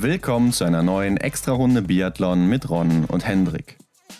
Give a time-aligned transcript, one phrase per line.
[0.00, 3.78] Willkommen zu einer neuen Extra-Runde Biathlon mit Ron und Hendrik.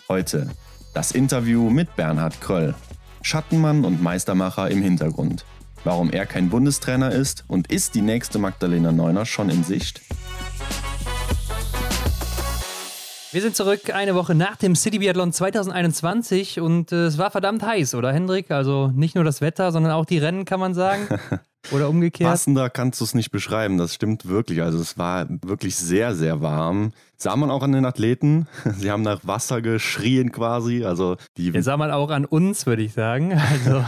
[0.09, 0.49] Heute
[0.93, 2.75] das Interview mit Bernhard Kröll,
[3.21, 5.45] Schattenmann und Meistermacher im Hintergrund.
[5.85, 10.01] Warum er kein Bundestrainer ist und ist die nächste Magdalena Neuner schon in Sicht?
[13.31, 17.63] Wir sind zurück eine Woche nach dem City Biathlon 2021 und äh, es war verdammt
[17.63, 18.51] heiß, oder Hendrik?
[18.51, 21.07] Also nicht nur das Wetter, sondern auch die Rennen, kann man sagen.
[21.71, 22.29] Oder umgekehrt?
[22.29, 24.61] Passender kannst du es nicht beschreiben, das stimmt wirklich.
[24.61, 26.93] Also es war wirklich sehr, sehr warm.
[27.17, 28.47] Sah man auch an den Athleten.
[28.77, 30.83] Sie haben nach Wasser geschrien quasi.
[30.85, 33.39] Also die ja, sah man auch an uns, würde ich sagen.
[33.49, 33.83] Also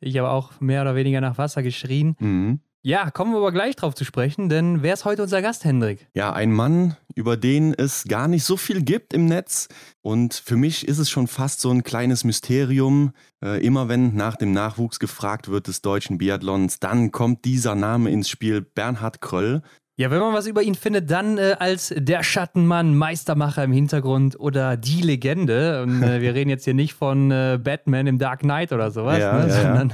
[0.00, 2.16] ich habe auch mehr oder weniger nach Wasser geschrien.
[2.18, 2.60] Mhm.
[2.82, 6.06] Ja, kommen wir aber gleich drauf zu sprechen, denn wer ist heute unser Gast, Hendrik?
[6.14, 9.66] Ja, ein Mann, über den es gar nicht so viel gibt im Netz.
[10.00, 13.12] Und für mich ist es schon fast so ein kleines Mysterium.
[13.44, 18.10] Äh, immer wenn nach dem Nachwuchs gefragt wird des deutschen Biathlons, dann kommt dieser Name
[18.10, 19.62] ins Spiel, Bernhard Kröll.
[19.98, 24.38] Ja, wenn man was über ihn findet, dann äh, als der Schattenmann, Meistermacher im Hintergrund
[24.38, 25.82] oder die Legende.
[25.82, 29.18] Und äh, wir reden jetzt hier nicht von äh, Batman im Dark Knight oder sowas,
[29.18, 29.48] ja, ne?
[29.48, 29.92] ja, sondern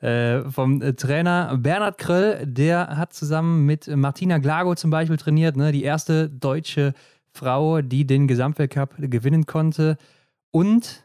[0.00, 2.44] äh, vom äh, Trainer Bernhard Kröll.
[2.44, 5.70] Der hat zusammen mit Martina Glago zum Beispiel trainiert, ne?
[5.70, 6.92] die erste deutsche
[7.32, 9.96] Frau, die den Gesamtweltcup gewinnen konnte.
[10.50, 11.04] Und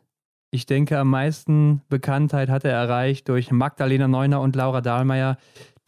[0.50, 5.38] ich denke, am meisten Bekanntheit hat er erreicht durch Magdalena Neuner und Laura Dahlmeier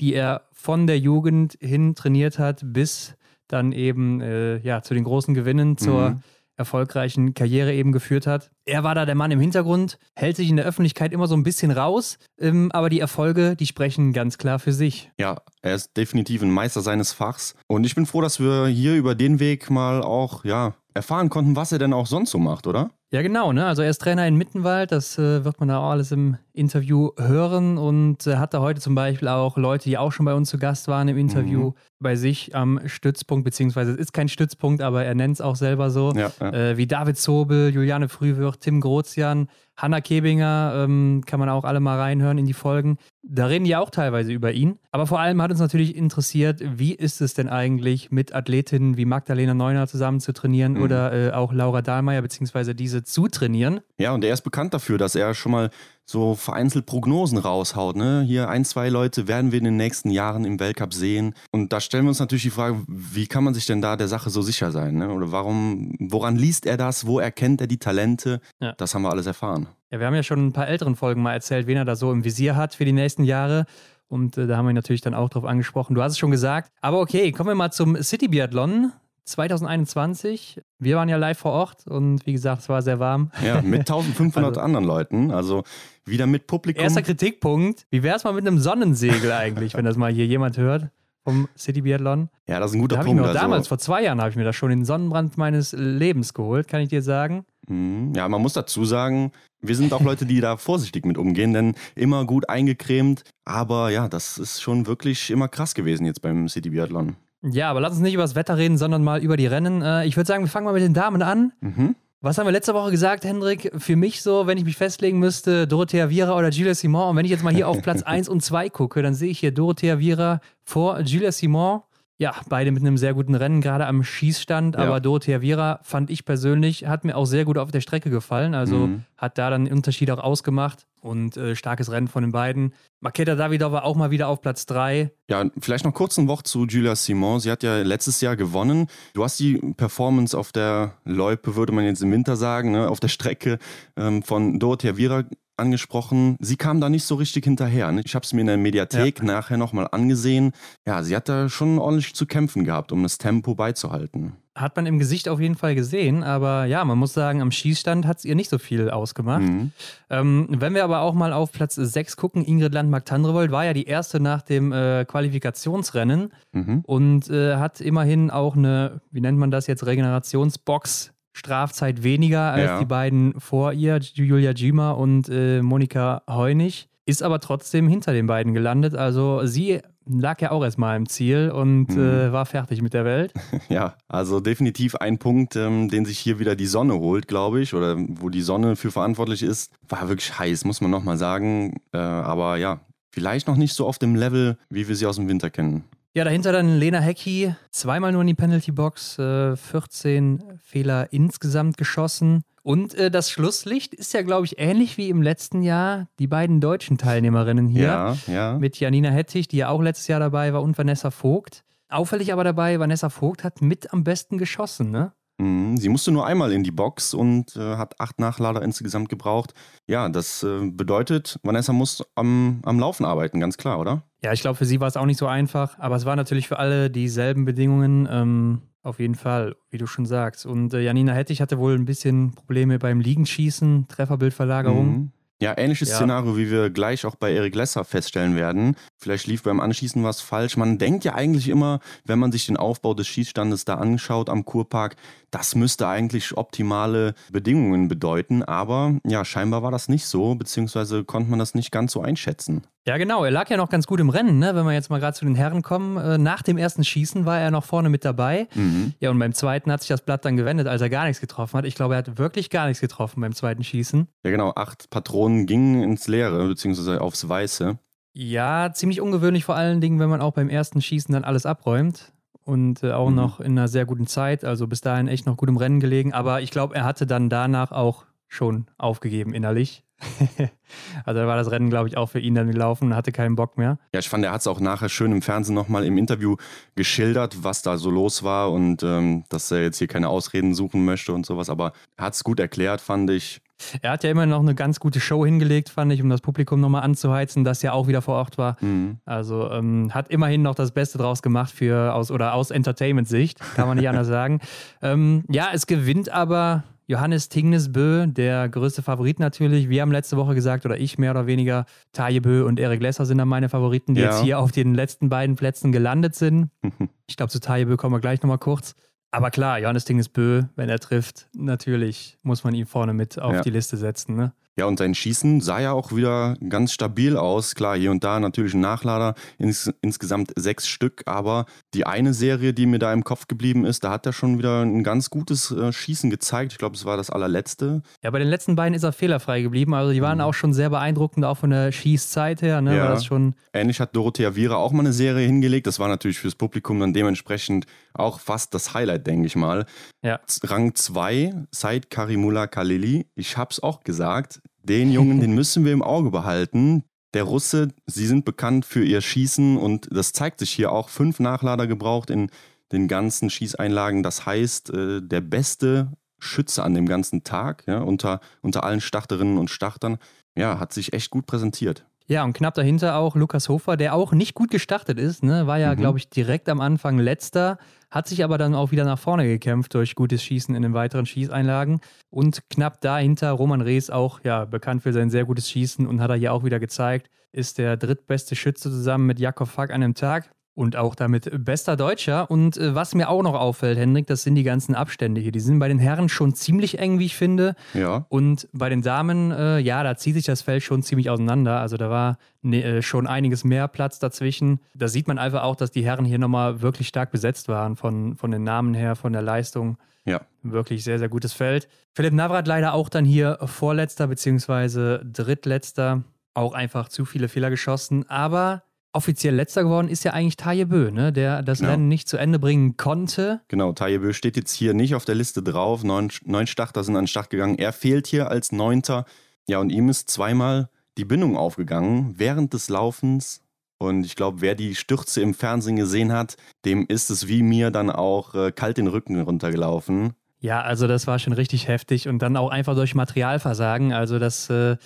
[0.03, 3.15] die er von der Jugend hin trainiert hat, bis
[3.47, 6.23] dann eben äh, ja, zu den großen Gewinnen, zur mhm.
[6.57, 8.51] erfolgreichen Karriere eben geführt hat.
[8.65, 11.43] Er war da der Mann im Hintergrund, hält sich in der Öffentlichkeit immer so ein
[11.43, 15.09] bisschen raus, ähm, aber die Erfolge, die sprechen ganz klar für sich.
[15.17, 18.95] Ja, er ist definitiv ein Meister seines Fachs und ich bin froh, dass wir hier
[18.95, 22.67] über den Weg mal auch ja, erfahren konnten, was er denn auch sonst so macht,
[22.67, 22.91] oder?
[23.11, 23.53] Ja, genau.
[23.53, 23.65] Ne?
[23.65, 27.11] Also er ist Trainer in Mittenwald, das äh, wird man da auch alles im Interview
[27.17, 30.49] hören und äh, hat da heute zum Beispiel auch Leute, die auch schon bei uns
[30.49, 31.73] zu Gast waren im Interview, mhm.
[31.99, 35.91] bei sich am Stützpunkt, beziehungsweise es ist kein Stützpunkt, aber er nennt es auch selber
[35.91, 36.53] so, ja, ja.
[36.53, 41.79] Äh, wie David Zobel, Juliane Frühwirt, Tim Grozian, Hanna Kebinger, ähm, kann man auch alle
[41.79, 42.97] mal reinhören in die Folgen.
[43.25, 44.79] Da reden die auch teilweise über ihn.
[44.91, 49.05] Aber vor allem hat uns natürlich interessiert, wie ist es denn eigentlich, mit Athletinnen wie
[49.05, 50.81] Magdalena Neuner zusammen zu trainieren mhm.
[50.81, 53.79] oder äh, auch Laura Dahlmeier, beziehungsweise diese zu trainieren.
[53.97, 55.69] Ja, und er ist bekannt dafür, dass er schon mal
[56.05, 57.95] so vereinzelt Prognosen raushaut.
[57.95, 58.23] Ne?
[58.27, 61.33] Hier ein, zwei Leute werden wir in den nächsten Jahren im Weltcup sehen.
[61.51, 64.09] Und da stellen wir uns natürlich die Frage, wie kann man sich denn da der
[64.09, 64.95] Sache so sicher sein?
[64.95, 65.09] Ne?
[65.09, 67.07] Oder warum, woran liest er das?
[67.07, 68.41] Wo erkennt er die Talente?
[68.59, 68.73] Ja.
[68.73, 69.67] Das haben wir alles erfahren.
[69.93, 72.11] Ja, wir haben ja schon ein paar älteren Folgen mal erzählt, wen er da so
[72.11, 73.67] im Visier hat für die nächsten Jahre.
[74.07, 75.93] Und äh, da haben wir natürlich dann auch drauf angesprochen.
[75.93, 76.71] Du hast es schon gesagt.
[76.81, 78.91] Aber okay, kommen wir mal zum City Biathlon.
[79.25, 80.61] 2021.
[80.79, 83.29] Wir waren ja live vor Ort und wie gesagt, es war sehr warm.
[83.45, 85.29] Ja, mit 1500 also, anderen Leuten.
[85.29, 85.63] Also
[86.05, 86.83] wieder mit Publikum.
[86.83, 87.85] Erster Kritikpunkt.
[87.91, 90.89] Wie wäre es mal mit einem Sonnensegel eigentlich, wenn das mal hier jemand hört?
[91.23, 92.29] Vom City Biathlon.
[92.47, 93.21] Ja, das ist ein guter da Punkt.
[93.21, 93.39] Ich also.
[93.39, 96.81] Damals, vor zwei Jahren, habe ich mir das schon den Sonnenbrand meines Lebens geholt, kann
[96.81, 97.45] ich dir sagen.
[97.67, 98.13] Mhm.
[98.13, 101.75] Ja, man muss dazu sagen, wir sind auch Leute, die da vorsichtig mit umgehen, denn
[101.95, 103.23] immer gut eingecremt.
[103.45, 107.15] Aber ja, das ist schon wirklich immer krass gewesen jetzt beim City Biathlon.
[107.41, 109.81] Ja, aber lass uns nicht über das Wetter reden, sondern mal über die Rennen.
[109.81, 111.51] Äh, ich würde sagen, wir fangen mal mit den Damen an.
[111.59, 111.95] Mhm.
[112.23, 113.69] Was haben wir letzte Woche gesagt, Hendrik?
[113.75, 117.09] Für mich so, wenn ich mich festlegen müsste, Dorothea Viera oder Julia Simon.
[117.09, 119.39] Und wenn ich jetzt mal hier auf Platz 1 und 2 gucke, dann sehe ich
[119.39, 121.81] hier Dorothea Viera vor Julia Simon.
[122.17, 124.77] Ja, beide mit einem sehr guten Rennen, gerade am Schießstand.
[124.77, 124.99] Aber ja.
[125.01, 128.55] Dorothea Viera fand ich persönlich, hat mir auch sehr gut auf der Strecke gefallen.
[128.55, 129.03] Also mhm.
[129.17, 132.73] hat da dann den Unterschied auch ausgemacht und äh, starkes Rennen von den beiden.
[133.01, 135.11] Maketa Davidova auch mal wieder auf Platz 3.
[135.29, 137.39] Ja, vielleicht noch kurz ein Wort zu Julia Simon.
[137.39, 138.87] Sie hat ja letztes Jahr gewonnen.
[139.13, 142.99] Du hast die Performance auf der Loipe, würde man jetzt im Winter sagen, ne, auf
[142.99, 143.59] der Strecke
[143.97, 145.23] ähm, von Dorothea Viera
[145.57, 146.37] angesprochen.
[146.39, 147.91] Sie kam da nicht so richtig hinterher.
[147.91, 148.01] Ne?
[148.05, 149.25] Ich habe es mir in der Mediathek ja.
[149.25, 150.53] nachher nochmal angesehen.
[150.87, 154.37] Ja, sie hat da schon ordentlich zu kämpfen gehabt, um das Tempo beizuhalten.
[154.55, 158.05] Hat man im Gesicht auf jeden Fall gesehen, aber ja, man muss sagen, am Schießstand
[158.05, 159.41] hat es ihr nicht so viel ausgemacht.
[159.41, 159.71] Mhm.
[160.11, 163.85] Ähm, wenn wir aber auch mal auf Platz 6 gucken, Ingrid Landmark-Tandrevold war ja die
[163.85, 166.81] erste nach dem äh, Qualifikationsrennen mhm.
[166.85, 172.65] und äh, hat immerhin auch eine, wie nennt man das jetzt, Regenerationsbox Strafzeit weniger als
[172.65, 172.79] ja.
[172.79, 176.89] die beiden vor ihr, Julia Gima und äh, Monika Heunig.
[177.05, 178.95] Ist aber trotzdem hinter den beiden gelandet.
[178.95, 182.01] Also sie lag ja auch erstmal im Ziel und mhm.
[182.01, 183.33] äh, war fertig mit der Welt.
[183.69, 187.73] Ja, also definitiv ein Punkt, ähm, den sich hier wieder die Sonne holt, glaube ich,
[187.73, 189.71] oder wo die Sonne für verantwortlich ist.
[189.87, 191.77] War wirklich heiß, muss man nochmal sagen.
[191.91, 195.29] Äh, aber ja, vielleicht noch nicht so auf dem Level, wie wir sie aus dem
[195.29, 195.85] Winter kennen.
[196.15, 201.75] Ja, dahinter dann Lena Hecki, zweimal nur in die Penalty Box, äh, 14 Fehler insgesamt
[201.75, 202.43] geschossen.
[202.61, 206.61] Und äh, das Schlusslicht ist ja, glaube ich, ähnlich wie im letzten Jahr die beiden
[206.61, 207.81] deutschen Teilnehmerinnen hier.
[207.81, 208.57] Ja, ja.
[208.59, 211.63] Mit Janina Hettich, die ja auch letztes Jahr dabei war, und Vanessa Vogt.
[211.89, 215.13] Auffällig aber dabei, Vanessa Vogt hat mit am besten geschossen, ne?
[215.37, 219.53] Mhm, sie musste nur einmal in die Box und äh, hat acht Nachlader insgesamt gebraucht.
[219.87, 224.03] Ja, das äh, bedeutet, Vanessa muss am, am Laufen arbeiten, ganz klar, oder?
[224.23, 226.47] Ja, ich glaube, für sie war es auch nicht so einfach, aber es war natürlich
[226.47, 228.07] für alle dieselben Bedingungen.
[228.09, 230.45] Ähm, auf jeden Fall, wie du schon sagst.
[230.45, 234.87] Und äh, Janina Hettich hatte wohl ein bisschen Probleme beim Liegenschießen, Trefferbildverlagerung.
[234.87, 235.11] Mhm.
[235.41, 235.95] Ja, ähnliches ja.
[235.97, 238.75] Szenario, wie wir gleich auch bei Erik Lesser feststellen werden.
[238.97, 240.55] Vielleicht lief beim Anschießen was falsch.
[240.55, 244.45] Man denkt ja eigentlich immer, wenn man sich den Aufbau des Schießstandes da anschaut am
[244.45, 244.95] Kurpark,
[245.31, 248.43] das müsste eigentlich optimale Bedingungen bedeuten.
[248.43, 252.63] Aber ja, scheinbar war das nicht so, beziehungsweise konnte man das nicht ganz so einschätzen.
[252.85, 253.23] Ja, genau.
[253.23, 254.55] Er lag ja noch ganz gut im Rennen, ne?
[254.55, 255.97] wenn wir jetzt mal gerade zu den Herren kommen.
[255.97, 258.47] Äh, nach dem ersten Schießen war er noch vorne mit dabei.
[258.55, 258.93] Mhm.
[258.99, 261.57] Ja, und beim zweiten hat sich das Blatt dann gewendet, als er gar nichts getroffen
[261.57, 261.65] hat.
[261.65, 264.07] Ich glaube, er hat wirklich gar nichts getroffen beim zweiten Schießen.
[264.25, 264.51] Ja, genau.
[264.55, 267.77] Acht Patronen gingen ins Leere, beziehungsweise aufs Weiße.
[268.13, 272.11] Ja, ziemlich ungewöhnlich vor allen Dingen, wenn man auch beim ersten Schießen dann alles abräumt
[272.43, 273.15] und äh, auch mhm.
[273.15, 274.43] noch in einer sehr guten Zeit.
[274.43, 276.13] Also bis dahin echt noch gut im Rennen gelegen.
[276.13, 279.83] Aber ich glaube, er hatte dann danach auch schon aufgegeben innerlich.
[281.05, 283.35] also da war das Rennen, glaube ich, auch für ihn dann gelaufen und hatte keinen
[283.35, 283.77] Bock mehr.
[283.93, 286.35] Ja, ich fand, er hat es auch nachher schön im Fernsehen nochmal im Interview
[286.75, 290.85] geschildert, was da so los war und ähm, dass er jetzt hier keine Ausreden suchen
[290.85, 291.49] möchte und sowas.
[291.49, 293.41] Aber er hat es gut erklärt, fand ich.
[293.81, 296.59] Er hat ja immer noch eine ganz gute Show hingelegt, fand ich, um das Publikum
[296.59, 298.57] nochmal anzuheizen, das ja auch wieder vor Ort war.
[298.61, 298.97] Mhm.
[299.05, 303.67] Also ähm, hat immerhin noch das Beste draus gemacht für aus oder aus Entertainment-Sicht, kann
[303.67, 304.39] man nicht anders sagen.
[304.81, 309.69] Ähm, ja, es gewinnt aber Johannes Tingnesbö, der größte Favorit natürlich.
[309.69, 313.17] Wir haben letzte Woche gesagt, oder ich mehr oder weniger, Tajebö und Erik Lesser sind
[313.17, 314.07] dann meine Favoriten, die ja.
[314.07, 316.49] jetzt hier auf den letzten beiden Plätzen gelandet sind.
[317.07, 318.75] ich glaube, zu Tajebö kommen wir gleich nochmal kurz.
[319.11, 323.41] Aber klar, Johannes Tingnesbö, wenn er trifft, natürlich muss man ihn vorne mit auf ja.
[323.41, 324.15] die Liste setzen.
[324.15, 324.33] Ne?
[324.55, 327.55] Ja, und sein Schießen sah ja auch wieder ganz stabil aus.
[327.55, 331.01] Klar, hier und da natürlich ein Nachlader, ins, insgesamt sechs Stück.
[331.07, 334.37] Aber die eine Serie, die mir da im Kopf geblieben ist, da hat er schon
[334.37, 336.51] wieder ein ganz gutes äh, Schießen gezeigt.
[336.51, 337.81] Ich glaube, es war das allerletzte.
[338.03, 339.73] Ja, bei den letzten beiden ist er fehlerfrei geblieben.
[339.73, 340.25] Also die waren mhm.
[340.25, 342.61] auch schon sehr beeindruckend, auch von der Schießzeit her.
[342.61, 342.77] Ne?
[342.77, 342.99] Ja.
[342.99, 345.65] Schon Ähnlich hat Dorothea Viera auch mal eine Serie hingelegt.
[345.65, 349.65] Das war natürlich fürs Publikum dann dementsprechend auch fast das Highlight, denke ich mal.
[350.03, 350.19] Ja.
[350.43, 353.07] Rang 2, Said Karimullah Khalili.
[353.15, 356.83] Ich habe es auch gesagt den Jungen, den müssen wir im Auge behalten.
[357.13, 360.89] Der Russe, sie sind bekannt für ihr Schießen und das zeigt sich hier auch.
[360.89, 362.29] Fünf Nachlader gebraucht in
[362.71, 364.01] den ganzen Schießeinlagen.
[364.01, 369.37] Das heißt, äh, der beste Schütze an dem ganzen Tag, ja, unter, unter allen Starterinnen
[369.37, 369.97] und Startern,
[370.35, 371.85] ja, hat sich echt gut präsentiert.
[372.07, 375.47] Ja, und knapp dahinter auch Lukas Hofer, der auch nicht gut gestartet ist, ne?
[375.47, 375.77] war ja, mhm.
[375.77, 377.57] glaube ich, direkt am Anfang letzter,
[377.93, 381.05] hat sich aber dann auch wieder nach vorne gekämpft durch gutes Schießen in den weiteren
[381.05, 381.79] Schießeinlagen.
[382.09, 386.09] Und knapp dahinter Roman Rees auch ja, bekannt für sein sehr gutes Schießen und hat
[386.09, 389.93] er hier auch wieder gezeigt, ist der drittbeste Schütze zusammen mit Jakob Fack an einem
[389.93, 390.31] Tag.
[390.55, 392.29] Und auch damit bester Deutscher.
[392.29, 395.31] Und äh, was mir auch noch auffällt, Hendrik, das sind die ganzen Abstände hier.
[395.31, 397.55] Die sind bei den Herren schon ziemlich eng, wie ich finde.
[397.73, 398.05] Ja.
[398.09, 401.59] Und bei den Damen, äh, ja, da zieht sich das Feld schon ziemlich auseinander.
[401.59, 404.59] Also da war ne, äh, schon einiges mehr Platz dazwischen.
[404.75, 408.15] Da sieht man einfach auch, dass die Herren hier nochmal wirklich stark besetzt waren, von,
[408.15, 409.77] von den Namen her, von der Leistung.
[410.05, 410.21] Ja.
[410.43, 411.67] Wirklich sehr, sehr gutes Feld.
[411.93, 416.03] Philipp Navrat leider auch dann hier vorletzter beziehungsweise drittletzter.
[416.35, 418.07] Auch einfach zu viele Fehler geschossen.
[418.09, 421.11] Aber offiziell letzter geworden ist ja eigentlich Taye Bö, ne?
[421.11, 421.71] der das genau.
[421.71, 423.41] Rennen nicht zu Ende bringen konnte.
[423.47, 425.83] Genau, Taye Bö steht jetzt hier nicht auf der Liste drauf.
[425.83, 427.57] Neun, neun Starter sind an den Start gegangen.
[427.57, 429.05] Er fehlt hier als Neunter.
[429.47, 433.41] Ja, und ihm ist zweimal die Bindung aufgegangen während des Laufens.
[433.79, 437.71] Und ich glaube, wer die Stürze im Fernsehen gesehen hat, dem ist es wie mir
[437.71, 440.13] dann auch äh, kalt den Rücken runtergelaufen.
[440.39, 443.91] Ja, also das war schon richtig heftig und dann auch einfach durch Materialversagen.
[443.91, 444.77] Also das äh,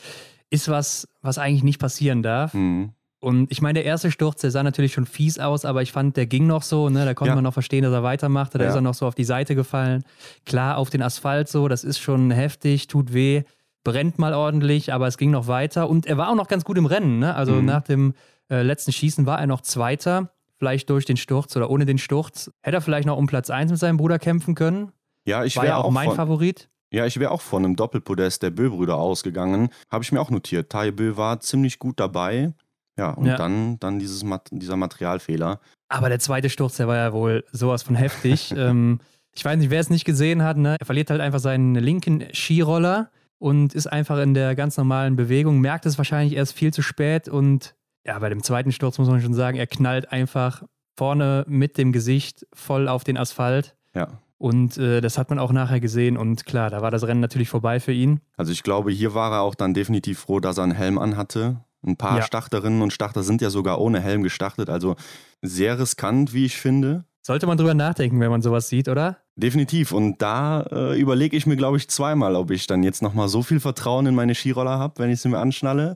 [0.50, 2.54] ist was, was eigentlich nicht passieren darf.
[2.54, 2.94] Mhm.
[3.20, 6.18] Und ich meine, der erste Sturz, der sah natürlich schon fies aus, aber ich fand,
[6.18, 7.04] der ging noch so, ne?
[7.04, 7.36] Da konnte ja.
[7.36, 8.60] man noch verstehen, dass er weitermachte.
[8.60, 8.70] Da ja.
[8.70, 10.04] ist er noch so auf die Seite gefallen.
[10.46, 13.44] Klar, auf den Asphalt so, das ist schon heftig, tut weh,
[13.84, 15.90] brennt mal ordentlich, aber es ging noch weiter.
[15.90, 17.34] Und er war auch noch ganz gut im Rennen, ne?
[17.36, 17.66] Also mhm.
[17.66, 18.14] nach dem
[18.52, 22.52] äh, letzten Schießen war er noch Zweiter, vielleicht durch den Sturz oder ohne den Sturz.
[22.62, 24.92] Hätte er vielleicht noch um Platz 1 mit seinem Bruder kämpfen können.
[25.26, 26.70] Ja, ich wäre auch, auch mein Favorit.
[26.92, 29.70] Ja, ich wäre auch von einem Doppelpodest der Bö-Brüder ausgegangen.
[29.90, 30.70] Habe ich mir auch notiert.
[30.70, 32.54] Tai Bö war ziemlich gut dabei.
[32.98, 33.38] Ja, und ja.
[33.38, 35.60] dann, dann dieses, dieser Materialfehler.
[35.88, 38.52] Aber der zweite Sturz, der war ja wohl sowas von heftig.
[38.58, 39.00] ähm,
[39.36, 40.78] ich weiß nicht, wer es nicht gesehen hat, ne?
[40.80, 45.60] er verliert halt einfach seinen linken Skiroller und ist einfach in der ganz normalen Bewegung,
[45.60, 49.22] merkt es wahrscheinlich erst viel zu spät und ja, bei dem zweiten Sturz muss man
[49.22, 50.64] schon sagen, er knallt einfach
[50.98, 53.76] vorne mit dem Gesicht voll auf den Asphalt.
[53.94, 54.08] Ja.
[54.40, 57.50] Und äh, das hat man auch nachher gesehen und klar, da war das Rennen natürlich
[57.50, 58.22] vorbei für ihn.
[58.38, 61.64] Also ich glaube, hier war er auch dann definitiv froh, dass er einen Helm anhatte
[61.86, 62.24] Ein paar ja.
[62.24, 64.70] Starterinnen und Starter sind ja sogar ohne Helm gestartet.
[64.70, 64.96] Also
[65.42, 67.06] sehr riskant, wie ich finde.
[67.22, 69.18] Sollte man drüber nachdenken, wenn man sowas sieht, oder?
[69.36, 69.92] Definitiv.
[69.92, 73.44] Und da äh, überlege ich mir, glaube ich, zweimal, ob ich dann jetzt nochmal so
[73.44, 75.96] viel Vertrauen in meine Skiroller habe, wenn ich sie mir anschnalle.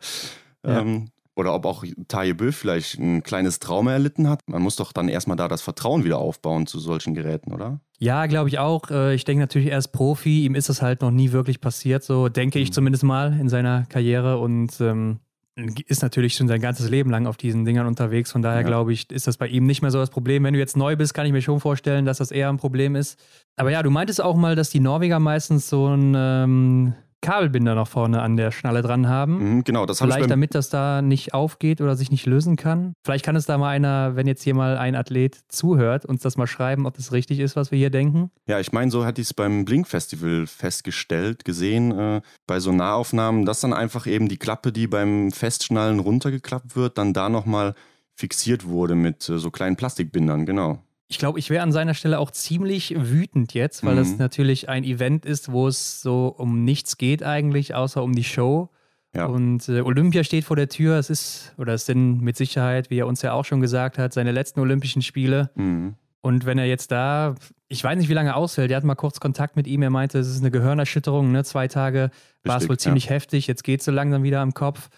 [0.65, 0.81] Ja.
[0.81, 4.41] Ähm, oder ob auch Taye Bö vielleicht ein kleines Trauma erlitten hat.
[4.47, 7.79] Man muss doch dann erstmal da das Vertrauen wieder aufbauen zu solchen Geräten, oder?
[7.97, 8.91] Ja, glaube ich auch.
[8.91, 10.43] Äh, ich denke natürlich, er ist Profi.
[10.43, 12.03] Ihm ist das halt noch nie wirklich passiert.
[12.03, 12.73] So denke ich mhm.
[12.73, 14.39] zumindest mal in seiner Karriere.
[14.39, 15.19] Und ähm,
[15.55, 18.31] ist natürlich schon sein ganzes Leben lang auf diesen Dingern unterwegs.
[18.31, 18.67] Von daher ja.
[18.67, 20.43] glaube ich, ist das bei ihm nicht mehr so das Problem.
[20.43, 22.95] Wenn du jetzt neu bist, kann ich mir schon vorstellen, dass das eher ein Problem
[22.95, 23.19] ist.
[23.57, 27.87] Aber ja, du meintest auch mal, dass die Norweger meistens so ein ähm, Kabelbinder noch
[27.87, 29.55] vorne an der Schnalle dran haben.
[29.57, 32.93] Mhm, genau, das Vielleicht damit das da nicht aufgeht oder sich nicht lösen kann.
[33.05, 36.37] Vielleicht kann es da mal einer, wenn jetzt hier mal ein Athlet zuhört, uns das
[36.37, 38.31] mal schreiben, ob das richtig ist, was wir hier denken.
[38.47, 43.45] Ja, ich meine, so hatte ich es beim Blink-Festival festgestellt, gesehen, äh, bei so Nahaufnahmen,
[43.45, 47.75] dass dann einfach eben die Klappe, die beim Festschnallen runtergeklappt wird, dann da nochmal
[48.15, 50.79] fixiert wurde mit äh, so kleinen Plastikbindern, genau.
[51.11, 53.97] Ich glaube, ich wäre an seiner Stelle auch ziemlich wütend jetzt, weil mhm.
[53.97, 58.23] das natürlich ein Event ist, wo es so um nichts geht eigentlich, außer um die
[58.23, 58.69] Show.
[59.13, 59.25] Ja.
[59.25, 60.97] Und äh, Olympia steht vor der Tür.
[60.97, 64.13] Es ist, oder es sind mit Sicherheit, wie er uns ja auch schon gesagt hat,
[64.13, 65.51] seine letzten Olympischen Spiele.
[65.55, 65.95] Mhm.
[66.21, 67.35] Und wenn er jetzt da,
[67.67, 70.17] ich weiß nicht, wie lange ausfällt, er hat mal kurz Kontakt mit ihm, er meinte,
[70.17, 71.43] es ist eine Gehirnerschütterung, ne?
[71.43, 72.09] zwei Tage
[72.45, 73.11] war es wohl ziemlich ja.
[73.11, 74.89] heftig, jetzt geht es so langsam wieder am Kopf.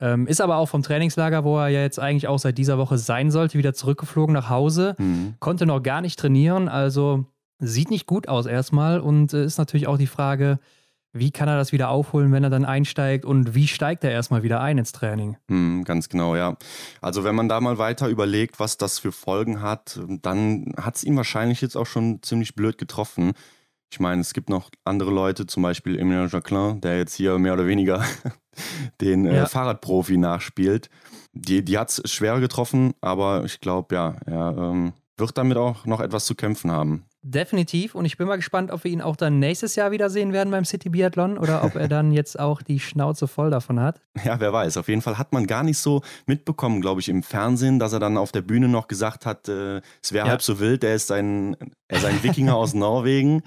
[0.00, 2.96] Ähm, ist aber auch vom Trainingslager, wo er ja jetzt eigentlich auch seit dieser Woche
[2.96, 4.94] sein sollte, wieder zurückgeflogen nach Hause.
[4.98, 5.34] Mhm.
[5.40, 7.26] Konnte noch gar nicht trainieren, also
[7.58, 9.00] sieht nicht gut aus erstmal.
[9.00, 10.58] Und äh, ist natürlich auch die Frage,
[11.12, 14.42] wie kann er das wieder aufholen, wenn er dann einsteigt und wie steigt er erstmal
[14.42, 15.36] wieder ein ins Training?
[15.48, 16.56] Mhm, ganz genau, ja.
[17.00, 21.04] Also wenn man da mal weiter überlegt, was das für Folgen hat, dann hat es
[21.04, 23.32] ihn wahrscheinlich jetzt auch schon ziemlich blöd getroffen.
[23.92, 27.54] Ich meine, es gibt noch andere Leute, zum Beispiel Emilien Jacquelin, der jetzt hier mehr
[27.54, 28.04] oder weniger
[29.00, 29.46] den äh, ja.
[29.46, 30.90] Fahrradprofi nachspielt.
[31.32, 35.86] Die, die hat es schwer getroffen, aber ich glaube, ja, er ähm, wird damit auch
[35.86, 37.04] noch etwas zu kämpfen haben.
[37.22, 37.94] Definitiv.
[37.94, 40.64] Und ich bin mal gespannt, ob wir ihn auch dann nächstes Jahr wiedersehen werden beim
[40.64, 44.00] City Biathlon oder ob er dann jetzt auch die Schnauze voll davon hat.
[44.24, 44.76] Ja, wer weiß.
[44.76, 47.98] Auf jeden Fall hat man gar nicht so mitbekommen, glaube ich, im Fernsehen, dass er
[47.98, 50.30] dann auf der Bühne noch gesagt hat, äh, es wäre ja.
[50.30, 51.56] halb so wild, er ist ein,
[51.88, 53.42] er ist ein Wikinger aus Norwegen.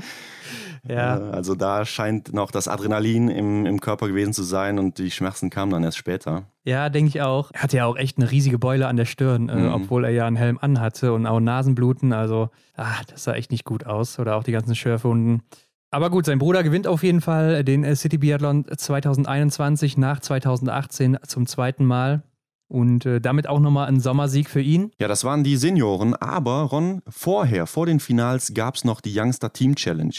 [0.87, 1.17] Ja.
[1.17, 5.11] Äh, also da scheint noch das Adrenalin im, im Körper gewesen zu sein und die
[5.11, 6.43] Schmerzen kamen dann erst später.
[6.65, 7.51] Ja, denke ich auch.
[7.53, 9.73] Er hatte ja auch echt eine riesige Beule an der Stirn, äh, mhm.
[9.73, 12.13] obwohl er ja einen Helm anhatte und auch Nasenbluten.
[12.13, 14.19] Also, ah, das sah echt nicht gut aus.
[14.19, 15.43] Oder auch die ganzen Schürfwunden.
[15.91, 21.19] Aber gut, sein Bruder gewinnt auf jeden Fall den äh, City Biathlon 2021 nach 2018
[21.27, 22.23] zum zweiten Mal.
[22.67, 24.91] Und äh, damit auch nochmal ein Sommersieg für ihn.
[24.99, 26.15] Ja, das waren die Senioren.
[26.15, 30.15] Aber Ron, vorher, vor den Finals, gab es noch die Youngster Team Challenge.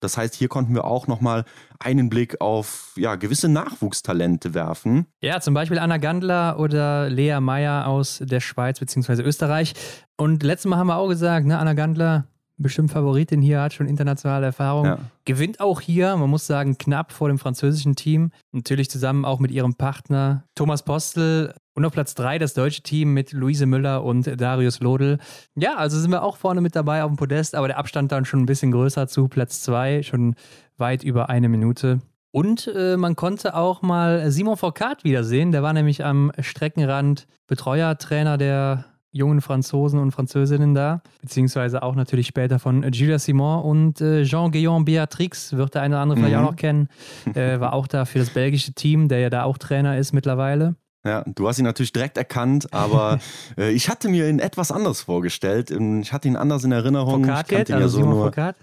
[0.00, 1.44] Das heißt, hier konnten wir auch nochmal
[1.78, 5.06] einen Blick auf ja, gewisse Nachwuchstalente werfen.
[5.20, 9.22] Ja, zum Beispiel Anna Gandler oder Lea Meyer aus der Schweiz bzw.
[9.22, 9.74] Österreich.
[10.16, 12.26] Und letztes Mal haben wir auch gesagt, ne, Anna Gandler,
[12.58, 14.86] bestimmt Favoritin hier, hat schon internationale Erfahrung.
[14.86, 14.98] Ja.
[15.24, 18.30] Gewinnt auch hier, man muss sagen, knapp vor dem französischen Team.
[18.52, 21.54] Natürlich zusammen auch mit ihrem Partner Thomas Postel.
[21.76, 25.18] Und auf Platz 3 das deutsche Team mit Luise Müller und Darius Lodel.
[25.56, 28.24] Ja, also sind wir auch vorne mit dabei auf dem Podest, aber der Abstand dann
[28.24, 30.36] schon ein bisschen größer zu Platz 2, schon
[30.78, 32.00] weit über eine Minute.
[32.30, 35.52] Und äh, man konnte auch mal Simon Foucault wiedersehen.
[35.52, 42.26] Der war nämlich am Streckenrand Betreuertrainer der jungen Franzosen und Französinnen da, beziehungsweise auch natürlich
[42.26, 46.24] später von Julia Simon und äh, Jean-Guillaume Beatrix, wird der eine oder andere mhm.
[46.24, 46.88] vielleicht auch noch kennen,
[47.34, 50.74] äh, war auch da für das belgische Team, der ja da auch Trainer ist mittlerweile.
[51.06, 53.18] Ja, du hast ihn natürlich direkt erkannt, aber
[53.58, 55.70] äh, ich hatte mir ihn etwas anders vorgestellt.
[55.70, 57.24] Ich hatte ihn anders in Erinnerung.
[57.24, 58.32] Foucault ich kannte ihn ja also so nur.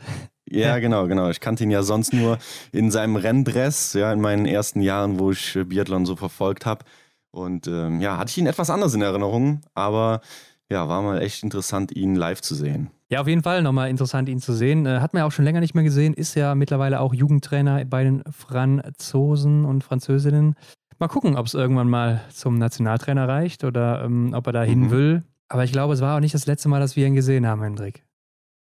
[0.45, 1.29] Ja, genau, genau.
[1.29, 2.38] Ich kannte ihn ja sonst nur
[2.71, 6.85] in seinem Renndress, ja, in meinen ersten Jahren, wo ich äh, Biathlon so verfolgt habe.
[7.31, 10.21] Und ähm, ja, hatte ich ihn etwas anders in Erinnerung, aber
[10.69, 12.91] ja, war mal echt interessant, ihn live zu sehen.
[13.09, 14.85] Ja, auf jeden Fall nochmal interessant, ihn zu sehen.
[14.85, 17.85] Äh, hat man ja auch schon länger nicht mehr gesehen, ist ja mittlerweile auch Jugendtrainer
[17.85, 20.55] bei den Franzosen und Französinnen.
[21.03, 24.83] Mal gucken, ob es irgendwann mal zum Nationaltrainer reicht oder ähm, ob er da hin
[24.83, 24.91] mhm.
[24.91, 25.24] will.
[25.50, 27.62] Aber ich glaube, es war auch nicht das letzte Mal, dass wir ihn gesehen haben,
[27.62, 28.05] Hendrik.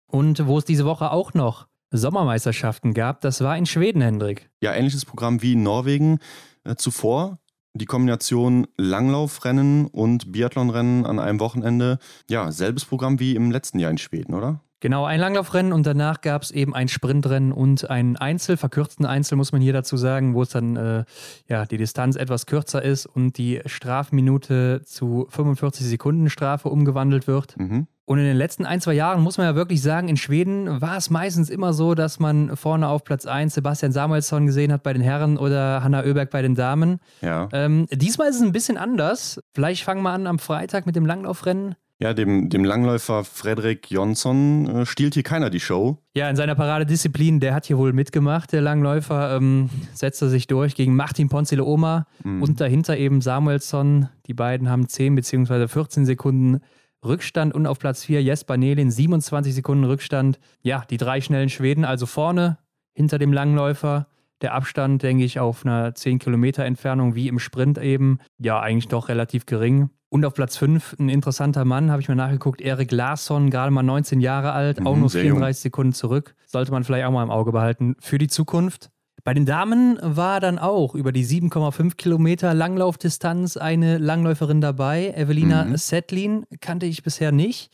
[0.06, 4.52] Und wo es diese Woche auch noch Sommermeisterschaften gab, das war in Schweden, Hendrik.
[4.62, 6.20] Ja, ähnliches Programm wie in Norwegen
[6.64, 7.40] äh, zuvor
[7.74, 11.98] die Kombination Langlaufrennen und Biathlonrennen an einem Wochenende.
[12.30, 14.62] Ja, selbes Programm wie im letzten Jahr in Schweden, oder?
[14.80, 19.36] Genau, ein Langlaufrennen und danach gab es eben ein Sprintrennen und ein Einzel, verkürzten Einzel
[19.36, 21.04] muss man hier dazu sagen, wo es dann äh,
[21.48, 27.58] ja die Distanz etwas kürzer ist und die Strafminute zu 45 Sekunden Strafe umgewandelt wird.
[27.58, 27.88] Mhm.
[28.06, 30.96] Und in den letzten ein, zwei Jahren muss man ja wirklich sagen, in Schweden war
[30.96, 34.94] es meistens immer so, dass man vorne auf Platz 1 Sebastian Samuelsson gesehen hat bei
[34.94, 37.00] den Herren oder Hanna Oeberg bei den Damen.
[37.22, 37.50] Ja.
[37.52, 39.42] Ähm, diesmal ist es ein bisschen anders.
[39.54, 41.76] Vielleicht fangen wir an am Freitag mit dem Langlaufrennen.
[42.00, 45.98] Ja, dem, dem Langläufer Frederik Jonsson äh, stiehlt hier keiner die Show.
[46.16, 50.76] Ja, in seiner Paradedisziplin, der hat hier wohl mitgemacht, der Langläufer, ähm, setzte sich durch
[50.76, 52.44] gegen Martin Ponzile Oma mhm.
[52.44, 54.10] und dahinter eben Samuelsson.
[54.28, 55.68] Die beiden haben 10 bzw.
[55.68, 56.62] 14 Sekunden
[57.04, 60.40] Rückstand und auf Platz 4 Jesper Nelin, 27 Sekunden Rückstand.
[60.62, 62.60] Ja, die drei schnellen Schweden also vorne
[62.94, 64.08] hinter dem Langläufer.
[64.42, 68.88] Der Abstand, denke ich, auf einer 10 Kilometer Entfernung wie im Sprint eben, ja, eigentlich
[68.88, 69.90] doch relativ gering.
[70.10, 73.84] Und auf Platz 5 ein interessanter Mann, habe ich mir nachgeguckt, Erik Larsson, gerade mal
[73.84, 76.36] 19 Jahre alt, mhm, auch nur 34 Sekunden zurück.
[76.46, 78.90] Sollte man vielleicht auch mal im Auge behalten für die Zukunft.
[79.24, 85.14] Bei den Damen war dann auch über die 7,5 Kilometer Langlaufdistanz eine Langläuferin dabei.
[85.18, 85.76] Evelina mhm.
[85.76, 87.70] Settlin kannte ich bisher nicht.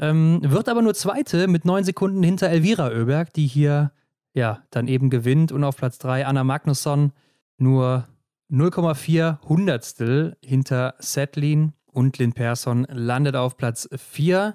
[0.00, 3.92] Ähm, wird aber nur Zweite mit 9 Sekunden hinter Elvira Oeberg, die hier
[4.36, 5.50] ja dann eben gewinnt.
[5.50, 7.12] Und auf Platz 3 Anna Magnusson
[7.58, 8.06] nur
[8.50, 14.54] 0,4 Hundertstel hinter Setlin und Lynn Persson landet auf Platz 4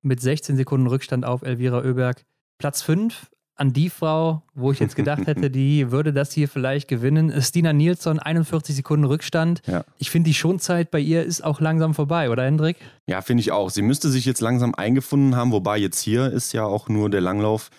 [0.00, 2.24] mit 16 Sekunden Rückstand auf Elvira Oeberg.
[2.56, 6.86] Platz 5 an die Frau, wo ich jetzt gedacht hätte, die würde das hier vielleicht
[6.86, 7.42] gewinnen.
[7.42, 9.62] Stina Nilsson, 41 Sekunden Rückstand.
[9.66, 9.84] Ja.
[9.98, 12.76] Ich finde, die Schonzeit bei ihr ist auch langsam vorbei, oder Hendrik?
[13.06, 13.70] Ja, finde ich auch.
[13.70, 17.20] Sie müsste sich jetzt langsam eingefunden haben, wobei jetzt hier ist ja auch nur der
[17.20, 17.70] Langlauf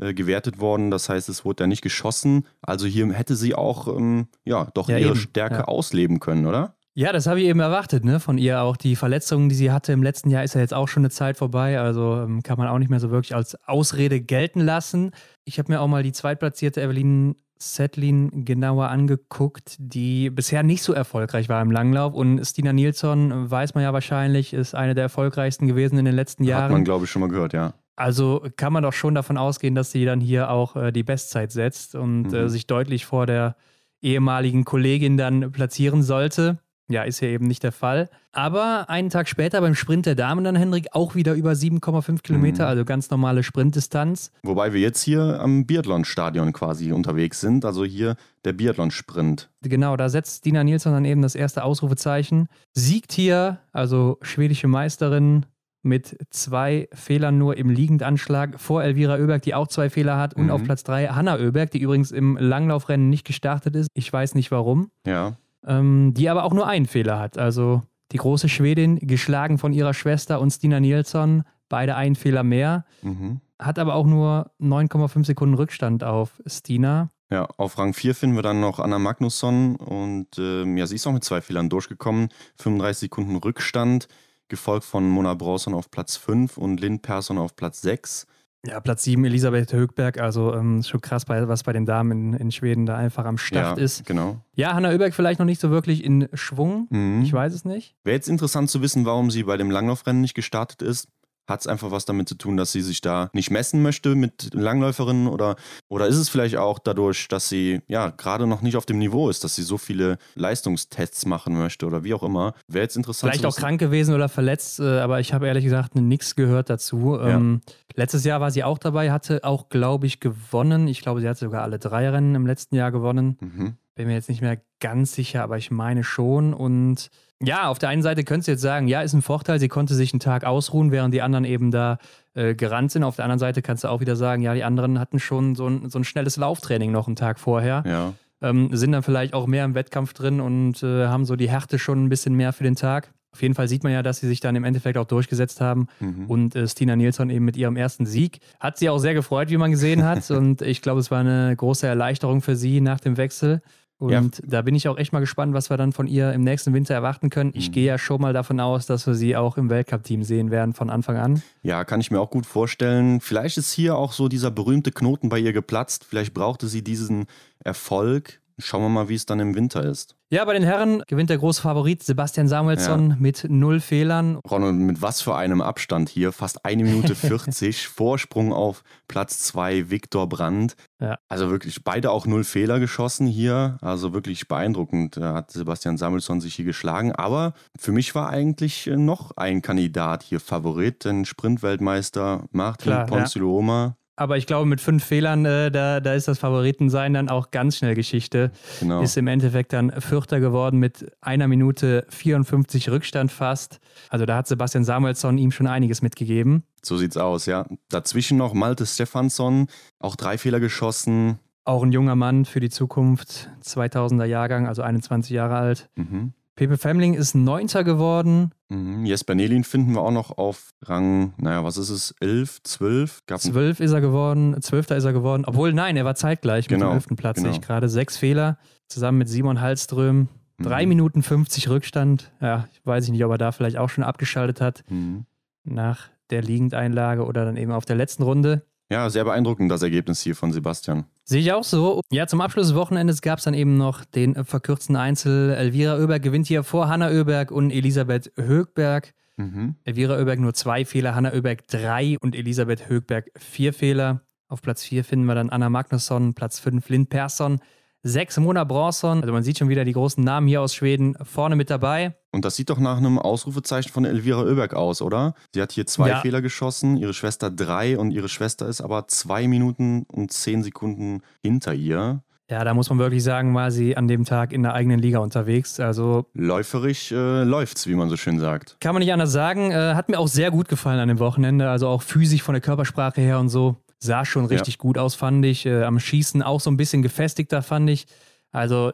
[0.00, 0.90] äh, gewertet worden.
[0.90, 2.46] Das heißt, es wurde ja nicht geschossen.
[2.62, 5.20] Also hier hätte sie auch ähm, ja doch ja, ihre eben.
[5.20, 5.64] Stärke ja.
[5.64, 6.74] ausleben können, oder?
[6.96, 8.20] Ja, das habe ich eben erwartet, ne?
[8.20, 8.76] Von ihr auch.
[8.76, 11.36] Die Verletzungen, die sie hatte im letzten Jahr, ist ja jetzt auch schon eine Zeit
[11.36, 11.80] vorbei.
[11.80, 15.10] Also ähm, kann man auch nicht mehr so wirklich als Ausrede gelten lassen.
[15.44, 20.92] Ich habe mir auch mal die zweitplatzierte Evelyn Setlin genauer angeguckt, die bisher nicht so
[20.92, 22.14] erfolgreich war im Langlauf.
[22.14, 26.44] Und Stina Nilsson, weiß man ja wahrscheinlich, ist eine der erfolgreichsten gewesen in den letzten
[26.44, 26.64] Jahren.
[26.64, 27.74] Hat man, glaube ich, schon mal gehört, ja.
[27.96, 31.52] Also kann man doch schon davon ausgehen, dass sie dann hier auch äh, die Bestzeit
[31.52, 32.46] setzt und äh, mhm.
[32.46, 33.56] äh, sich deutlich vor der
[34.02, 36.58] ehemaligen Kollegin dann platzieren sollte.
[36.88, 38.10] Ja, ist ja eben nicht der Fall.
[38.30, 42.64] Aber einen Tag später beim Sprint der Damen dann, Henrik, auch wieder über 7,5 Kilometer,
[42.64, 42.68] mhm.
[42.68, 44.32] also ganz normale Sprintdistanz.
[44.42, 49.48] Wobei wir jetzt hier am Biathlon-Stadion quasi unterwegs sind, also hier der Biathlon-Sprint.
[49.62, 52.48] Genau, da setzt Dina Nilsson dann eben das erste Ausrufezeichen.
[52.74, 55.46] Siegt hier, also schwedische Meisterin,
[55.84, 60.34] mit zwei Fehlern nur im Liegendanschlag vor Elvira Oeberg, die auch zwei Fehler hat.
[60.34, 60.50] Und mhm.
[60.50, 63.88] auf Platz drei Hanna Oeberg, die übrigens im Langlaufrennen nicht gestartet ist.
[63.94, 64.90] Ich weiß nicht warum.
[65.06, 65.36] Ja.
[65.66, 67.38] Ähm, die aber auch nur einen Fehler hat.
[67.38, 72.84] Also die große Schwedin, geschlagen von ihrer Schwester und Stina Nilsson, beide einen Fehler mehr.
[73.02, 73.40] Mhm.
[73.58, 77.10] Hat aber auch nur 9,5 Sekunden Rückstand auf Stina.
[77.30, 81.06] Ja, auf Rang 4 finden wir dann noch Anna Magnusson und ähm, ja, sie ist
[81.06, 82.28] auch mit zwei Fehlern durchgekommen.
[82.58, 84.08] 35 Sekunden Rückstand
[84.48, 88.26] gefolgt von Mona Bronson auf Platz 5 und Lynn Persson auf Platz 6.
[88.66, 92.34] Ja, Platz 7 Elisabeth Högberg, also ähm, schon krass, bei, was bei den Damen in,
[92.34, 94.06] in Schweden da einfach am Start ja, ist.
[94.06, 94.40] Genau.
[94.54, 96.86] Ja, Hanna Oeberg vielleicht noch nicht so wirklich in Schwung.
[96.88, 97.22] Mhm.
[97.22, 97.94] Ich weiß es nicht.
[98.04, 101.08] Wäre jetzt interessant zu wissen, warum sie bei dem Langlaufrennen nicht gestartet ist.
[101.46, 104.54] Hat es einfach was damit zu tun, dass sie sich da nicht messen möchte mit
[104.54, 105.56] Langläuferinnen oder,
[105.88, 109.28] oder ist es vielleicht auch dadurch, dass sie ja gerade noch nicht auf dem Niveau
[109.28, 112.54] ist, dass sie so viele Leistungstests machen möchte oder wie auch immer?
[112.66, 113.32] Wäre jetzt interessant.
[113.32, 117.16] Vielleicht auch krank gewesen oder verletzt, äh, aber ich habe ehrlich gesagt nichts gehört dazu.
[117.16, 117.36] Ja.
[117.36, 117.60] Ähm,
[117.94, 120.88] letztes Jahr war sie auch dabei, hatte auch, glaube ich, gewonnen.
[120.88, 123.36] Ich glaube, sie hat sogar alle drei Rennen im letzten Jahr gewonnen.
[123.40, 123.76] Mhm.
[123.94, 126.52] Bin mir jetzt nicht mehr ganz sicher, aber ich meine schon.
[126.52, 127.10] Und
[127.42, 129.94] ja, auf der einen Seite könntest du jetzt sagen, ja, ist ein Vorteil, sie konnte
[129.94, 131.98] sich einen Tag ausruhen, während die anderen eben da
[132.34, 133.04] äh, gerannt sind.
[133.04, 135.68] Auf der anderen Seite kannst du auch wieder sagen, ja, die anderen hatten schon so
[135.68, 137.84] ein, so ein schnelles Lauftraining noch einen Tag vorher.
[137.86, 138.14] Ja.
[138.42, 141.78] Ähm, sind dann vielleicht auch mehr im Wettkampf drin und äh, haben so die Härte
[141.78, 143.12] schon ein bisschen mehr für den Tag.
[143.34, 145.88] Auf jeden Fall sieht man ja, dass sie sich dann im Endeffekt auch durchgesetzt haben.
[145.98, 146.26] Mhm.
[146.26, 149.56] Und äh, Stina Nilsson eben mit ihrem ersten Sieg hat sie auch sehr gefreut, wie
[149.56, 150.30] man gesehen hat.
[150.30, 153.60] und ich glaube, es war eine große Erleichterung für sie nach dem Wechsel.
[153.98, 154.44] Und ja.
[154.44, 156.94] da bin ich auch echt mal gespannt, was wir dann von ihr im nächsten Winter
[156.94, 157.52] erwarten können.
[157.54, 157.72] Ich mhm.
[157.72, 160.90] gehe ja schon mal davon aus, dass wir sie auch im Weltcup-Team sehen werden von
[160.90, 161.42] Anfang an.
[161.62, 163.20] Ja, kann ich mir auch gut vorstellen.
[163.20, 166.04] Vielleicht ist hier auch so dieser berühmte Knoten bei ihr geplatzt.
[166.04, 167.26] Vielleicht brauchte sie diesen
[167.60, 168.40] Erfolg.
[168.58, 170.16] Schauen wir mal, wie es dann im Winter ist.
[170.30, 173.16] Ja, bei den Herren gewinnt der große Favorit Sebastian Samuelsson ja.
[173.18, 174.40] mit null Fehlern.
[174.48, 176.32] Ron, mit was für einem Abstand hier?
[176.32, 180.76] Fast eine Minute 40 Vorsprung auf Platz 2 Viktor Brandt.
[181.00, 181.18] Ja.
[181.28, 183.78] Also wirklich beide auch null Fehler geschossen hier.
[183.80, 187.12] Also wirklich beeindruckend hat Sebastian Samuelsson sich hier geschlagen.
[187.12, 193.84] Aber für mich war eigentlich noch ein Kandidat hier Favorit, denn Sprintweltmeister Martin Ponsiluoma.
[193.84, 197.50] Ja Aber ich glaube, mit fünf Fehlern, äh, da, da ist das Favoritensein dann auch
[197.50, 198.52] ganz schnell Geschichte.
[198.78, 199.02] Genau.
[199.02, 203.80] Ist im Endeffekt dann Vierter geworden mit einer Minute 54 Rückstand fast.
[204.10, 206.62] Also da hat Sebastian Samuelsson ihm schon einiges mitgegeben.
[206.82, 207.66] So sieht's aus, ja.
[207.88, 209.66] Dazwischen noch Malte Stefansson,
[209.98, 211.38] auch drei Fehler geschossen.
[211.64, 215.88] Auch ein junger Mann für die Zukunft, 2000er Jahrgang, also 21 Jahre alt.
[215.96, 216.34] Mhm.
[216.56, 218.52] Pepe Femling ist Neunter geworden.
[218.74, 219.06] Mhm.
[219.06, 223.22] Jesper Nelin finden wir auch noch auf Rang, naja, was ist es, 11, 12?
[223.26, 224.90] Gab 12 ist er geworden, 12.
[224.90, 225.44] ist er geworden.
[225.46, 227.16] Obwohl, nein, er war zeitgleich genau, mit dem 11.
[227.16, 227.50] Platz, genau.
[227.50, 227.88] ich gerade.
[227.88, 228.58] Sechs Fehler,
[228.88, 230.28] zusammen mit Simon Hallström.
[230.58, 230.64] Mhm.
[230.64, 232.32] 3 Minuten 50 Rückstand.
[232.40, 234.84] Ja, ich weiß nicht, ob er da vielleicht auch schon abgeschaltet hat.
[234.88, 235.26] Mhm.
[235.64, 238.66] Nach der Liegendeinlage oder dann eben auf der letzten Runde.
[238.90, 241.04] Ja, sehr beeindruckend das Ergebnis hier von Sebastian.
[241.24, 242.00] Sehe ich auch so.
[242.12, 245.52] Ja, zum Abschluss des Wochenendes gab es dann eben noch den verkürzten Einzel.
[245.52, 249.14] Elvira Oeberg gewinnt hier vor Hanna Oeberg und Elisabeth Högberg.
[249.36, 249.76] Mhm.
[249.84, 254.20] Elvira Oeberg nur zwei Fehler, Hanna Oeberg drei und Elisabeth Högberg vier Fehler.
[254.48, 257.60] Auf Platz vier finden wir dann Anna Magnusson, Platz fünf Lynn Persson,
[258.06, 261.56] Sechs Mona Bronson, also man sieht schon wieder die großen Namen hier aus Schweden vorne
[261.56, 262.14] mit dabei.
[262.32, 265.32] Und das sieht doch nach einem Ausrufezeichen von Elvira Oeberg aus, oder?
[265.54, 266.20] Sie hat hier zwei ja.
[266.20, 271.22] Fehler geschossen, ihre Schwester drei und ihre Schwester ist aber zwei Minuten und zehn Sekunden
[271.40, 272.22] hinter ihr.
[272.50, 275.20] Ja, da muss man wirklich sagen, war sie an dem Tag in der eigenen Liga
[275.20, 275.80] unterwegs.
[275.80, 278.76] Also läuferisch äh, läuft's, wie man so schön sagt.
[278.80, 279.70] Kann man nicht anders sagen.
[279.70, 281.70] Äh, hat mir auch sehr gut gefallen an dem Wochenende.
[281.70, 283.76] Also auch physisch von der Körpersprache her und so.
[284.04, 284.78] Sah schon richtig ja.
[284.78, 285.64] gut aus, fand ich.
[285.64, 288.06] Äh, am Schießen auch so ein bisschen gefestigter, fand ich.
[288.52, 288.92] Also,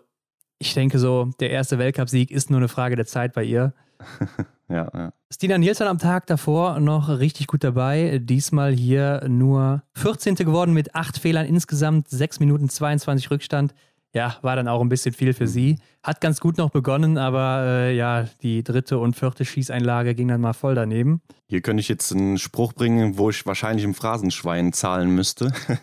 [0.58, 3.74] ich denke so, der erste Weltcupsieg ist nur eine Frage der Zeit bei ihr.
[4.68, 5.12] ja, ja.
[5.32, 8.20] Stina Nielsen am Tag davor noch richtig gut dabei.
[8.22, 10.36] Diesmal hier nur 14.
[10.36, 13.74] geworden mit acht Fehlern insgesamt, 6 Minuten 22 Rückstand
[14.14, 15.78] ja, war dann auch ein bisschen viel für sie.
[16.02, 20.40] Hat ganz gut noch begonnen, aber äh, ja, die dritte und vierte Schießeinlage ging dann
[20.40, 21.20] mal voll daneben.
[21.48, 25.52] Hier könnte ich jetzt einen Spruch bringen, wo ich wahrscheinlich im Phrasenschwein zahlen müsste.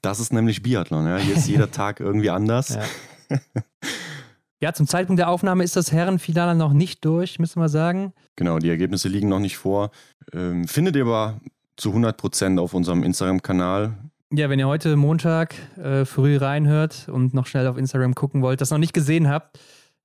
[0.00, 1.06] Das ist nämlich Biathlon.
[1.06, 1.16] Ja?
[1.18, 2.70] Hier ist jeder Tag irgendwie anders.
[3.30, 3.38] Ja.
[4.60, 8.12] ja, zum Zeitpunkt der Aufnahme ist das Herrenfinale noch nicht durch, müssen wir sagen.
[8.36, 9.90] Genau, die Ergebnisse liegen noch nicht vor.
[10.32, 11.40] Ähm, findet ihr aber
[11.76, 13.94] zu 100 Prozent auf unserem Instagram-Kanal.
[14.34, 18.62] Ja, wenn ihr heute Montag äh, früh reinhört und noch schnell auf Instagram gucken wollt,
[18.62, 19.58] das noch nicht gesehen habt,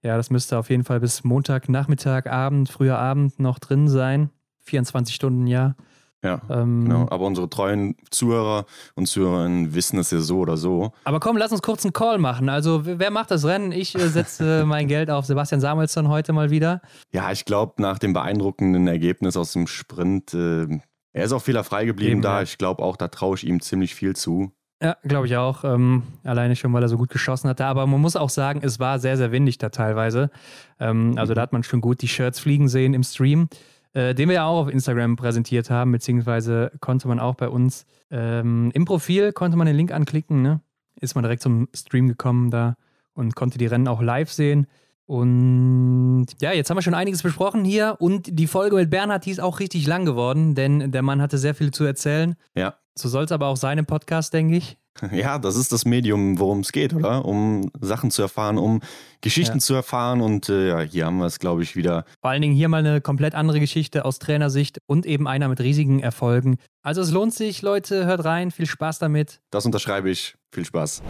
[0.03, 4.29] ja, das müsste auf jeden Fall bis Montag, Nachmittag, Abend, früher Abend noch drin sein.
[4.63, 5.75] 24 Stunden, ja.
[6.23, 7.07] Ja, ähm, genau.
[7.09, 10.91] Aber unsere treuen Zuhörer und Zuhörerinnen wissen es ja so oder so.
[11.05, 12.49] Aber komm, lass uns kurz einen Call machen.
[12.49, 13.71] Also, wer macht das Rennen?
[13.71, 16.81] Ich äh, setze mein Geld auf Sebastian Samuelsson heute mal wieder.
[17.13, 20.79] Ja, ich glaube, nach dem beeindruckenden Ergebnis aus dem Sprint äh,
[21.17, 22.37] er ist auch fehlerfrei geblieben Eben, da.
[22.37, 22.43] Ja.
[22.43, 24.51] Ich glaube auch, da traue ich ihm ziemlich viel zu.
[24.81, 25.63] Ja, glaube ich auch.
[25.63, 27.65] Ähm, alleine schon, weil er so gut geschossen hatte.
[27.65, 30.29] Aber man muss auch sagen, es war sehr, sehr windig da teilweise.
[30.79, 33.49] Ähm, also da hat man schon gut die Shirts fliegen sehen im Stream,
[33.93, 37.87] äh, den wir ja auch auf Instagram präsentiert haben, beziehungsweise konnte man auch bei uns
[38.11, 40.61] ähm, im Profil, konnte man den Link anklicken, ne?
[40.99, 42.75] ist man direkt zum Stream gekommen da
[43.13, 44.67] und konnte die Rennen auch live sehen.
[45.07, 49.31] Und ja, jetzt haben wir schon einiges besprochen hier und die Folge mit Bernhard, die
[49.31, 52.35] ist auch richtig lang geworden, denn der Mann hatte sehr viel zu erzählen.
[52.55, 52.75] Ja.
[52.95, 54.77] So soll es aber auch sein im Podcast, denke ich.
[55.11, 57.23] Ja, das ist das Medium, worum es geht, oder?
[57.23, 58.81] Um Sachen zu erfahren, um
[59.21, 59.63] Geschichten ja.
[59.63, 62.03] zu erfahren und äh, ja, hier haben wir es, glaube ich, wieder.
[62.19, 65.59] Vor allen Dingen hier mal eine komplett andere Geschichte aus Trainersicht und eben einer mit
[65.59, 66.57] riesigen Erfolgen.
[66.81, 69.39] Also es lohnt sich, Leute, hört rein, viel Spaß damit.
[69.51, 70.35] Das unterschreibe ich.
[70.51, 71.03] Viel Spaß.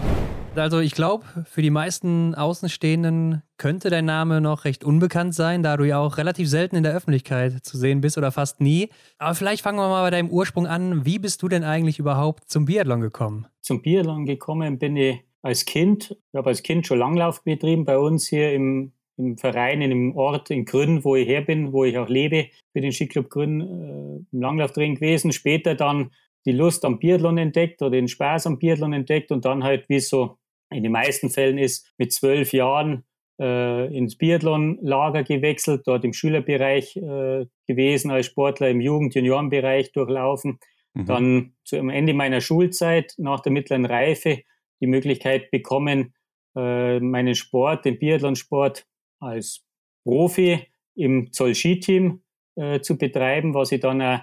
[0.58, 5.78] Also ich glaube, für die meisten Außenstehenden könnte dein Name noch recht unbekannt sein, da
[5.78, 8.90] du ja auch relativ selten in der Öffentlichkeit zu sehen bist oder fast nie.
[9.18, 11.06] Aber vielleicht fangen wir mal bei deinem Ursprung an.
[11.06, 13.48] Wie bist du denn eigentlich überhaupt zum Biathlon gekommen?
[13.62, 16.18] Zum Biathlon gekommen bin ich als Kind.
[16.32, 20.16] Ich habe als Kind schon Langlauf betrieben bei uns hier im, im Verein, in dem
[20.16, 23.62] Ort in Grün, wo ich her bin, wo ich auch lebe, für den Skiclub Grün
[23.62, 25.32] äh, im Langlauftraining gewesen.
[25.32, 26.12] Später dann
[26.46, 30.00] die Lust am Biathlon entdeckt oder den Spaß am Biathlon entdeckt und dann halt, wie
[30.00, 30.38] so
[30.70, 33.06] in den meisten Fällen ist, mit zwölf Jahren
[33.40, 40.60] äh, ins Biathlon-Lager gewechselt, dort im Schülerbereich äh, gewesen als Sportler, im Jugend-Juniorenbereich durchlaufen.
[40.94, 41.06] Mhm.
[41.06, 44.42] Dann zu, am Ende meiner Schulzeit, nach der mittleren Reife,
[44.82, 46.14] die Möglichkeit bekommen,
[46.56, 48.88] äh, meinen Sport, den Biathlonsport
[49.20, 49.66] als
[50.04, 52.22] Profi im Zoll-Ski-Team
[52.56, 54.20] äh, zu betreiben, was ich dann äh,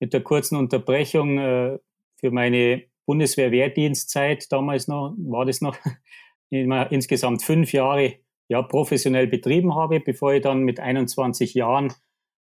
[0.00, 1.78] mit der kurzen Unterbrechung äh,
[2.16, 5.78] für meine Bundeswehr-Wehrdienstzeit damals noch, war das noch,
[6.50, 8.16] insgesamt fünf Jahre
[8.48, 11.92] ja, professionell betrieben habe, bevor ich dann mit 21 Jahren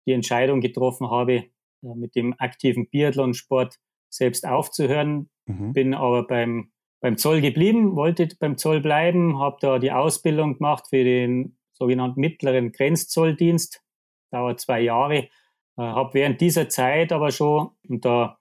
[0.06, 1.46] die Entscheidung getroffen habe,
[1.82, 5.32] mit dem aktiven Biathlonsport selbst aufzuhören.
[5.48, 5.74] Mhm.
[5.74, 10.86] Bin aber beim, beim Zoll geblieben, wollte beim Zoll bleiben, habe da die Ausbildung gemacht
[10.90, 13.84] für den sogenannten mittleren Grenzzolldienst,
[14.30, 15.16] dauert zwei Jahre.
[15.18, 15.30] Äh,
[15.78, 18.38] habe während dieser Zeit aber schon, und da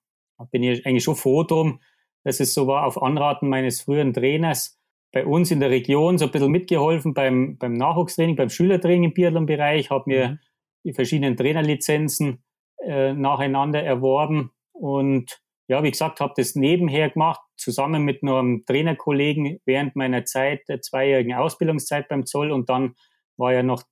[0.51, 1.81] bin ich eigentlich schon froh drum,
[2.25, 4.79] dass es so war, auf Anraten meines früheren Trainers
[5.13, 9.15] bei uns in der Region so ein bisschen mitgeholfen beim, beim Nachwuchstraining, beim Schülertraining im
[9.15, 10.39] Biathlon-Bereich, habe mir mhm.
[10.85, 12.45] die verschiedenen Trainerlizenzen
[12.83, 19.61] äh, nacheinander erworben und ja, wie gesagt, habe das nebenher gemacht, zusammen mit einem Trainerkollegen
[19.65, 22.95] während meiner Zeit, der zweijährigen Ausbildungszeit beim Zoll und dann
[23.37, 23.85] war ja noch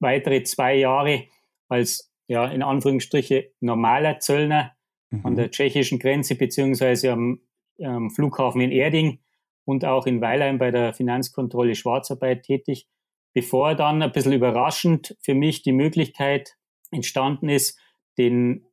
[0.00, 1.24] weitere zwei Jahre
[1.68, 4.72] als, ja, in Anführungsstriche normaler Zöllner
[5.10, 5.26] mhm.
[5.26, 7.40] an der tschechischen Grenze beziehungsweise am,
[7.82, 9.18] am Flughafen in Erding
[9.64, 12.88] und auch in Weilheim bei der Finanzkontrolle Schwarzarbeit tätig,
[13.34, 16.56] bevor dann ein bisschen überraschend für mich die Möglichkeit
[16.90, 17.78] entstanden ist,
[18.16, 18.66] den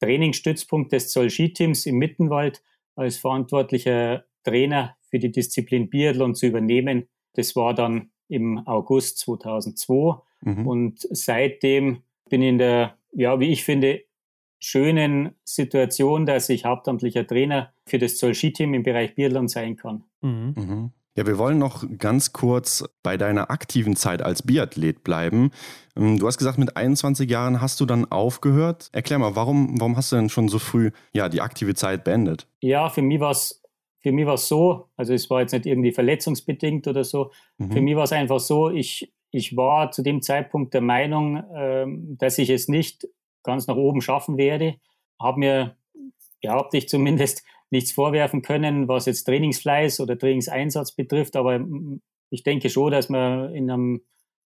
[0.00, 2.62] Trainingsstützpunkt des Zoll-Skiteams im Mittenwald
[2.96, 7.08] als verantwortlicher Trainer für die Disziplin Biathlon zu übernehmen.
[7.34, 10.66] Das war dann im August 2002 mhm.
[10.66, 14.02] und seitdem bin ich in der, ja, wie ich finde,
[14.60, 20.04] schönen Situation, dass ich hauptamtlicher Trainer für das Zoll-Skiteam im Bereich Biathlon sein kann.
[20.20, 20.54] Mhm.
[20.56, 20.90] Mhm.
[21.16, 25.50] Ja, wir wollen noch ganz kurz bei deiner aktiven Zeit als Biathlet bleiben.
[25.96, 28.88] Ähm, du hast gesagt, mit 21 Jahren hast du dann aufgehört.
[28.92, 32.46] Erklär mal, warum, warum hast du denn schon so früh ja, die aktive Zeit beendet?
[32.60, 33.62] Ja, für mich war es
[34.00, 37.32] für mich war es so, also es war jetzt nicht irgendwie verletzungsbedingt oder so.
[37.58, 37.72] Mhm.
[37.72, 42.16] Für mich war es einfach so, ich, ich war zu dem Zeitpunkt der Meinung, ähm,
[42.18, 43.08] dass ich es nicht
[43.48, 44.76] ganz nach oben schaffen werde.
[45.18, 45.76] Habe mir
[46.42, 51.36] behaupte zumindest nichts vorwerfen können, was jetzt Trainingsfleiß oder Trainingseinsatz betrifft.
[51.36, 51.60] Aber
[52.30, 54.00] ich denke schon, dass man in einem,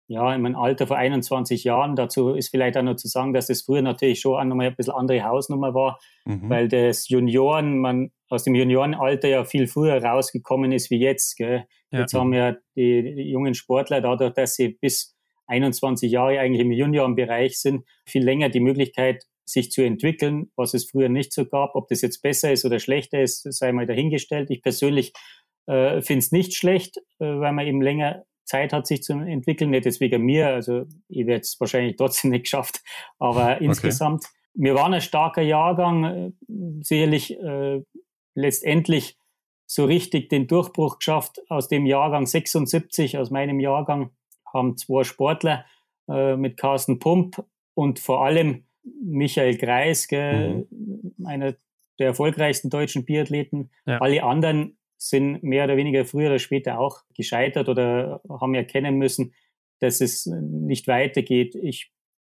[0.09, 3.47] ja, in einem Alter von 21 Jahren, dazu ist vielleicht auch noch zu sagen, dass
[3.47, 6.49] das früher natürlich schon auch nochmal ein bisschen andere Hausnummer war, mhm.
[6.49, 11.37] weil das Junioren, man aus dem Juniorenalter ja viel früher rausgekommen ist wie jetzt.
[11.37, 11.65] Gell?
[11.91, 12.01] Ja.
[12.01, 15.18] Jetzt haben ja die jungen Sportler dadurch, dass sie bis
[15.49, 20.91] 21 Jahre eigentlich im Juniorenbereich sind, viel länger die Möglichkeit, sich zu entwickeln, was es
[20.91, 21.75] früher nicht so gab.
[21.75, 24.51] Ob das jetzt besser ist oder schlechter ist, sei mal dahingestellt.
[24.51, 25.13] Ich persönlich
[25.67, 29.71] äh, finde es nicht schlecht, äh, weil man eben länger Zeit hat, sich zu entwickeln.
[29.71, 32.83] Nicht jetzt wegen mir, also ich werde es wahrscheinlich trotzdem nicht geschafft,
[33.19, 33.65] aber okay.
[33.65, 34.25] insgesamt.
[34.55, 36.33] Wir waren ein starker Jahrgang, äh,
[36.83, 37.81] sicherlich äh,
[38.35, 39.19] letztendlich
[39.67, 44.11] so richtig den Durchbruch geschafft aus dem Jahrgang 76, aus meinem Jahrgang,
[44.53, 45.65] haben zwei Sportler
[46.09, 48.65] äh, mit Carsten Pump und vor allem
[49.03, 51.27] Michael Greis, gell, mhm.
[51.27, 51.55] einer
[51.99, 53.71] der erfolgreichsten deutschen Biathleten.
[53.87, 53.99] Ja.
[53.99, 59.35] Alle anderen sind mehr oder weniger früher oder später auch gescheitert oder haben erkennen müssen,
[59.81, 61.55] dass es nicht weitergeht.
[61.55, 61.93] Ich,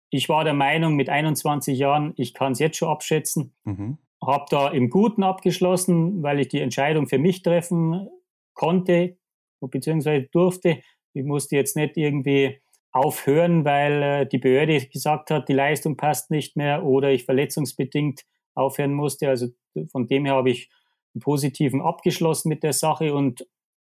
[0.10, 3.54] ich war der Meinung, mit 21 Jahren, ich kann es jetzt schon abschätzen.
[3.66, 3.98] Mhm.
[4.26, 8.08] Habe da im Guten abgeschlossen, weil ich die Entscheidung für mich treffen
[8.54, 9.18] konnte
[9.60, 10.82] beziehungsweise durfte.
[11.14, 12.60] Ich musste jetzt nicht irgendwie
[12.92, 18.26] aufhören, weil äh, die Behörde gesagt hat, die Leistung passt nicht mehr oder ich verletzungsbedingt
[18.54, 19.30] aufhören musste.
[19.30, 19.48] Also
[19.92, 20.70] von dem her habe ich
[21.14, 23.48] einen positiven abgeschlossen mit der Sache und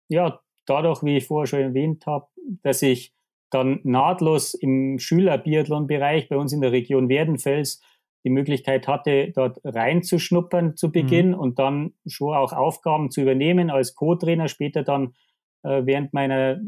[0.08, 2.28] ja, dadurch, wie ich vorher schon erwähnt habe,
[2.62, 3.14] dass ich
[3.50, 7.82] dann nahtlos im Schüler-Biathlon-Bereich bei uns in der Region Werdenfels
[8.24, 11.40] die Möglichkeit hatte, dort reinzuschnuppern zu Beginn mhm.
[11.40, 15.14] und dann schon auch Aufgaben zu übernehmen als Co-Trainer, später dann
[15.64, 16.62] äh, während meiner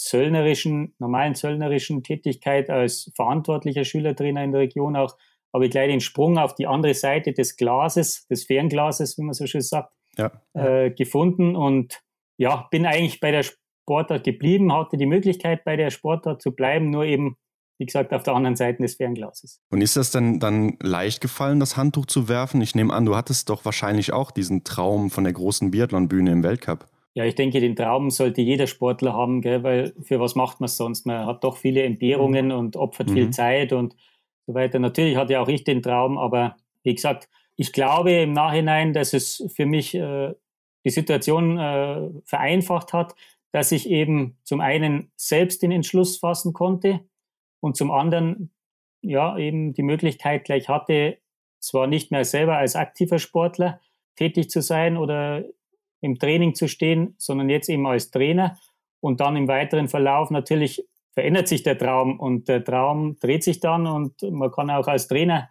[0.00, 5.16] zöllnerischen, normalen zöllnerischen Tätigkeit als verantwortlicher Schülertrainer in der Region auch,
[5.52, 9.34] habe ich gleich den Sprung auf die andere Seite des Glases, des Fernglases, wie man
[9.34, 10.30] so schön sagt, ja.
[10.54, 12.00] äh, gefunden und
[12.38, 16.88] ja, bin eigentlich bei der Sportart geblieben, hatte die Möglichkeit, bei der Sportart zu bleiben,
[16.88, 17.36] nur eben,
[17.78, 19.60] wie gesagt, auf der anderen Seite des Fernglases.
[19.70, 22.62] Und ist das denn dann leicht gefallen, das Handtuch zu werfen?
[22.62, 26.42] Ich nehme an, du hattest doch wahrscheinlich auch diesen Traum von der großen Biathlon-Bühne im
[26.42, 26.86] Weltcup.
[27.14, 30.66] Ja, ich denke, den Traum sollte jeder Sportler haben, gell, weil für was macht man
[30.66, 31.06] es sonst?
[31.06, 32.52] Man hat doch viele Entbehrungen mhm.
[32.52, 33.14] und opfert mhm.
[33.14, 33.96] viel Zeit und
[34.46, 34.78] so weiter.
[34.78, 39.44] Natürlich hatte auch ich den Traum, aber wie gesagt, ich glaube im Nachhinein, dass es
[39.54, 40.34] für mich äh,
[40.84, 43.14] die Situation äh, vereinfacht hat,
[43.52, 47.00] dass ich eben zum einen selbst den Entschluss fassen konnte
[47.60, 48.50] und zum anderen
[49.02, 51.18] ja eben die Möglichkeit gleich hatte,
[51.58, 53.80] zwar nicht mehr selber als aktiver Sportler
[54.16, 55.44] tätig zu sein oder
[56.00, 58.58] im Training zu stehen, sondern jetzt eben als Trainer.
[59.00, 63.60] Und dann im weiteren Verlauf natürlich verändert sich der Traum und der Traum dreht sich
[63.60, 65.48] dann und man kann auch als Trainer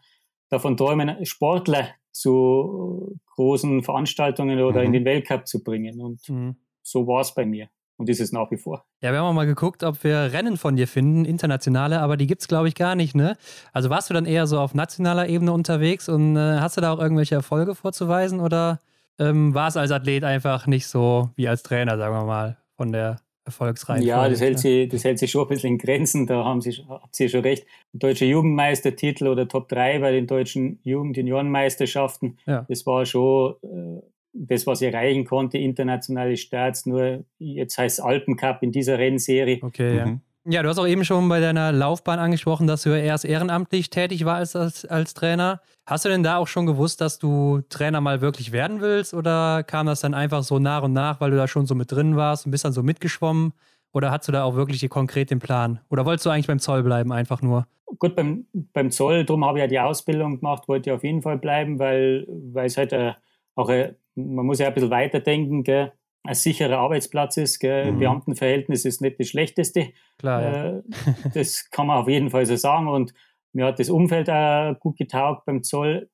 [0.50, 4.86] davon träumen, Sportler zu großen Veranstaltungen oder mhm.
[4.88, 6.02] in den Weltcup zu bringen.
[6.02, 6.56] Und mhm.
[6.82, 7.70] so war es bei mir.
[7.98, 8.86] Und ist es nach wie vor.
[9.02, 12.28] Ja, wir haben auch mal geguckt, ob wir Rennen von dir finden, internationale, aber die
[12.28, 13.36] gibt es, glaube ich, gar nicht, ne?
[13.74, 16.94] Also warst du dann eher so auf nationaler Ebene unterwegs und äh, hast du da
[16.94, 18.80] auch irgendwelche Erfolge vorzuweisen oder
[19.20, 22.92] ähm, war es als Athlet einfach nicht so wie als Trainer, sagen wir mal, von
[22.92, 24.04] der erfolgsreich.
[24.04, 26.28] Ja, das hält, sie, das hält sich schon ein bisschen in Grenzen.
[26.28, 27.66] Da haben Sie, habt Sie schon recht.
[27.94, 32.66] Deutscher Jugendmeistertitel oder Top 3 bei den deutschen Jugend-Juniorenmeisterschaften, ja.
[32.70, 34.02] das war schon äh,
[34.34, 36.86] das, was ich erreichen konnte, internationale Starts.
[36.86, 39.60] Nur jetzt heißt es Alpencup in dieser Rennserie.
[39.62, 39.98] Okay, mhm.
[39.98, 40.20] ja.
[40.46, 44.24] Ja, du hast auch eben schon bei deiner Laufbahn angesprochen, dass du erst ehrenamtlich tätig
[44.24, 45.62] warst als, als Trainer.
[45.86, 49.14] Hast du denn da auch schon gewusst, dass du Trainer mal wirklich werden willst?
[49.14, 51.92] Oder kam das dann einfach so nach und nach, weil du da schon so mit
[51.92, 53.54] drin warst und bist dann so mitgeschwommen?
[53.92, 55.82] Oder hast du da auch wirklich konkret den Plan?
[55.90, 57.68] Oder wolltest du eigentlich beim Zoll bleiben, einfach nur?
[57.98, 61.22] Gut, beim, beim Zoll, darum habe ich ja die Ausbildung gemacht, wollte ich auf jeden
[61.22, 63.14] Fall bleiben, weil, weil es halt äh,
[63.56, 65.92] auch, äh, man muss ja ein bisschen weiterdenken, gell?
[66.24, 67.60] Ein sicherer Arbeitsplatz ist.
[67.60, 67.92] Gell?
[67.92, 68.00] Mhm.
[68.00, 69.94] Beamtenverhältnis ist nicht das Schlechteste.
[70.18, 70.78] Klar, ja.
[70.78, 70.84] äh,
[71.34, 72.88] das kann man auf jeden Fall so sagen.
[72.88, 73.14] Und
[73.54, 76.10] mir hat das Umfeld auch gut getaugt beim Zoll.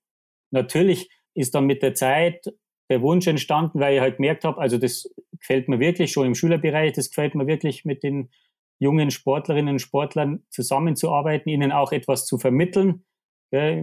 [0.52, 2.46] Natürlich ist dann mit der Zeit
[2.90, 6.36] der Wunsch entstanden, weil ich halt gemerkt habe, also das gefällt mir wirklich schon im
[6.36, 8.30] Schülerbereich, das gefällt mir wirklich mit den
[8.80, 13.06] jungen Sportlerinnen und Sportlern zusammenzuarbeiten, ihnen auch etwas zu vermitteln,
[13.52, 13.82] gell,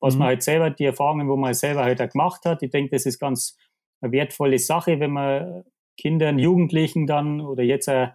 [0.00, 0.18] was mhm.
[0.18, 2.62] man halt selber, die Erfahrungen, wo man selber halt auch gemacht hat.
[2.62, 3.56] Ich denke, das ist ganz
[4.02, 5.64] eine wertvolle Sache, wenn man
[5.96, 8.08] Kindern, Jugendlichen dann oder jetzt auch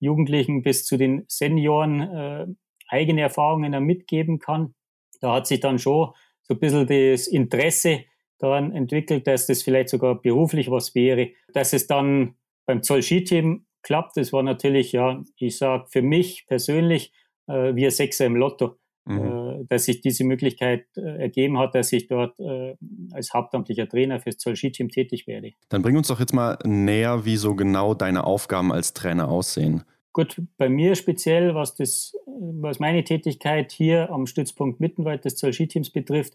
[0.00, 2.46] Jugendlichen bis zu den Senioren äh,
[2.88, 4.74] eigene Erfahrungen mitgeben kann.
[5.20, 8.04] Da hat sich dann schon so ein bisschen das Interesse
[8.38, 11.30] daran entwickelt, dass das vielleicht sogar beruflich was wäre.
[11.52, 16.46] Dass es dann beim Zoll Skiteam klappt, das war natürlich, ja, ich sage für mich
[16.46, 17.12] persönlich,
[17.46, 19.18] äh, wie ein Sechser im Lotto mhm.
[19.18, 22.76] äh, dass sich diese Möglichkeit äh, ergeben hat, dass ich dort äh,
[23.12, 25.52] als hauptamtlicher Trainer fürs Zoll-Ski-Team tätig werde.
[25.68, 29.84] Dann bring uns doch jetzt mal näher, wie so genau deine Aufgaben als Trainer aussehen.
[30.12, 35.90] Gut, bei mir speziell, was, das, was meine Tätigkeit hier am Stützpunkt Mittenwald des Zoll-Ski-Teams
[35.90, 36.34] betrifft,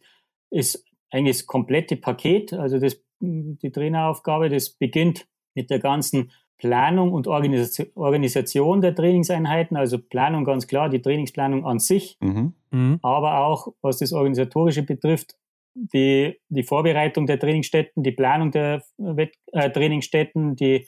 [0.50, 7.14] ist eigentlich das komplette Paket, also das, die Traineraufgabe, das beginnt mit der ganzen Planung
[7.14, 12.54] und Organisation der Trainingseinheiten, also Planung ganz klar, die Trainingsplanung an sich, mhm.
[12.72, 13.00] Mhm.
[13.02, 15.36] aber auch was das Organisatorische betrifft,
[15.74, 20.86] die, die Vorbereitung der Trainingsstätten, die Planung der Wett äh, Trainingsstätten, die,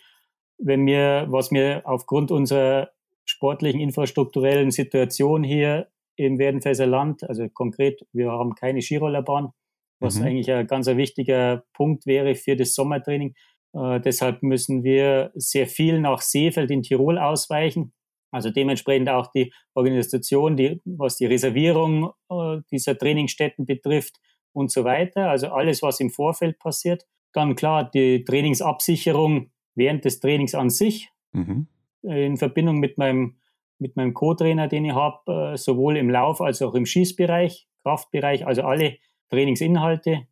[0.57, 2.89] wenn wir, was wir aufgrund unserer
[3.23, 9.53] sportlichen, infrastrukturellen Situation hier im Werdenfelser Land, also konkret, wir haben keine Skirollerbahn,
[10.01, 10.25] was mhm.
[10.25, 13.35] eigentlich ein ganz ein wichtiger Punkt wäre für das Sommertraining.
[13.73, 17.93] Äh, deshalb müssen wir sehr viel nach Seefeld in Tirol ausweichen.
[18.31, 24.19] Also dementsprechend auch die Organisation, die, was die Reservierung äh, dieser Trainingsstätten betrifft
[24.53, 25.29] und so weiter.
[25.29, 27.05] Also alles, was im Vorfeld passiert.
[27.33, 31.67] Dann klar die Trainingsabsicherung während des Trainings an sich mhm.
[32.03, 33.37] in Verbindung mit meinem
[33.81, 38.45] mit meinem Co-Trainer, den ich habe, äh, sowohl im Lauf als auch im Schießbereich, Kraftbereich,
[38.45, 38.97] also alle
[39.29, 40.27] Trainingsinhalte,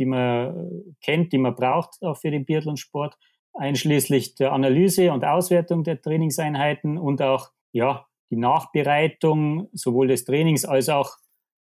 [0.00, 3.16] die man kennt, die man braucht auch für den Biathlonsport,
[3.52, 10.64] einschließlich der Analyse und Auswertung der Trainingseinheiten und auch ja, die Nachbereitung sowohl des Trainings
[10.64, 11.16] als auch,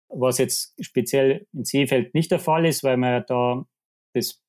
[0.08, 3.64] was jetzt speziell in Seefeld nicht der Fall ist, weil wir da
[4.14, 4.42] das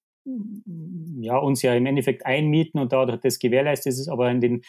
[1.20, 4.64] ja, uns ja im Endeffekt einmieten und dadurch das gewährleistet ist, aber in den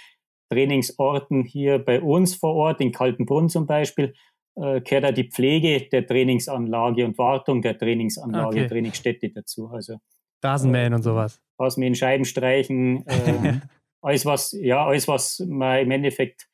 [0.53, 4.15] Trainingsorten hier bei uns vor Ort, in Kaltenbrunn zum Beispiel,
[4.57, 8.69] äh, gehört da die Pflege der Trainingsanlage und Wartung der Trainingsanlage, okay.
[8.69, 9.69] Trainingsstätte dazu.
[9.69, 9.99] Also
[10.43, 11.41] Rasenmähen äh, und sowas.
[11.59, 13.61] Rasenmähen, Scheiben streichen, äh,
[14.01, 16.49] alles was, ja, alles was man im Endeffekt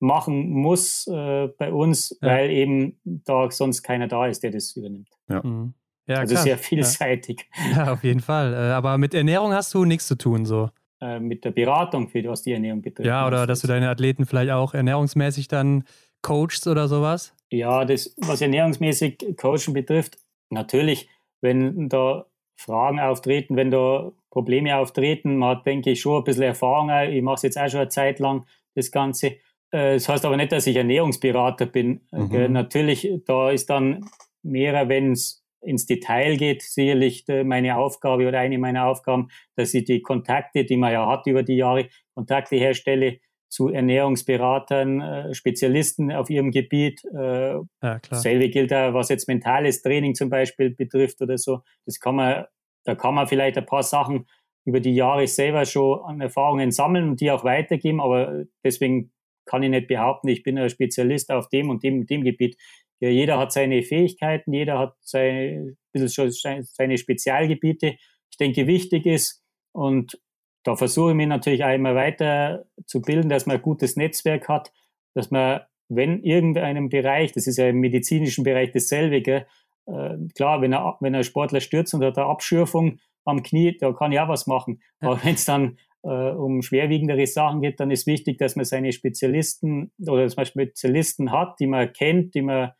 [0.00, 2.28] machen muss äh, bei uns, ja.
[2.28, 5.08] weil eben da sonst keiner da ist, der das übernimmt.
[5.28, 5.42] Ja.
[5.42, 5.74] Mhm.
[6.08, 6.44] Ja, also klar.
[6.44, 7.48] sehr vielseitig.
[7.70, 7.84] Ja.
[7.84, 8.52] ja, auf jeden Fall.
[8.52, 10.70] Äh, aber mit Ernährung hast du nichts zu tun, so.
[11.00, 13.06] Äh, mit der Beratung, für was die Ernährung betrifft.
[13.06, 15.84] Ja, oder dass du deine Athleten vielleicht auch ernährungsmäßig dann
[16.22, 17.34] coachst oder sowas?
[17.52, 20.16] Ja, das, was ernährungsmäßig Coaching betrifft,
[20.48, 21.08] natürlich,
[21.42, 22.24] wenn da
[22.56, 26.90] Fragen auftreten, wenn da Probleme auftreten, man hat, denke ich, schon ein bisschen Erfahrung.
[27.10, 29.26] Ich mache es jetzt auch schon eine Zeit lang, das Ganze.
[29.70, 32.00] Äh, das heißt aber nicht, dass ich Ernährungsberater bin.
[32.10, 32.52] Mhm.
[32.52, 34.06] Natürlich, da ist dann
[34.42, 39.84] mehr, wenn es ins Detail geht, sicherlich meine Aufgabe oder eine meiner Aufgaben, dass ich
[39.84, 43.20] die Kontakte, die man ja hat über die Jahre, Kontakte herstelle,
[43.52, 47.04] zu Ernährungsberatern, äh, Spezialisten auf ihrem Gebiet.
[47.14, 48.00] Äh, ja.
[48.10, 51.60] Selbe gilt auch, was jetzt mentales Training zum Beispiel betrifft oder so.
[51.84, 52.46] Das kann man,
[52.84, 54.26] da kann man vielleicht ein paar Sachen
[54.64, 59.12] über die Jahre selber schon an Erfahrungen sammeln und die auch weitergeben, aber deswegen
[59.44, 62.56] kann ich nicht behaupten, ich bin ein Spezialist auf dem und dem, dem Gebiet.
[63.00, 67.96] Ja, jeder hat seine Fähigkeiten, jeder hat seine, seine Spezialgebiete.
[68.30, 70.18] Ich denke, wichtig ist, und
[70.64, 74.48] da versuche ich mich natürlich auch immer weiter zu bilden, dass man ein gutes Netzwerk
[74.48, 74.72] hat,
[75.14, 79.46] dass man, wenn irgendeinem Bereich, das ist ja im medizinischen Bereich dasselbe, gell,
[79.86, 83.92] äh, klar, wenn, er, wenn ein Sportler stürzt und hat eine Abschürfung am Knie, da
[83.92, 84.80] kann ich auch was machen.
[85.00, 88.92] Aber wenn es dann äh, um schwerwiegendere Sachen geht, dann ist wichtig, dass man seine
[88.92, 92.72] Spezialisten oder dass man Spezialisten hat, die man kennt, die man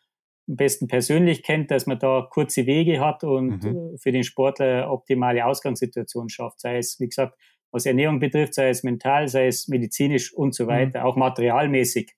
[0.48, 3.94] am besten persönlich kennt, dass man da kurze Wege hat und mhm.
[3.94, 6.60] Äh, für den Sportler optimale Ausgangssituation schafft.
[6.60, 7.36] Sei es, wie gesagt,
[7.72, 10.68] was Ernährung betrifft, sei es mental, sei es medizinisch und so mhm.
[10.68, 11.06] weiter, mhm.
[11.06, 12.12] auch materialmäßig,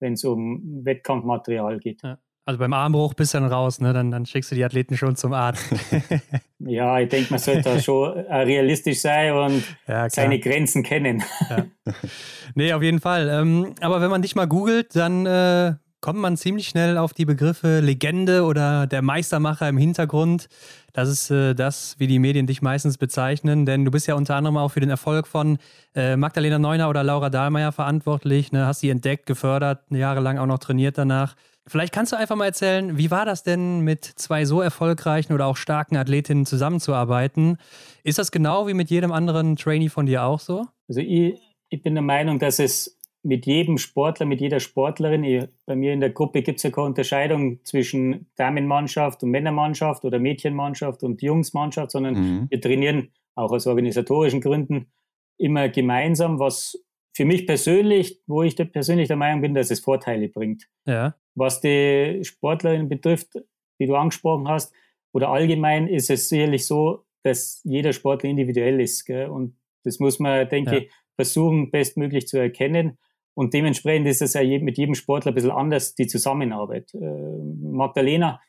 [0.00, 2.02] wenn es um Wettkampfmaterial geht.
[2.02, 2.18] Ja.
[2.46, 3.92] Also beim Armbruch bist du dann raus, ne?
[3.92, 5.72] dann, dann schickst du die Athleten schon zum Arzt.
[6.58, 11.22] ja, ich denke, man sollte da schon äh, realistisch sein und ja, seine Grenzen kennen.
[11.48, 11.66] Ja.
[12.56, 13.28] Nee, auf jeden Fall.
[13.28, 17.24] Ähm, aber wenn man dich mal googelt, dann äh, kommt man ziemlich schnell auf die
[17.24, 20.48] Begriffe Legende oder der Meistermacher im Hintergrund.
[20.92, 24.36] Das ist äh, das, wie die Medien dich meistens bezeichnen, denn du bist ja unter
[24.36, 25.58] anderem auch für den Erfolg von
[25.94, 28.52] äh, Magdalena Neuner oder Laura Dahlmeier verantwortlich.
[28.52, 28.66] Ne?
[28.66, 31.36] Hast sie entdeckt, gefördert, jahrelang auch noch trainiert danach.
[31.66, 35.46] Vielleicht kannst du einfach mal erzählen, wie war das denn, mit zwei so erfolgreichen oder
[35.46, 37.58] auch starken Athletinnen zusammenzuarbeiten?
[38.02, 40.66] Ist das genau wie mit jedem anderen Trainee von dir auch so?
[40.88, 41.38] Also ich,
[41.68, 45.92] ich bin der Meinung, dass es mit jedem Sportler, mit jeder Sportlerin, ich, bei mir
[45.92, 51.20] in der Gruppe gibt es ja keine Unterscheidung zwischen Damenmannschaft und Männermannschaft oder Mädchenmannschaft und
[51.20, 52.46] Jungsmannschaft, sondern mhm.
[52.50, 54.86] wir trainieren auch aus organisatorischen Gründen
[55.36, 60.28] immer gemeinsam, was für mich persönlich, wo ich persönlich der Meinung bin, dass es Vorteile
[60.28, 60.68] bringt.
[60.86, 61.14] Ja.
[61.34, 63.34] Was die Sportlerin betrifft,
[63.78, 64.72] die du angesprochen hast,
[65.12, 69.04] oder allgemein ist es sicherlich so, dass jeder Sportler individuell ist.
[69.04, 69.28] Gell?
[69.28, 72.98] Und das muss man, denke ich, versuchen, bestmöglich zu erkennen.
[73.34, 76.92] Und dementsprechend ist es ja mit jedem Sportler ein bisschen anders, die Zusammenarbeit.
[76.94, 76.98] Äh,
[77.62, 78.40] Magdalena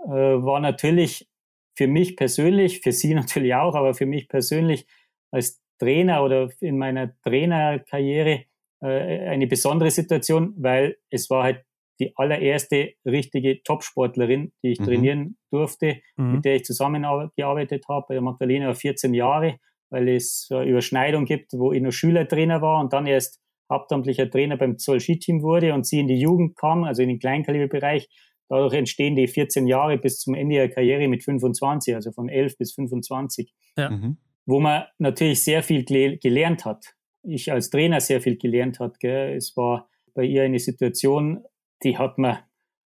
[0.00, 1.28] äh, war natürlich
[1.76, 4.86] für mich persönlich, für sie natürlich auch, aber für mich persönlich
[5.30, 8.44] als Trainer oder in meiner Trainerkarriere
[8.82, 8.86] äh,
[9.28, 11.64] eine besondere Situation, weil es war halt
[12.00, 14.84] die allererste richtige Topsportlerin, die ich mhm.
[14.84, 16.32] trainieren durfte, mhm.
[16.34, 18.06] mit der ich zusammengearbeitet habe.
[18.08, 19.58] Bei der Magdalena war 14 Jahre,
[19.90, 23.41] weil es eine Überschneidung gibt, wo ich noch Schülertrainer war und dann erst
[23.72, 27.18] hauptamtlicher Trainer beim Zoll Skiteam wurde und sie in die Jugend kam, also in den
[27.18, 28.08] Kleinkaliberbereich.
[28.48, 32.58] Dadurch entstehen die 14 Jahre bis zum Ende der Karriere mit 25, also von 11
[32.58, 33.52] bis 25.
[33.76, 33.90] Ja.
[33.90, 34.18] Mhm.
[34.44, 36.94] Wo man natürlich sehr viel gelernt hat.
[37.22, 39.00] Ich als Trainer sehr viel gelernt hat.
[39.00, 39.36] Gell.
[39.36, 41.44] Es war bei ihr eine Situation,
[41.82, 42.38] die hat man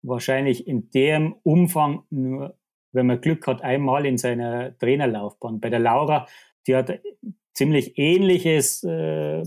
[0.03, 2.59] wahrscheinlich in dem Umfang nur,
[2.93, 5.61] wenn man Glück hat, einmal in seiner Trainerlaufbahn.
[5.61, 6.27] Bei der Laura,
[6.67, 7.01] die hat
[7.55, 9.45] ziemlich ähnliches äh, äh,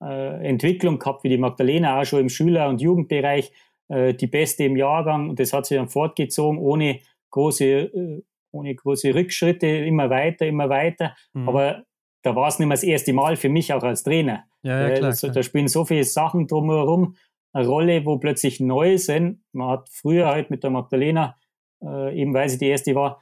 [0.00, 3.52] Entwicklung gehabt wie die Magdalena, auch schon im Schüler- und Jugendbereich,
[3.88, 5.30] äh, die beste im Jahrgang.
[5.30, 8.22] Und das hat sich dann fortgezogen, ohne große, äh,
[8.52, 11.14] ohne große Rückschritte, immer weiter, immer weiter.
[11.32, 11.48] Mhm.
[11.48, 11.82] Aber
[12.22, 14.44] da war es nicht mehr das erste Mal für mich auch als Trainer.
[14.62, 15.32] Ja, ja, klar, klar.
[15.32, 17.16] Da spielen so viele Sachen drumherum
[17.52, 19.42] eine Rolle, wo plötzlich neu sind.
[19.52, 21.36] Man hat früher halt mit der Magdalena,
[21.82, 23.20] äh, eben weil sie die erste war,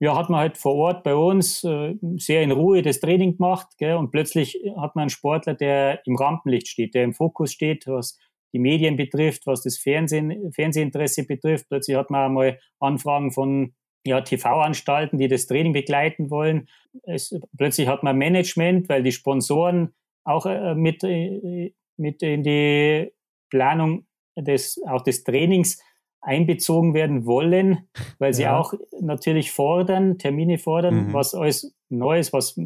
[0.00, 3.66] ja, hat man halt vor Ort bei uns äh, sehr in Ruhe das Training gemacht.
[3.78, 3.96] Gell?
[3.96, 8.18] Und plötzlich hat man einen Sportler, der im Rampenlicht steht, der im Fokus steht, was
[8.52, 11.68] die Medien betrifft, was das Fernsehen, Fernsehinteresse betrifft.
[11.68, 13.74] Plötzlich hat man einmal Anfragen von
[14.06, 16.68] ja, TV-Anstalten, die das Training begleiten wollen.
[17.02, 19.94] Es, plötzlich hat man Management, weil die Sponsoren
[20.24, 23.12] auch äh, mit, äh, mit in die
[23.50, 25.82] Planung des, auch des Trainings
[26.20, 27.88] einbezogen werden wollen,
[28.18, 28.58] weil sie ja.
[28.58, 31.12] auch natürlich fordern, Termine fordern, mhm.
[31.12, 32.56] was alles Neues, was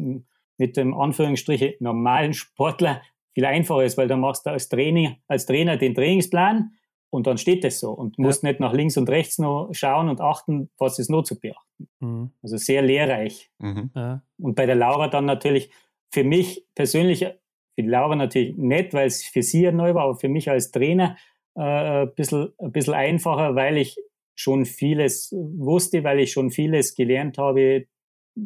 [0.57, 3.01] mit dem Anführungsstriche normalen Sportler
[3.33, 6.71] viel einfacher ist, weil da machst du als, Training, als Trainer den Trainingsplan
[7.09, 8.49] und dann steht das so und musst ja.
[8.49, 11.87] nicht nach links und rechts noch schauen und achten, was ist noch zu beachten.
[11.99, 12.31] Mhm.
[12.41, 13.51] Also sehr lehrreich.
[13.59, 13.91] Mhm.
[13.95, 14.23] Ja.
[14.39, 15.69] Und bei der Laura dann natürlich
[16.11, 20.05] für mich persönlich, für die Laura natürlich nett, weil es für sie ja neu war,
[20.05, 21.17] aber für mich als Trainer
[21.55, 23.97] äh, ein, bisschen, ein bisschen einfacher, weil ich
[24.35, 27.85] schon vieles wusste, weil ich schon vieles gelernt habe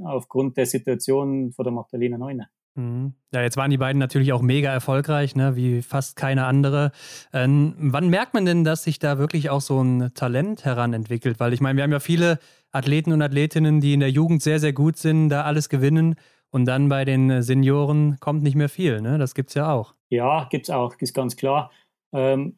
[0.04, 2.50] aufgrund der Situation von der Magdalena Neuner.
[2.76, 3.14] Mhm.
[3.34, 6.92] Ja, jetzt waren die beiden natürlich auch mega erfolgreich, ne, wie fast keine andere.
[7.34, 11.40] Ähm, wann merkt man denn, dass sich da wirklich auch so ein Talent heranentwickelt?
[11.40, 12.40] Weil ich meine, wir haben ja viele
[12.72, 16.16] Athleten und Athletinnen, die in der Jugend sehr, sehr gut sind, da alles gewinnen
[16.52, 19.02] und dann bei den Senioren kommt nicht mehr viel.
[19.02, 19.18] Ne?
[19.18, 19.96] Das gibt es ja auch.
[20.10, 21.72] Ja, gibt es auch, ist ganz klar.
[22.14, 22.54] Ähm,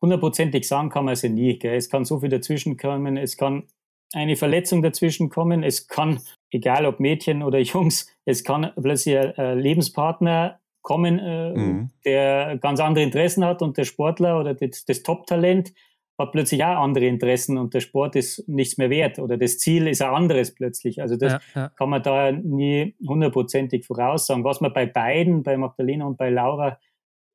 [0.00, 1.58] hundertprozentig sagen kann man es ja nie.
[1.58, 1.76] Gell?
[1.76, 3.64] Es kann so viel dazwischen kommen, es kann
[4.12, 6.20] eine Verletzung dazwischen kommen, es kann,
[6.50, 11.90] egal ob Mädchen oder Jungs, es kann plötzlich ein Lebenspartner kommen, äh, mhm.
[12.04, 15.72] der ganz andere Interessen hat und der Sportler oder das, das Top-Talent
[16.18, 19.88] hat plötzlich auch andere Interessen und der Sport ist nichts mehr wert oder das Ziel
[19.88, 21.00] ist ein anderes plötzlich.
[21.00, 21.68] Also das ja, ja.
[21.70, 24.44] kann man da nie hundertprozentig voraussagen.
[24.44, 26.78] Was man bei beiden, bei Magdalena und bei Laura,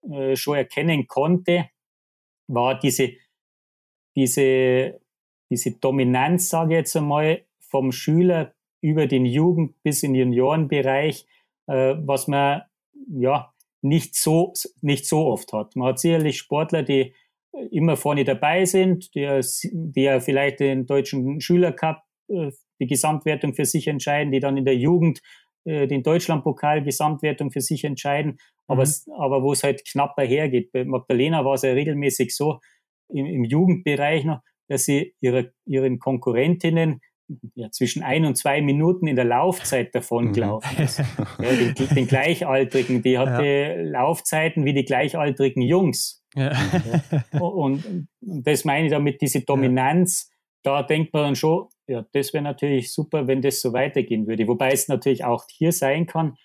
[0.10, 1.66] äh, schon erkennen konnte,
[2.48, 3.14] war diese,
[4.16, 5.00] diese,
[5.50, 11.26] diese Dominanz, sage ich jetzt einmal, vom Schüler über den Jugend- bis in den Juniorenbereich
[11.68, 12.62] äh, was man
[13.10, 15.76] ja nicht so, nicht so oft hat.
[15.76, 17.14] Man hat sicherlich Sportler, die
[17.72, 19.42] immer vorne dabei sind, die,
[19.72, 24.66] die ja vielleicht den deutschen Schülercup, äh, die Gesamtwertung für sich entscheiden, die dann in
[24.66, 25.22] der Jugend
[25.66, 28.38] äh, den Deutschlandpokal Gesamtwertung für sich entscheiden,
[28.68, 29.14] aber, mhm.
[29.18, 30.72] aber wo es halt knapp dahergeht.
[30.72, 32.60] Bei Magdalena war es ja regelmäßig so,
[33.10, 37.02] im, im Jugendbereich noch, dass sie ihre, ihren Konkurrentinnen
[37.56, 40.34] ja, zwischen ein und zwei Minuten in der Laufzeit davon mhm.
[40.34, 41.00] gelaufen ist.
[41.00, 41.04] ja,
[41.40, 43.82] den, den, Gleichaltrigen, die hatte ja.
[43.82, 46.24] Laufzeiten wie die gleichaltrigen Jungs.
[46.36, 46.52] Ja.
[47.40, 50.30] Und, und, das meine ich damit, diese Dominanz,
[50.66, 54.48] da denkt man dann schon, ja, das wäre natürlich super, wenn das so weitergehen würde.
[54.48, 56.38] Wobei es natürlich auch hier sein kann,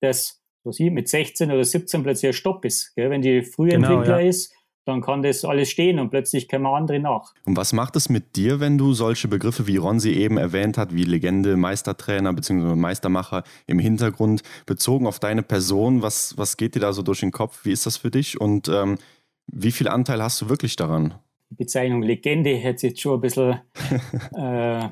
[0.00, 2.94] dass was ich, mit 16 oder 17 plötzlich ein Stopp ist.
[2.94, 3.10] Gell?
[3.10, 4.28] Wenn die Frühentwickler genau, ja.
[4.28, 4.52] ist,
[4.86, 7.32] dann kann das alles stehen und plötzlich kommen andere nach.
[7.44, 10.76] Und was macht es mit dir, wenn du solche Begriffe, wie Ron sie eben erwähnt
[10.76, 12.74] hat, wie Legende, Meistertrainer bzw.
[12.74, 17.30] Meistermacher im Hintergrund, bezogen auf deine Person, was, was geht dir da so durch den
[17.30, 17.64] Kopf?
[17.64, 18.98] Wie ist das für dich und ähm,
[19.46, 21.14] wie viel Anteil hast du wirklich daran?
[21.50, 23.60] Die Bezeichnung Legende hat jetzt schon ein bisschen.
[24.36, 24.88] äh,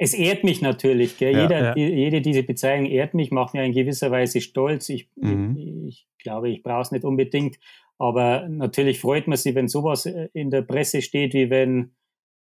[0.00, 1.18] es ehrt mich natürlich.
[1.18, 1.74] Ja, Jeder, ja.
[1.74, 4.88] Die, jede diese Bezeichnung ehrt mich, macht mir in gewisser Weise stolz.
[4.88, 5.56] Ich, mhm.
[5.56, 7.58] ich, ich glaube, ich brauche es nicht unbedingt.
[7.98, 11.96] Aber natürlich freut man sich, wenn sowas äh, in der Presse steht, wie wenn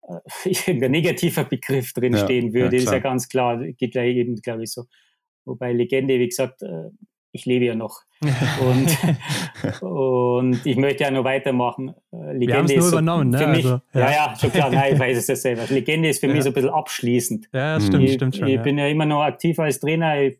[0.02, 0.18] äh,
[0.66, 2.76] irgendein negativer Begriff drin ja, stehen würde.
[2.76, 4.84] Ist ja ganz klar, geht ja eben, glaube ich, so.
[5.46, 6.90] Wobei Legende, wie gesagt, äh,
[7.32, 8.02] ich lebe ja noch.
[8.60, 11.94] und, und ich möchte ja noch weitermachen.
[12.10, 13.46] Legende haben es nur so übernommen, ne?
[13.46, 14.00] Mich, also, ja.
[14.00, 14.10] ja.
[14.10, 15.66] ja, schon klar, nein, ich weiß es ja selber.
[15.68, 16.34] Legende ist für ja.
[16.34, 17.48] mich so ein bisschen abschließend.
[17.52, 18.48] Ja, das stimmt, ich, stimmt schon.
[18.48, 18.62] Ich ja.
[18.62, 20.20] bin ja immer noch aktiv als Trainer.
[20.20, 20.38] Ich,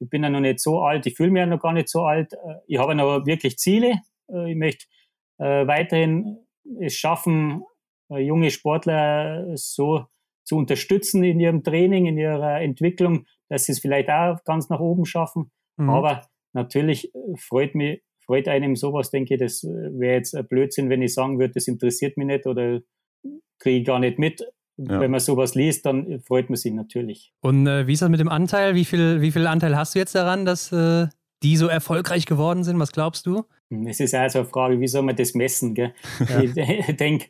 [0.00, 2.02] ich bin ja noch nicht so alt, ich fühle mich ja noch gar nicht so
[2.02, 2.32] alt.
[2.66, 4.00] Ich habe ja noch wirklich Ziele,
[4.32, 4.86] äh, ich möchte
[5.38, 6.38] äh, weiterhin
[6.80, 7.64] es schaffen,
[8.10, 10.06] äh, junge Sportler so
[10.44, 14.80] zu unterstützen in ihrem Training, in ihrer Entwicklung, dass sie es vielleicht auch ganz nach
[14.80, 15.50] oben schaffen.
[15.76, 15.90] Mhm.
[15.90, 16.22] Aber
[16.52, 21.14] natürlich freut mich, freut einem sowas, denke ich, das wäre jetzt ein Blödsinn, wenn ich
[21.14, 22.80] sagen würde, das interessiert mich nicht oder
[23.58, 24.40] kriege ich gar nicht mit.
[24.76, 24.98] Ja.
[24.98, 27.32] Wenn man sowas liest, dann freut man sich natürlich.
[27.40, 28.74] Und äh, wie ist das mit dem Anteil?
[28.74, 31.06] Wie viel, wie viel Anteil hast du jetzt daran, dass äh,
[31.42, 32.78] die so erfolgreich geworden sind?
[32.78, 33.44] Was glaubst du?
[33.86, 35.74] Es ist also eine Frage, wie soll man das messen?
[35.74, 35.92] Gell?
[36.28, 36.40] Ja.
[36.40, 37.26] Ich denke,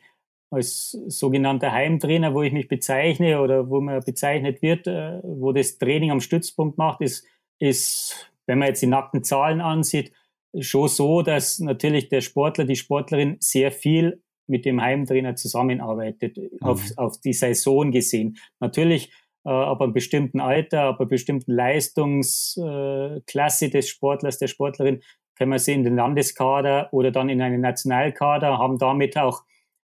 [0.49, 5.77] als sogenannter Heimtrainer, wo ich mich bezeichne oder wo man bezeichnet wird, äh, wo das
[5.77, 7.25] Training am Stützpunkt macht, ist,
[7.59, 10.11] ist, wenn man jetzt die nackten Zahlen ansieht,
[10.59, 16.49] schon so, dass natürlich der Sportler, die Sportlerin sehr viel mit dem Heimtrainer zusammenarbeitet, mhm.
[16.59, 18.35] auf, auf die Saison gesehen.
[18.59, 19.13] Natürlich
[19.45, 25.01] äh, ab einem bestimmten Alter, ab einer bestimmten Leistungsklasse des Sportlers, der Sportlerin,
[25.37, 29.43] können wir sie in den Landeskader oder dann in einen Nationalkader, haben damit auch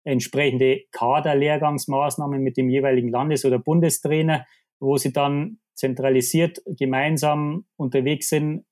[0.04, 4.44] entsprechende Kaderlehrgangsmaßnahmen mit dem jeweiligen Landes- oder Bundestrainer,
[4.80, 8.64] wo sie dann zentralisiert gemeinsam unterwegs sind.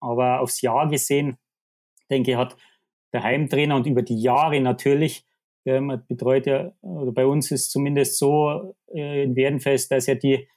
[0.00, 1.38] Aber aufs Jahr gesehen,
[2.10, 2.56] denke ich, hat
[3.12, 5.24] der Heimtrainer und über die Jahre natürlich
[5.64, 10.48] man betreut ja, oder bei uns ist zumindest so äh, in Werdenfest, dass ja die,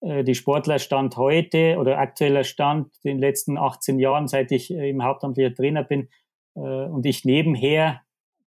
[0.00, 5.02] äh, die Sportlerstand heute oder aktueller Stand den letzten 18 Jahren, seit ich äh, im
[5.02, 6.08] hauptamtlicher Trainer bin
[6.54, 8.02] äh, und ich nebenher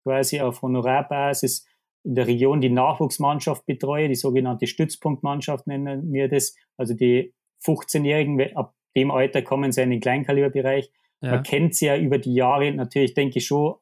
[0.04, 1.66] quasi auf Honorarbasis
[2.04, 7.34] in der Region die Nachwuchsmannschaft betreue, die sogenannte Stützpunktmannschaft nennen wir das, also die
[7.66, 10.92] 15-Jährigen, ab dem Alter kommen sie in den Kleinkaliberbereich.
[11.22, 11.32] Ja.
[11.32, 13.76] Man kennt sie ja über die Jahre natürlich, denke ich, schon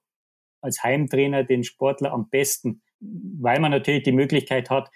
[0.62, 4.92] als Heimtrainer den Sportler am besten, weil man natürlich die Möglichkeit hat,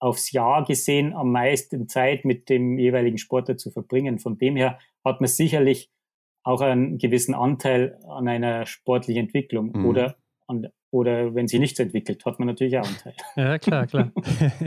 [0.00, 4.18] aufs Jahr gesehen am meisten Zeit mit dem jeweiligen Sportler zu verbringen.
[4.18, 5.90] Von dem her hat man sicherlich
[6.42, 9.86] auch einen gewissen Anteil an einer sportlichen Entwicklung mhm.
[9.86, 13.14] oder an, oder wenn sie nichts entwickelt, hat man natürlich auch einen Teil.
[13.36, 14.12] Ja, klar, klar.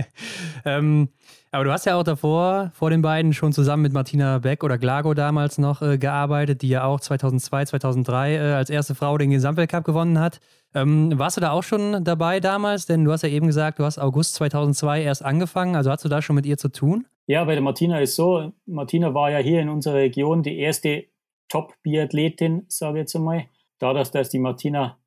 [0.66, 1.08] ähm,
[1.52, 4.78] aber du hast ja auch davor, vor den beiden, schon zusammen mit Martina Beck oder
[4.78, 9.30] Glago damals noch äh, gearbeitet, die ja auch 2002, 2003 äh, als erste Frau den
[9.30, 10.42] Gesamtweltcup gewonnen hat.
[10.76, 12.86] Ähm, warst du da auch schon dabei damals?
[12.86, 15.78] Denn du hast ja eben gesagt, du hast August 2002 erst angefangen.
[15.78, 17.08] Also hast du da schon mit ihr zu tun?
[17.28, 21.06] Ja, bei der Martina ist so, Martina war ja hier in unserer Region die erste
[21.48, 23.46] Top-Biathletin, sage ich jetzt einmal.
[23.80, 24.98] Dadurch, dass die Martina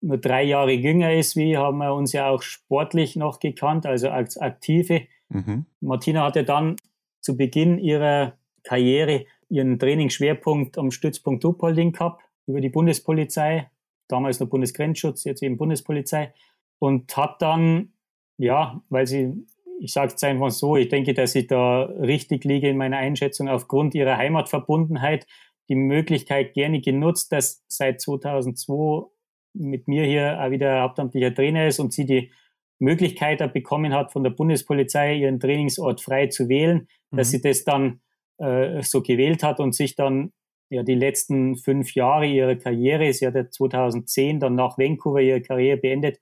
[0.00, 4.08] nur drei Jahre jünger ist wie, haben wir uns ja auch sportlich noch gekannt, also
[4.08, 5.02] als Aktive.
[5.28, 5.66] Mhm.
[5.80, 6.76] Martina hatte dann
[7.20, 13.70] zu Beginn ihrer Karriere ihren Trainingsschwerpunkt am Stützpunkt Duppolding gehabt, über die Bundespolizei,
[14.08, 16.32] damals noch Bundesgrenzschutz, jetzt eben Bundespolizei,
[16.78, 17.92] und hat dann,
[18.38, 19.46] ja, weil sie,
[19.80, 23.48] ich sage es einfach so, ich denke, dass ich da richtig liege in meiner Einschätzung,
[23.48, 25.26] aufgrund ihrer Heimatverbundenheit
[25.68, 29.06] die Möglichkeit gerne genutzt, dass seit 2002
[29.52, 32.30] mit mir hier auch wieder hauptamtlicher Trainer ist und sie die
[32.78, 37.16] Möglichkeit bekommen hat, von der Bundespolizei ihren Trainingsort frei zu wählen, mhm.
[37.16, 38.00] dass sie das dann
[38.38, 40.32] äh, so gewählt hat und sich dann
[40.70, 45.42] ja die letzten fünf Jahre ihrer Karriere, sie hat ja 2010 dann nach Vancouver ihre
[45.42, 46.20] Karriere beendet,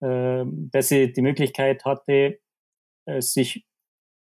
[0.00, 2.38] äh, dass sie die Möglichkeit hatte,
[3.06, 3.66] äh, sich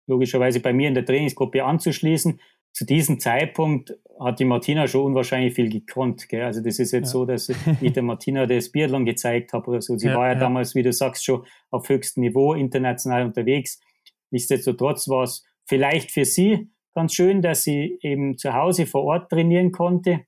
[0.07, 2.41] logischerweise bei mir in der Trainingsgruppe anzuschließen.
[2.73, 6.29] Zu diesem Zeitpunkt hat die Martina schon unwahrscheinlich viel gekonnt.
[6.29, 6.45] Gell?
[6.45, 7.13] Also das ist jetzt ja.
[7.13, 7.57] so, dass ich
[7.93, 9.97] der Martina das Biathlon gezeigt habe oder so.
[9.97, 13.81] Sie ja, war ja, ja, damals, wie du sagst, schon auf höchstem Niveau international unterwegs.
[14.31, 19.31] Nichtsdestotrotz war es vielleicht für sie ganz schön, dass sie eben zu Hause vor Ort
[19.31, 20.27] trainieren konnte.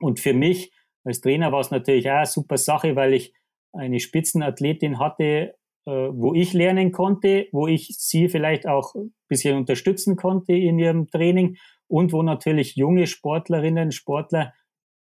[0.00, 0.72] Und für mich
[1.04, 3.32] als Trainer war es natürlich auch eine super Sache, weil ich
[3.72, 5.54] eine Spitzenathletin hatte,
[5.88, 11.08] wo ich lernen konnte, wo ich sie vielleicht auch ein bisschen unterstützen konnte in ihrem
[11.08, 14.52] Training und wo natürlich junge Sportlerinnen, Sportler,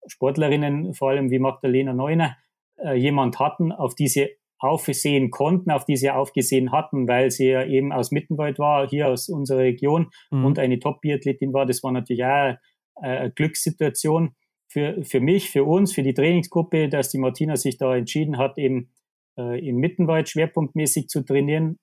[0.07, 2.37] Sportlerinnen, vor allem wie Magdalena Neuner,
[2.77, 4.29] äh, jemand hatten, auf die sie
[4.59, 9.07] aufsehen konnten, auf die sie aufgesehen hatten, weil sie ja eben aus Mittenwald war, hier
[9.07, 10.45] aus unserer Region mhm.
[10.45, 11.65] und eine Top-Biathletin war.
[11.65, 12.59] Das war natürlich auch eine,
[12.95, 14.35] eine Glückssituation
[14.67, 18.57] für, für mich, für uns, für die Trainingsgruppe, dass die Martina sich da entschieden hat,
[18.57, 18.89] eben
[19.37, 21.77] äh, im Mittenwald schwerpunktmäßig zu trainieren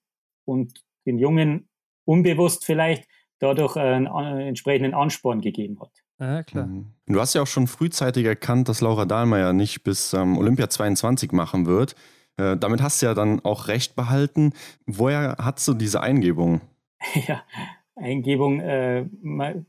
[0.45, 1.69] und den Jungen
[2.05, 3.07] unbewusst vielleicht
[3.39, 5.91] dadurch einen, einen entsprechenden Ansporn gegeben hat.
[6.19, 6.67] Ja, klar.
[6.67, 6.93] Mhm.
[7.07, 11.31] Du hast ja auch schon frühzeitig erkannt, dass Laura Dahlmeier nicht bis ähm, Olympia 22
[11.31, 11.95] machen wird.
[12.37, 14.53] Äh, damit hast du ja dann auch recht behalten.
[14.85, 16.61] Woher hast du diese Eingebung?
[17.27, 17.43] Ja,
[17.95, 19.05] Eingebung, äh,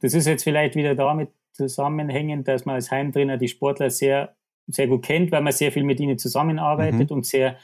[0.01, 4.89] das ist jetzt vielleicht wieder damit zusammenhängend, dass man als Heimtrainer die Sportler sehr, sehr
[4.89, 7.16] gut kennt, weil man sehr viel mit ihnen zusammenarbeitet mhm.
[7.16, 7.57] und sehr,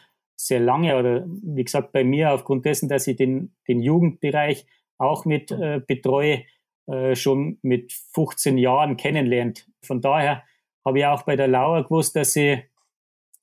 [0.47, 4.66] sehr lange oder wie gesagt bei mir aufgrund dessen, dass ich den, den Jugendbereich
[4.99, 6.45] auch mit äh, betreue,
[6.86, 9.68] äh, schon mit 15 Jahren kennenlernt.
[9.84, 10.43] Von daher
[10.84, 12.62] habe ich auch bei der Lauer gewusst, dass sie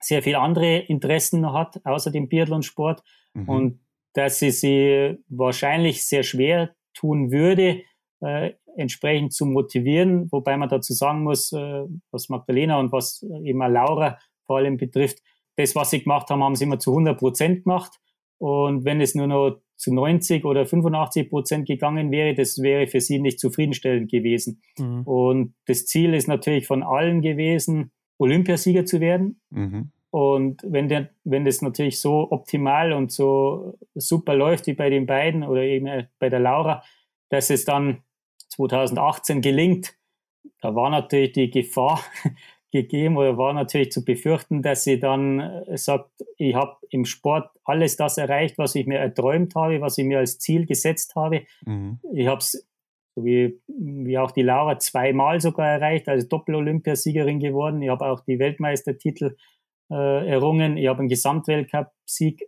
[0.02, 3.04] sehr viel andere Interessen hat, außer dem Biathlonsport.
[3.34, 3.50] Mhm.
[3.50, 3.80] Und
[4.14, 7.84] dass sie sie wahrscheinlich sehr schwer tun würde,
[8.22, 13.62] äh, entsprechend zu motivieren, wobei man dazu sagen muss, äh, was Magdalena und was eben
[13.62, 15.20] auch Laura vor allem betrifft,
[15.60, 18.00] das, was sie gemacht haben, haben sie immer zu 100 Prozent gemacht.
[18.38, 23.02] Und wenn es nur noch zu 90 oder 85 Prozent gegangen wäre, das wäre für
[23.02, 24.62] sie nicht zufriedenstellend gewesen.
[24.78, 25.04] Mhm.
[25.04, 29.42] Und das Ziel ist natürlich von allen gewesen, Olympiasieger zu werden.
[29.50, 29.92] Mhm.
[30.12, 35.06] Und wenn, der, wenn das natürlich so optimal und so super läuft wie bei den
[35.06, 36.84] beiden oder eben bei der Laura,
[37.30, 38.04] dass es dann
[38.48, 39.94] 2018 gelingt,
[40.62, 42.02] da war natürlich die Gefahr
[42.72, 47.50] gegeben oder war natürlich zu befürchten, dass sie dann äh, sagt, ich habe im Sport
[47.64, 51.44] alles das erreicht, was ich mir erträumt habe, was ich mir als Ziel gesetzt habe.
[51.66, 52.00] Mhm.
[52.14, 52.68] Ich habe es
[53.16, 57.82] wie, wie auch die Laura zweimal sogar erreicht, also Doppel-Olympiasiegerin geworden.
[57.82, 59.36] Ich habe auch die Weltmeistertitel
[59.92, 60.78] äh, errungen.
[60.78, 62.44] Ich habe einen Gesamtweltcup-Sieg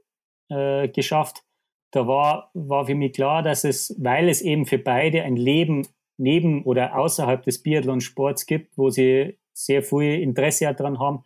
[0.50, 1.44] äh, geschafft.
[1.92, 5.88] Da war, war für mich klar, dass es, weil es eben für beide ein Leben
[6.18, 11.24] neben oder außerhalb des Biathlon-Sports gibt, wo sie sehr viel Interesse daran haben.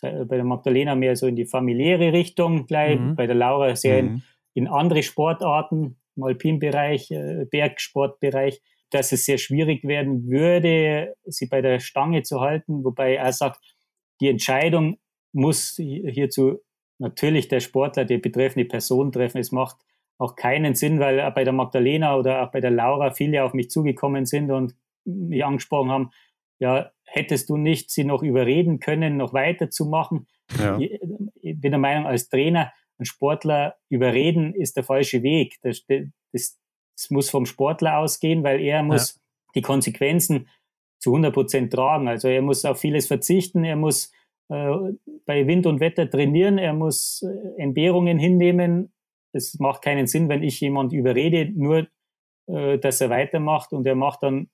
[0.00, 3.16] Bei der Magdalena mehr so in die familiäre Richtung gleich, mhm.
[3.16, 4.08] bei der Laura sehr mhm.
[4.54, 11.46] in, in andere Sportarten, im Alpinbereich, äh, Bergsportbereich dass es sehr schwierig werden würde, sie
[11.46, 13.60] bei der Stange zu halten, wobei er sagt,
[14.20, 14.98] die Entscheidung
[15.32, 16.58] muss hierzu
[16.98, 19.38] natürlich der Sportler, die betreffende Person treffen.
[19.38, 19.76] Es macht
[20.18, 23.70] auch keinen Sinn, weil bei der Magdalena oder auch bei der Laura viele auf mich
[23.70, 26.10] zugekommen sind und mich angesprochen haben,
[26.58, 30.26] ja, hättest du nicht sie noch überreden können, noch weiterzumachen?
[30.58, 30.78] Ja.
[30.78, 35.56] Ich bin der Meinung, als Trainer, ein Sportler überreden ist der falsche Weg.
[35.62, 35.84] Das,
[36.32, 36.58] das,
[36.96, 39.20] es muss vom Sportler ausgehen, weil er muss ja.
[39.54, 40.48] die Konsequenzen
[40.98, 42.08] zu 100 Prozent tragen.
[42.08, 44.12] Also er muss auf vieles verzichten, er muss
[44.50, 44.74] äh,
[45.24, 48.92] bei Wind und Wetter trainieren, er muss äh, Entbehrungen hinnehmen.
[49.32, 51.88] Es macht keinen Sinn, wenn ich jemand überrede, nur
[52.48, 54.50] äh, dass er weitermacht und er macht dann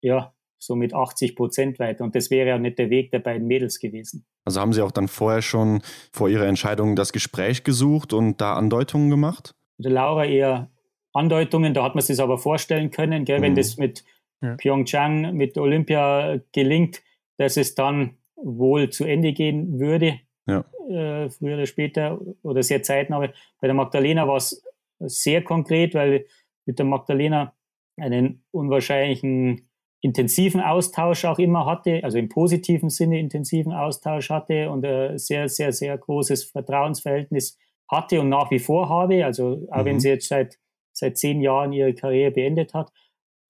[0.00, 2.04] ja so mit 80 Prozent weiter.
[2.04, 4.26] Und das wäre ja nicht der Weg der beiden Mädels gewesen.
[4.44, 5.82] Also haben Sie auch dann vorher schon
[6.12, 9.54] vor Ihrer Entscheidung das Gespräch gesucht und da Andeutungen gemacht?
[9.78, 10.70] Mit der Laura eher
[11.12, 13.42] Andeutungen, da hat man sich aber vorstellen können, gell, mhm.
[13.42, 14.04] wenn das mit
[14.40, 14.56] ja.
[14.56, 17.02] Pyeongchang, mit Olympia gelingt,
[17.38, 20.64] dass es dann wohl zu Ende gehen würde, ja.
[20.88, 23.18] äh, früher oder später oder sehr zeitnah.
[23.18, 23.32] bei
[23.62, 24.62] der Magdalena war es
[25.00, 26.26] sehr konkret, weil
[26.66, 27.54] mit der Magdalena
[27.96, 29.67] einen unwahrscheinlichen
[30.00, 35.48] intensiven Austausch auch immer hatte, also im positiven Sinne intensiven Austausch hatte und ein sehr,
[35.48, 37.58] sehr, sehr großes Vertrauensverhältnis
[37.90, 39.24] hatte und nach wie vor habe.
[39.24, 39.84] Also auch mhm.
[39.84, 40.58] wenn sie jetzt seit
[40.98, 42.92] seit zehn Jahren ihre Karriere beendet hat.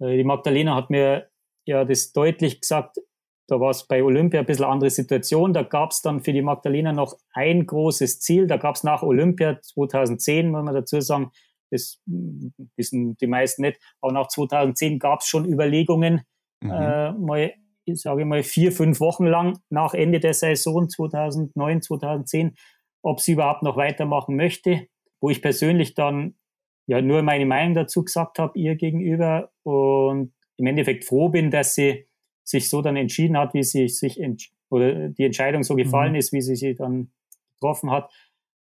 [0.01, 1.29] Äh, die Magdalena hat mir
[1.67, 2.99] ja das deutlich gesagt,
[3.49, 5.55] da war es bei Olympia ein bisschen andere Situation.
[5.55, 8.47] Da gab es dann für die Magdalena noch ein großes Ziel.
[8.47, 11.31] Da gab es nach Olympia 2010, muss man dazu sagen,
[11.71, 12.03] das
[12.77, 13.81] wissen die meisten nicht.
[14.03, 16.23] Aber nach 2010 gab es schon Überlegungen,
[16.61, 16.71] mhm.
[16.71, 17.53] äh, mal,
[17.85, 22.57] ich sage mal, vier, fünf Wochen lang nach Ende der Saison 2009, 2010,
[23.03, 24.89] ob sie überhaupt noch weitermachen möchte.
[25.21, 26.35] Wo ich persönlich dann
[26.87, 31.75] ja nur meine Meinung dazu gesagt habe, ihr gegenüber und im Endeffekt froh bin, dass
[31.75, 32.07] sie
[32.45, 34.21] sich so dann entschieden hat, wie sie sich
[34.71, 36.19] oder die Entscheidung so gefallen mhm.
[36.19, 37.13] ist, wie sie sie dann
[37.55, 38.11] getroffen hat,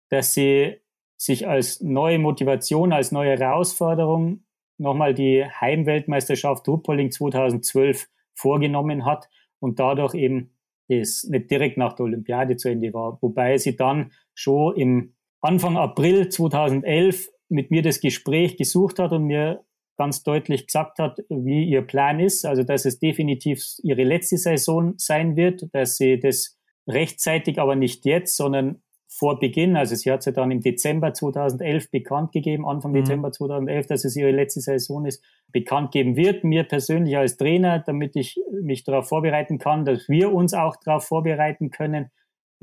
[0.10, 0.78] dass sie
[1.18, 4.44] sich als neue Motivation, als neue Herausforderung
[4.80, 10.52] nochmal die Heimweltmeisterschaft Ruhpolding 2012 vorgenommen hat und dadurch eben
[10.88, 13.20] das nicht direkt nach der Olympiade zu Ende war.
[13.22, 19.26] Wobei sie dann schon im Anfang April 2011 mit mir das Gespräch gesucht hat und
[19.26, 19.64] mir
[19.98, 22.46] ganz deutlich gesagt hat, wie ihr Plan ist.
[22.46, 26.58] Also, dass es definitiv ihre letzte Saison sein wird, dass sie das
[26.88, 28.82] rechtzeitig, aber nicht jetzt, sondern
[29.20, 32.96] vor Beginn, also sie hat es ja dann im Dezember 2011 bekannt gegeben, Anfang mhm.
[32.96, 37.80] Dezember 2011, dass es ihre letzte Saison ist, bekannt geben wird, mir persönlich als Trainer,
[37.80, 42.12] damit ich mich darauf vorbereiten kann, dass wir uns auch darauf vorbereiten können,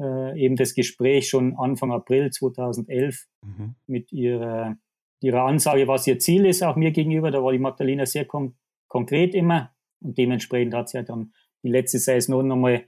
[0.01, 3.75] äh, eben das Gespräch schon Anfang April 2011 mhm.
[3.87, 4.77] mit ihrer
[5.21, 7.31] ihrer Ansage, was ihr Ziel ist, auch mir gegenüber.
[7.31, 8.57] Da war die Magdalena sehr kon
[8.89, 9.73] konkret immer.
[10.01, 11.33] Und dementsprechend hat sie ja dann
[11.63, 12.85] die letzte Saison nochmal,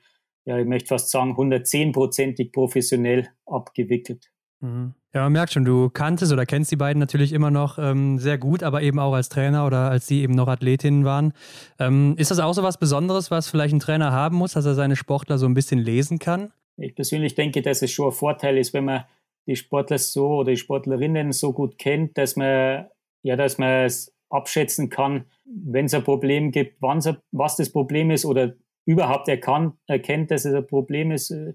[0.49, 4.31] ja, ich möchte fast sagen, 110-prozentig professionell abgewickelt.
[4.61, 4.95] Mhm.
[5.13, 8.39] Ja, man merkt schon, du kanntest oder kennst die beiden natürlich immer noch ähm, sehr
[8.39, 11.35] gut, aber eben auch als Trainer oder als sie eben noch Athletinnen waren.
[11.79, 14.75] Ähm, ist das auch so was Besonderes, was vielleicht ein Trainer haben muss, dass er
[14.75, 16.51] seine Sportler so ein bisschen lesen kann?
[16.79, 19.05] Ich persönlich denke, dass es schon ein Vorteil ist, wenn man
[19.47, 22.87] die Sportler so oder die Sportlerinnen so gut kennt, dass man
[23.23, 28.11] ja, dass man es abschätzen kann, wenn es ein Problem gibt, wann was das Problem
[28.11, 28.55] ist oder
[28.89, 31.31] überhaupt erkannt, erkennt, dass es ein Problem ist.
[31.31, 31.55] Äh,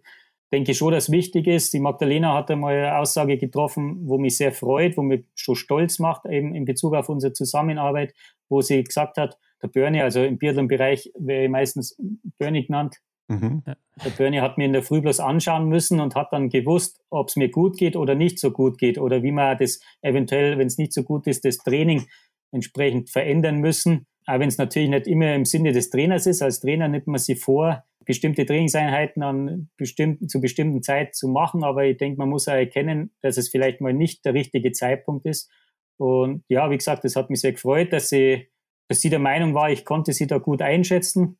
[0.52, 1.74] denke ich schon, dass wichtig ist.
[1.74, 5.98] Die Magdalena hat einmal eine Aussage getroffen, wo mich sehr freut, wo mich schon stolz
[5.98, 8.14] macht, eben in Bezug auf unsere Zusammenarbeit,
[8.50, 11.98] wo sie gesagt hat, der Bernie, also im Biathlon-Bereich wäre meistens
[12.38, 13.64] Bernie genannt, Mhm.
[14.04, 17.30] Der Bernie hat mir in der Früh bloß anschauen müssen und hat dann gewusst, ob
[17.30, 20.68] es mir gut geht oder nicht so gut geht oder wie man das eventuell, wenn
[20.68, 22.08] es nicht so gut ist, das Training
[22.52, 24.06] entsprechend verändern müssen.
[24.26, 26.42] Auch wenn es natürlich nicht immer im Sinne des Trainers ist.
[26.42, 31.64] Als Trainer nimmt man sich vor, bestimmte Trainingseinheiten an bestimmt, zu bestimmten Zeit zu machen.
[31.64, 35.26] Aber ich denke, man muss auch erkennen, dass es vielleicht mal nicht der richtige Zeitpunkt
[35.26, 35.50] ist.
[35.98, 38.48] Und ja, wie gesagt, es hat mich sehr gefreut, dass sie,
[38.88, 41.38] dass sie der Meinung war, ich konnte sie da gut einschätzen.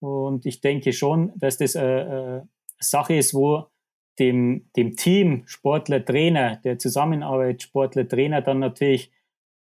[0.00, 2.48] Und ich denke schon, dass das eine, eine
[2.78, 3.66] Sache ist, wo
[4.18, 9.12] dem, dem Team, Sportler, Trainer, der Zusammenarbeit, Sportler, Trainer dann natürlich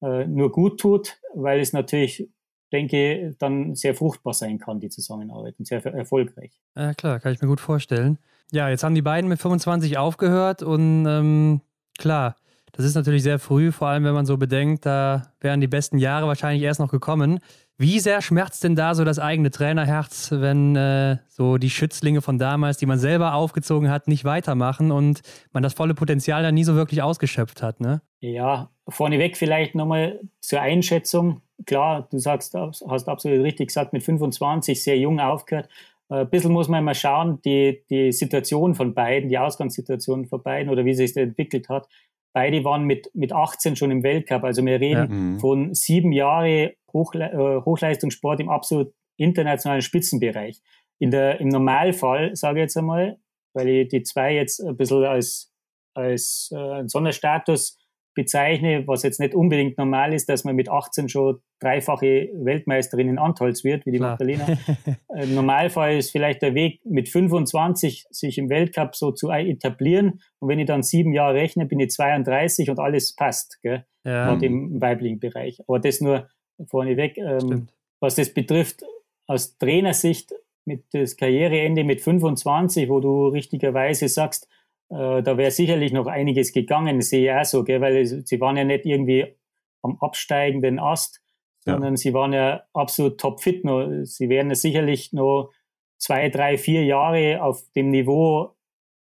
[0.01, 2.29] äh, nur gut tut, weil es natürlich,
[2.71, 6.51] denke dann sehr fruchtbar sein kann, die Zusammenarbeit und sehr erfolgreich.
[6.75, 8.17] Ja, klar, kann ich mir gut vorstellen.
[8.51, 11.61] Ja, jetzt haben die beiden mit 25 aufgehört und ähm,
[11.97, 12.35] klar,
[12.75, 15.97] das ist natürlich sehr früh, vor allem wenn man so bedenkt, da wären die besten
[15.97, 17.39] Jahre wahrscheinlich erst noch gekommen.
[17.77, 22.37] Wie sehr schmerzt denn da so das eigene Trainerherz, wenn äh, so die Schützlinge von
[22.37, 26.63] damals, die man selber aufgezogen hat, nicht weitermachen und man das volle Potenzial dann nie
[26.63, 28.01] so wirklich ausgeschöpft hat, ne?
[28.19, 31.41] Ja, vorneweg vielleicht nochmal zur Einschätzung.
[31.65, 35.69] Klar, du sagst, hast absolut richtig gesagt, mit 25 sehr jung aufgehört.
[36.09, 40.43] Äh, ein bisschen muss man mal schauen, die, die Situation von beiden, die Ausgangssituation von
[40.43, 41.87] beiden oder wie sich das entwickelt hat.
[42.33, 44.43] Beide waren mit, mit 18 schon im Weltcup.
[44.43, 45.07] Also wir reden ja.
[45.07, 45.39] Mhm.
[45.39, 50.61] von sieben Jahren Hochle äh, Hochleistungssport im absolut internationalen Spitzenbereich.
[50.99, 53.17] In der, Im Normalfall, sage ich jetzt einmal,
[53.53, 55.51] weil ich die zwei jetzt ein bisschen als,
[55.93, 57.77] als äh, Sonderstatus
[58.15, 63.19] bezeichne, was jetzt nicht unbedingt normal ist, dass man mit 18 schon dreifache Weltmeisterin in
[63.19, 64.11] Antolz wird, wie die Klar.
[64.11, 64.57] Magdalena.
[65.21, 70.21] Im Normalfall ist vielleicht der Weg mit 25 sich im Weltcup so zu etablieren.
[70.39, 73.85] Und wenn ich dann sieben Jahre rechne, bin ich 32 und alles passt, gell?
[74.03, 74.27] Ja.
[74.27, 75.59] Gerade im weiblichen Bereich.
[75.67, 76.27] Aber das nur
[76.67, 77.17] vorneweg.
[77.17, 77.67] Ähm,
[77.99, 78.83] was das betrifft,
[79.27, 80.33] aus Trainersicht
[80.65, 84.47] mit das Karriereende mit 25, wo du richtigerweise sagst,
[84.95, 88.57] äh, da wäre sicherlich noch einiges gegangen, sehe ich auch so, gell, weil sie waren
[88.57, 89.35] ja nicht irgendwie
[89.81, 91.21] am absteigenden Ast,
[91.59, 91.97] sondern ja.
[91.97, 93.65] sie waren ja absolut topfit.
[93.65, 94.03] Noch.
[94.03, 95.51] Sie wären ja sicherlich noch
[95.97, 98.55] zwei, drei, vier Jahre auf dem Niveau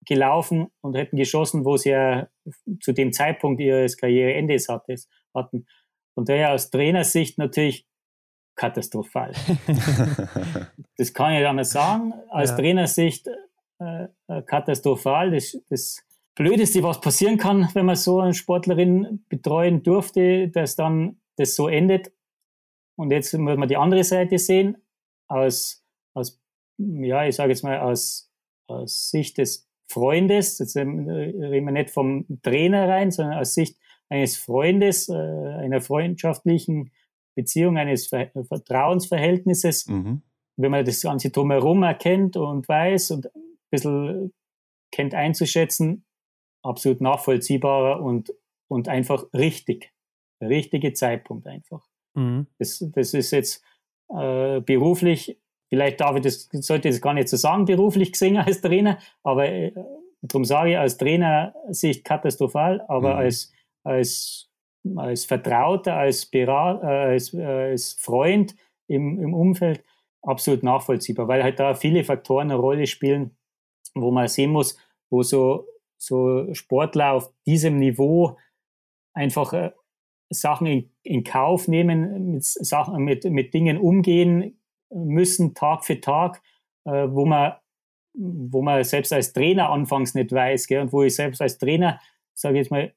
[0.06, 2.28] gelaufen und hätten geschossen, wo sie ja
[2.82, 5.66] zu dem Zeitpunkt ihres Karriereendes hatten.
[6.14, 7.88] Von daher aus Trainersicht natürlich
[8.56, 9.32] katastrophal.
[10.98, 12.14] das kann ich anders sagen.
[12.30, 12.56] Aus ja.
[12.56, 13.28] Trainersicht
[14.46, 15.32] katastrophal.
[15.32, 16.04] Das, das
[16.36, 21.68] Blödeste, was passieren kann, wenn man so eine Sportlerin betreuen durfte, dass dann das so
[21.68, 22.12] endet.
[22.96, 24.78] Und jetzt muss man die andere Seite sehen.
[25.28, 26.42] Aus, aus
[26.78, 28.32] ja, ich sage jetzt mal, aus,
[28.68, 33.78] aus Sicht des Freundes, jetzt reden wir nicht vom Trainer rein, sondern aus Sicht
[34.10, 36.92] eines Freundes, äh, einer freundschaftlichen
[37.36, 39.88] Beziehung, eines Ver Vertrauensverhältnisses.
[39.88, 40.22] Mhm.
[40.56, 43.30] Wenn man das Ganze drumherum erkennt und weiß und
[43.74, 44.34] bisschen
[44.92, 46.06] kennt einzuschätzen,
[46.64, 48.34] absolut nachvollziehbarer und,
[48.70, 49.92] und einfach richtig.
[50.40, 51.84] Der richtige Zeitpunkt einfach.
[52.16, 52.48] Mhm.
[52.60, 53.64] Das, das ist jetzt
[54.10, 58.38] äh, beruflich, vielleicht darf ich das, sollte ich das gar nicht so sagen, beruflich gesehen
[58.38, 59.74] als Trainer, aber äh,
[60.22, 63.20] darum sage ich, als Trainer Sicht katastrophal, aber mhm.
[63.20, 63.52] als,
[63.84, 64.52] als,
[64.96, 68.56] als Vertrauter, als, Berat, äh, als, äh, als Freund
[68.88, 69.84] im, im Umfeld
[70.22, 73.36] absolut nachvollziehbar, weil halt da viele Faktoren eine Rolle spielen,
[73.96, 74.78] wo man sehen muss,
[75.10, 75.68] wo so,
[75.98, 78.38] so Sportler auf diesem Niveau
[79.14, 79.72] einfach äh,
[80.30, 86.42] Sachen in, in, Kauf nehmen, mit, Sachen, mit, mit Dingen umgehen müssen, Tag für Tag,
[86.86, 87.54] äh, wo man
[88.16, 92.00] wo man selbst als Trainer anfangs nicht weiß, gell, und wo ich selbst als Trainer,
[92.34, 92.94] sage ich jetzt mal,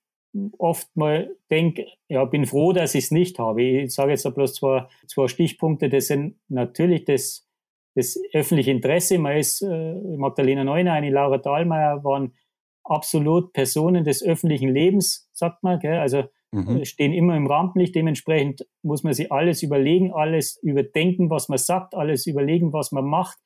[0.58, 3.62] oft mal denke, ja, bin froh, dass ich es nicht habe.
[3.62, 7.45] Ich sage jetzt bloß zwei, zwei Stichpunkte, das sind natürlich das,
[7.96, 9.18] das öffentliche Interesse.
[9.18, 12.34] Man ist, äh, Magdalena Neuner, eine Laura Dahlmeier waren
[12.84, 15.80] absolut Personen des öffentlichen Lebens, sagt man.
[15.80, 15.98] Gell?
[15.98, 16.82] Also mhm.
[16.82, 17.94] Äh, stehen immer im Rampenlicht.
[17.94, 23.06] Dementsprechend muss man sich alles überlegen, alles überdenken, was man sagt, alles überlegen, was man
[23.06, 23.38] macht,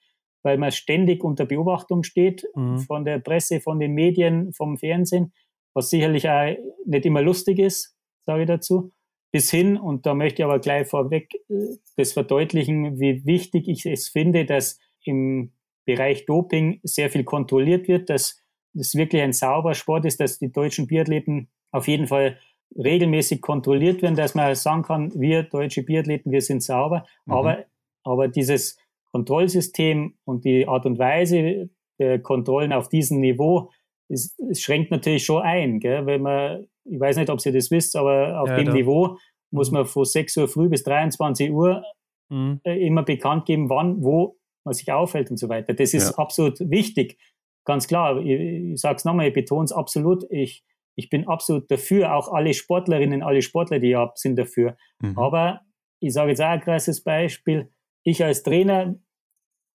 [0.43, 2.79] weil man ständig unter Beobachtung steht mhm.
[2.81, 5.33] von der Presse, von den Medien, vom Fernsehen,
[5.75, 7.97] was sicherlich auch nicht immer lustig ist,
[8.27, 8.93] sage ich dazu.
[9.33, 13.87] Bis hin, und da möchte ich aber gleich vorweg äh, das verdeutlichen, wie wichtig ich
[13.87, 15.53] es finde, dass im
[15.85, 18.43] Bereich Doping sehr viel kontrolliert wird, dass
[18.75, 22.39] es wirklich ein sauber Sport ist, dass die deutschen Biathleten auf jeden Fall
[22.77, 27.07] regelmäßig kontrolliert werden, dass man sagen kann, wir deutsche Biathleten, wir sind sauber.
[27.27, 27.33] Mhm.
[27.33, 27.65] Aber,
[28.05, 28.79] aber dieses
[29.13, 33.71] Kontrollsystem und die Art und Weise der Kontrollen auf diesem Niveau,
[34.11, 35.81] es, es schränkt natürlich schon ein.
[35.81, 36.05] Gell?
[36.07, 38.75] Wenn man, ich weiß nicht, ob Sie das wisst, aber auf ja, dem doch.
[38.75, 39.19] Niveau
[39.51, 39.79] muss mhm.
[39.79, 41.83] man von 6 Uhr früh bis 23 Uhr
[42.29, 42.61] mhm.
[42.65, 45.75] äh, immer bekannt geben, wann, wo man sich aufhält und so weiter.
[45.75, 46.19] Das ist ja.
[46.19, 47.19] absolut wichtig.
[47.65, 50.25] Ganz klar, ich, ich sage es nochmal, ich betone es absolut.
[50.31, 50.65] Ich,
[50.97, 54.77] ich bin absolut dafür, auch alle Sportlerinnen, alle Sportler, die ich habe, sind dafür.
[55.01, 55.19] Mhm.
[55.19, 55.61] Aber
[56.01, 57.71] ich sage jetzt auch ein krasses Beispiel.
[58.03, 58.97] Ich als Trainer,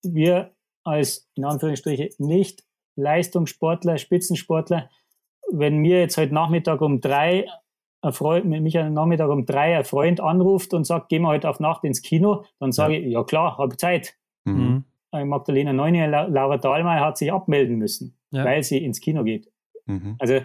[0.04, 2.64] wir als, in Anführungsstrichen, nicht
[2.96, 4.90] Leistungssportler, Spitzensportler,
[5.52, 7.46] wenn mir jetzt heute Nachmittag um drei
[8.02, 11.50] ein Freund, mich am Nachmittag um drei ein Freund anruft und sagt, gehen wir heute
[11.50, 13.00] auf Nacht ins Kino, dann sage ja.
[13.00, 14.16] ich, ja klar, habe Zeit.
[14.46, 14.86] Mhm.
[15.12, 18.46] Äh, Magdalena Neune, Laura Dahlmeier hat sich abmelden müssen, ja.
[18.46, 19.52] weil sie ins Kino geht.
[19.86, 20.16] Mhm.
[20.20, 20.42] Also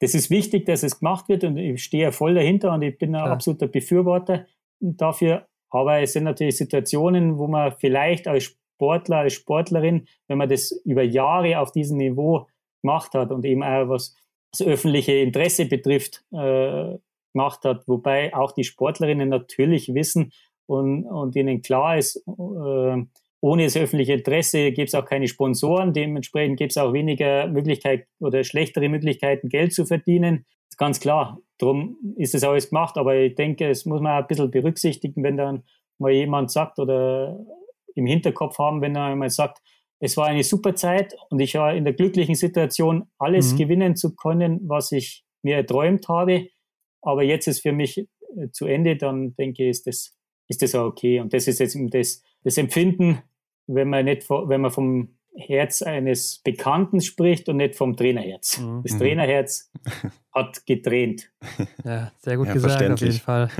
[0.00, 3.14] das ist wichtig, dass es gemacht wird und ich stehe voll dahinter und ich bin
[3.14, 3.32] ein ja.
[3.32, 4.46] absoluter Befürworter
[4.80, 5.46] dafür.
[5.68, 10.72] Aber es sind natürlich Situationen, wo man vielleicht als Sportler, als Sportlerin, wenn man das
[10.86, 12.46] über Jahre auf diesem Niveau
[12.82, 14.16] gemacht hat und eben auch was
[14.52, 16.96] das öffentliche Interesse betrifft, äh,
[17.34, 20.32] gemacht hat, wobei auch die Sportlerinnen natürlich wissen
[20.66, 23.04] und, und ihnen klar ist, äh,
[23.42, 28.06] ohne das öffentliche Interesse gibt es auch keine Sponsoren, dementsprechend gibt es auch weniger Möglichkeit
[28.18, 30.46] oder schlechtere Möglichkeiten, Geld zu verdienen.
[30.78, 31.38] Ganz klar.
[31.58, 35.36] Darum ist das alles gemacht, aber ich denke, es muss man ein bisschen berücksichtigen, wenn
[35.36, 35.64] dann
[35.98, 37.38] mal jemand sagt oder
[37.94, 39.60] im Hinterkopf haben, wenn er einmal sagt,
[40.00, 43.58] es war eine super Zeit und ich war in der glücklichen Situation, alles mhm.
[43.58, 46.48] gewinnen zu können, was ich mir erträumt habe.
[47.02, 48.06] Aber jetzt ist für mich äh,
[48.52, 50.16] zu Ende, dann denke ich, ist das,
[50.48, 51.20] ist das auch okay.
[51.20, 53.22] Und das ist jetzt das, das Empfinden,
[53.66, 58.58] wenn man nicht, wenn man vom Herz eines Bekannten spricht und nicht vom Trainerherz.
[58.58, 58.82] Mhm.
[58.82, 59.70] Das Trainerherz
[60.32, 61.30] hat getränt.
[61.84, 63.50] Ja, sehr gut ja, gesagt, auf jeden Fall.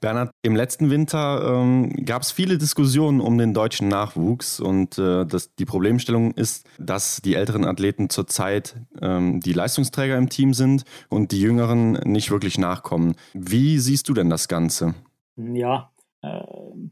[0.00, 5.24] Bernhard, im letzten Winter ähm, gab es viele Diskussionen um den deutschen Nachwuchs und äh,
[5.26, 10.84] das, die Problemstellung ist, dass die älteren Athleten zurzeit ähm, die Leistungsträger im Team sind
[11.08, 13.16] und die jüngeren nicht wirklich nachkommen.
[13.34, 14.94] Wie siehst du denn das Ganze?
[15.36, 15.90] Ja,
[16.22, 16.42] äh,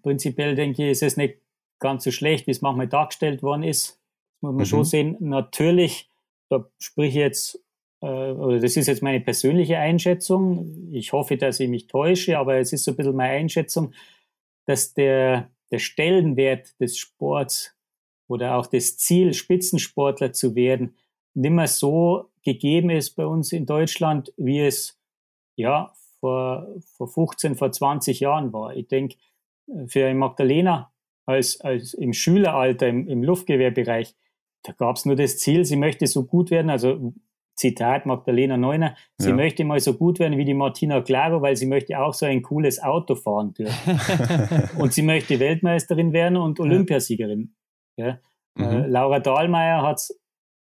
[0.02, 1.38] prinzipiell denke ich, ist es nicht
[1.78, 4.00] ganz so schlecht, wie es manchmal dargestellt worden ist.
[4.40, 4.64] Das muss man mhm.
[4.66, 5.16] schon sehen.
[5.20, 6.08] Natürlich,
[6.48, 7.63] da sprich ich jetzt
[8.04, 10.90] oder das ist jetzt meine persönliche Einschätzung.
[10.92, 13.92] Ich hoffe, dass ich mich täusche, aber es ist so ein bisschen meine Einschätzung,
[14.66, 17.76] dass der, der Stellenwert des Sports
[18.28, 20.96] oder auch das Ziel, Spitzensportler zu werden,
[21.34, 25.00] nicht mehr so gegeben ist bei uns in Deutschland, wie es
[25.56, 28.76] ja vor, vor 15, vor 20 Jahren war.
[28.76, 29.16] Ich denke,
[29.86, 30.92] für Magdalena
[31.26, 34.14] als, als im Schüleralter, im, im Luftgewehrbereich,
[34.62, 37.12] da gab es nur das Ziel, sie möchte so gut werden, also
[37.56, 39.34] Zitat Magdalena Neuner, sie ja.
[39.34, 42.42] möchte mal so gut werden wie die Martina Claro, weil sie möchte auch so ein
[42.42, 44.00] cooles Auto fahren dürfen.
[44.78, 47.54] und sie möchte Weltmeisterin werden und Olympiasiegerin.
[47.96, 48.18] Ja.
[48.56, 48.64] Mhm.
[48.64, 50.00] Äh, Laura Dahlmeier hat,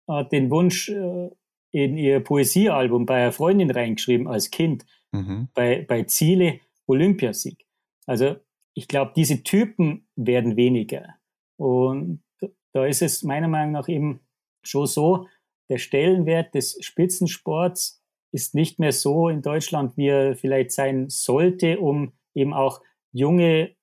[0.09, 1.31] hat den Wunsch, äh,
[1.75, 5.49] in ihr Poesiealbum bei einer Freundin reingeschrieben als Kind, mhm.
[5.55, 7.67] bei, bei Ziele Olympiasieg.
[8.07, 8.37] Also
[8.75, 11.17] ich glaube, diese Typen werden weniger.
[11.57, 12.23] Und
[12.73, 14.21] da ist es meiner Meinung nach eben
[14.63, 15.27] schon so,
[15.69, 18.03] der Stellenwert des Spitzensports
[18.33, 22.81] ist nicht mehr so in Deutschland, wie er vielleicht sein sollte, um eben auch
[23.13, 23.75] junge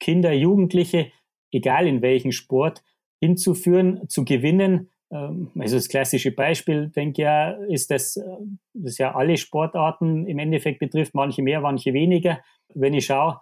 [0.00, 1.12] Kinder, Jugendliche,
[1.52, 2.82] egal in welchem Sport,
[3.20, 4.90] hinzuführen, zu gewinnen.
[5.12, 8.24] Ähm, also das klassische Beispiel, denke ich, ja, ist, dass äh,
[8.74, 12.42] das ja alle Sportarten im Endeffekt betrifft, manche mehr, manche weniger.
[12.74, 13.40] Wenn ich schaue,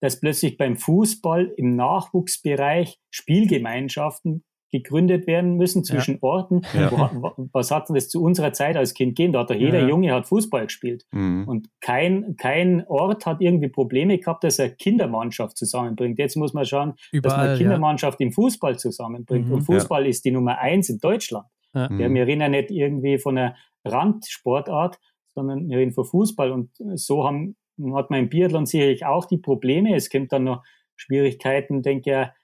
[0.00, 4.42] dass plötzlich beim Fußball im Nachwuchsbereich Spielgemeinschaften
[4.72, 6.22] gegründet werden müssen zwischen ja.
[6.22, 6.62] Orten.
[6.74, 7.12] Ja.
[7.52, 9.34] Was hat denn das zu unserer Zeit als Kind gegeben?
[9.34, 9.88] Da hat doch jeder ja.
[9.88, 11.04] Junge hat Fußball gespielt.
[11.12, 11.44] Mhm.
[11.46, 16.18] Und kein, kein Ort hat irgendwie Probleme gehabt, dass er Kindermannschaft zusammenbringt.
[16.18, 19.48] Jetzt muss man schauen, Überall, dass man Kindermannschaft im Fußball zusammenbringt.
[19.48, 19.54] Mhm.
[19.54, 21.46] Und Fußball ist die Nummer eins in Deutschland.
[21.74, 21.90] Ja.
[21.90, 22.14] Mhm.
[22.14, 23.54] Wir reden ja nicht irgendwie von einer
[23.84, 24.98] Randsportart,
[25.34, 26.50] sondern wir reden von Fußball.
[26.50, 27.56] Und so haben,
[27.94, 29.94] hat man im Biathlon sicherlich auch die Probleme.
[29.94, 30.62] Es gibt dann noch
[30.96, 32.41] Schwierigkeiten, denke ich,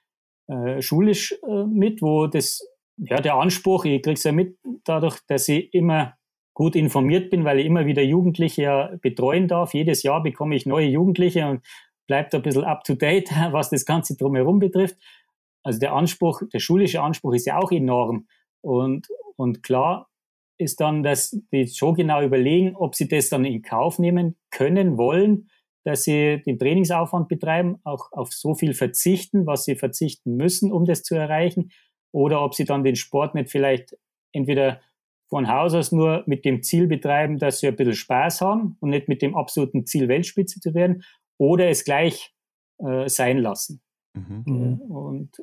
[0.49, 5.47] äh, schulisch äh, mit, wo das, ja, der Anspruch, ich krieg's ja mit dadurch, dass
[5.47, 6.15] ich immer
[6.53, 9.73] gut informiert bin, weil ich immer wieder Jugendliche ja betreuen darf.
[9.73, 11.65] Jedes Jahr bekomme ich neue Jugendliche und
[12.07, 14.97] bleibt ein bisschen up to date, was das Ganze drumherum betrifft.
[15.63, 18.27] Also der Anspruch, der schulische Anspruch ist ja auch enorm.
[18.61, 20.09] Und, und klar
[20.57, 24.97] ist dann, dass die schon genau überlegen, ob sie das dann in Kauf nehmen können,
[24.97, 25.49] wollen
[25.89, 30.85] dass sie den Trainingsaufwand betreiben, auch auf so viel verzichten, was sie verzichten müssen, um
[30.85, 31.71] das zu erreichen,
[32.11, 33.97] oder ob sie dann den Sport nicht vielleicht
[34.31, 34.81] entweder
[35.29, 38.91] von Haus aus nur mit dem Ziel betreiben, dass sie ein bisschen Spaß haben und
[38.91, 41.03] nicht mit dem absoluten Ziel Weltspitze zu werden,
[41.39, 42.35] oder es gleich
[42.77, 43.81] äh, sein lassen.
[44.13, 44.43] Mhm.
[44.45, 44.81] mhm.
[44.81, 45.41] Und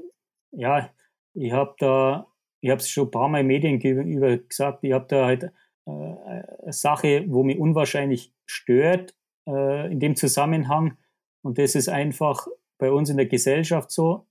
[0.52, 0.90] ja,
[1.34, 2.28] ich habe da,
[2.60, 5.90] ich habe es schon ein paar Mal Medien gegenüber gesagt, ich habe da halt äh,
[5.90, 9.16] eine Sache, wo mich unwahrscheinlich stört,
[9.46, 10.96] äh, in dem Zusammenhang.
[11.42, 12.46] Und das ist einfach
[12.78, 14.26] bei uns in der Gesellschaft so.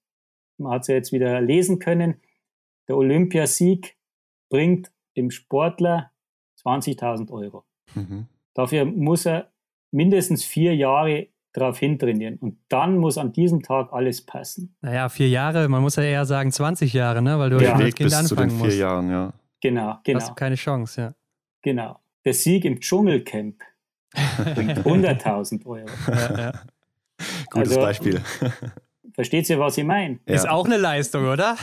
[0.57, 2.21] Man hat es ja jetzt wieder lesen können.
[2.87, 3.97] Der Olympiasieg
[4.49, 6.11] bringt dem Sportler
[6.65, 7.65] 20.000 Euro.
[7.93, 8.27] Mhm.
[8.53, 9.51] Dafür muss er
[9.91, 12.37] mindestens vier Jahre darauf hintrainieren.
[12.37, 14.75] Und dann muss an diesem Tag alles passen.
[14.81, 17.39] Naja, vier Jahre, man muss ja eher sagen 20 Jahre, ne?
[17.39, 17.73] weil du ja.
[17.73, 18.77] als Kind bis anfangen zu den vier musst.
[18.77, 19.33] Jahren, ja.
[19.61, 20.19] Genau, genau.
[20.19, 21.15] Hast du keine Chance, ja.
[21.61, 21.99] Genau.
[22.25, 23.61] Der Sieg im Dschungelcamp
[24.15, 25.85] 100.000 Euro.
[26.07, 26.51] Ja, ja.
[27.49, 28.21] Gutes also, Beispiel.
[29.13, 30.19] Versteht ihr, was ich meine?
[30.27, 30.35] Ja.
[30.35, 31.55] Ist auch eine Leistung, oder?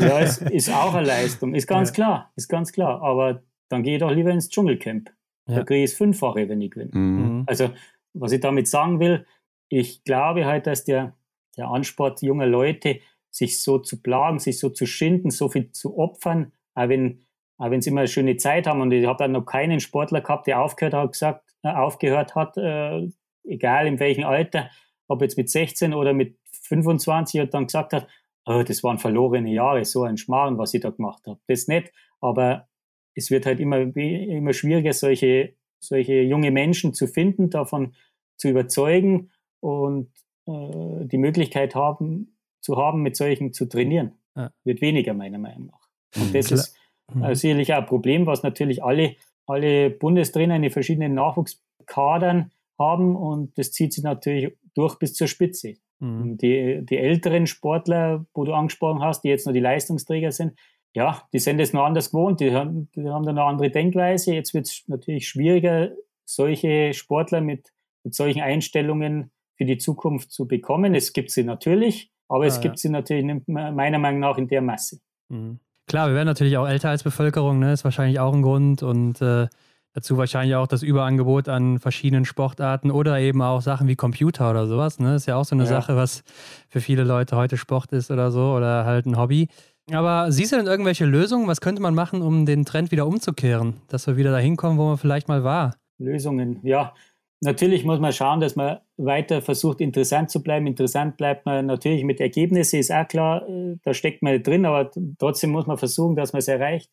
[0.00, 1.54] ja, es ist auch eine Leistung.
[1.54, 2.32] Ist ganz klar.
[2.36, 3.02] Ist ganz klar.
[3.02, 5.10] Aber dann gehe ich doch lieber ins Dschungelcamp.
[5.46, 6.90] Da kriege ich es fünffache, wenn ich gewinne.
[6.94, 7.38] Mhm.
[7.38, 7.44] mhm.
[7.46, 7.70] Also,
[8.14, 9.26] was ich damit sagen will,
[9.68, 11.14] ich glaube halt, dass der,
[11.56, 13.00] der Ansport junger Leute,
[13.30, 17.23] sich so zu plagen, sich so zu schinden, so viel zu opfern, auch wenn
[17.58, 18.80] auch wenn sie immer eine schöne Zeit haben.
[18.80, 22.56] Und ich habe dann noch keinen Sportler gehabt, der aufgehört hat, gesagt, äh, aufgehört hat,
[22.56, 23.08] äh,
[23.44, 24.70] egal in welchem Alter,
[25.08, 28.08] ob jetzt mit 16 oder mit 25 und dann gesagt hat,
[28.46, 31.40] oh, das waren verlorene Jahre, so ein Schmarrn, was ich da gemacht habe.
[31.46, 32.68] Das nicht, aber
[33.14, 37.94] es wird halt immer, immer schwieriger, solche, solche junge Menschen zu finden, davon
[38.36, 39.30] zu überzeugen
[39.60, 40.10] und
[40.46, 44.12] äh, die Möglichkeit haben, zu haben, mit solchen zu trainieren.
[44.36, 44.50] Ja.
[44.64, 45.88] Wird weniger, meiner Meinung nach.
[46.16, 46.32] Und mhm.
[46.32, 46.60] das Klar.
[46.60, 46.76] ist
[47.12, 47.22] Mhm.
[47.22, 53.16] Also sicherlich auch ein Problem, was natürlich alle, alle Bundestrainer in den verschiedenen Nachwuchskadern haben
[53.16, 55.74] und das zieht sich natürlich durch bis zur Spitze.
[56.00, 56.36] Mhm.
[56.38, 60.54] Die, die älteren Sportler, wo du angesprochen hast, die jetzt nur die Leistungsträger sind,
[60.94, 64.32] ja, die sind es noch anders gewohnt, die haben, die haben dann eine andere Denkweise.
[64.34, 65.90] Jetzt wird es natürlich schwieriger,
[66.24, 67.72] solche Sportler mit,
[68.04, 70.94] mit solchen Einstellungen für die Zukunft zu bekommen.
[70.94, 72.82] Es gibt sie natürlich, aber ah, es gibt ja.
[72.82, 75.00] sie natürlich meiner Meinung nach in der Masse.
[75.28, 75.58] Mhm.
[75.86, 77.72] Klar, wir werden natürlich auch älter als Bevölkerung, ne?
[77.72, 79.48] ist wahrscheinlich auch ein Grund und äh,
[79.92, 84.66] dazu wahrscheinlich auch das Überangebot an verschiedenen Sportarten oder eben auch Sachen wie Computer oder
[84.66, 84.98] sowas.
[84.98, 85.14] Ne?
[85.14, 85.68] Ist ja auch so eine ja.
[85.68, 86.24] Sache, was
[86.68, 89.48] für viele Leute heute Sport ist oder so oder halt ein Hobby.
[89.92, 91.46] Aber siehst du denn irgendwelche Lösungen?
[91.46, 94.88] Was könnte man machen, um den Trend wieder umzukehren, dass wir wieder dahin kommen, wo
[94.88, 95.76] man vielleicht mal war?
[95.98, 96.94] Lösungen, ja.
[97.40, 100.66] Natürlich muss man schauen, dass man weiter versucht, interessant zu bleiben.
[100.66, 104.64] Interessant bleibt man natürlich mit Ergebnissen, ist auch klar, äh, da steckt man nicht drin,
[104.64, 106.90] aber trotzdem muss man versuchen, dass man es erreicht.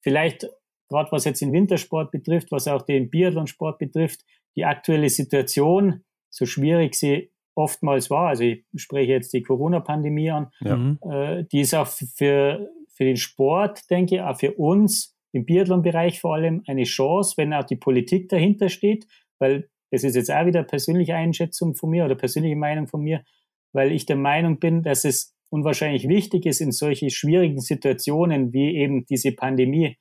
[0.00, 0.46] Vielleicht,
[0.90, 4.24] gerade was jetzt den Wintersport betrifft, was auch den Biathlonsport betrifft,
[4.56, 10.50] die aktuelle Situation, so schwierig sie oftmals war, also ich spreche jetzt die Corona-Pandemie an,
[10.60, 10.76] ja.
[10.76, 10.98] Mhm.
[11.08, 16.20] äh, die ist auch für, für den Sport, denke ich, auch für uns im Biathlon-Bereich
[16.20, 19.06] vor allem eine Chance, wenn auch die Politik dahinter steht,
[19.38, 23.22] weil das ist jetzt auch wieder persönliche Einschätzung von mir oder persönliche Meinung von mir,
[23.72, 28.76] weil ich der Meinung bin, dass es unwahrscheinlich wichtig ist, in solche schwierigen Situationen wie
[28.76, 29.96] eben diese Pandemie,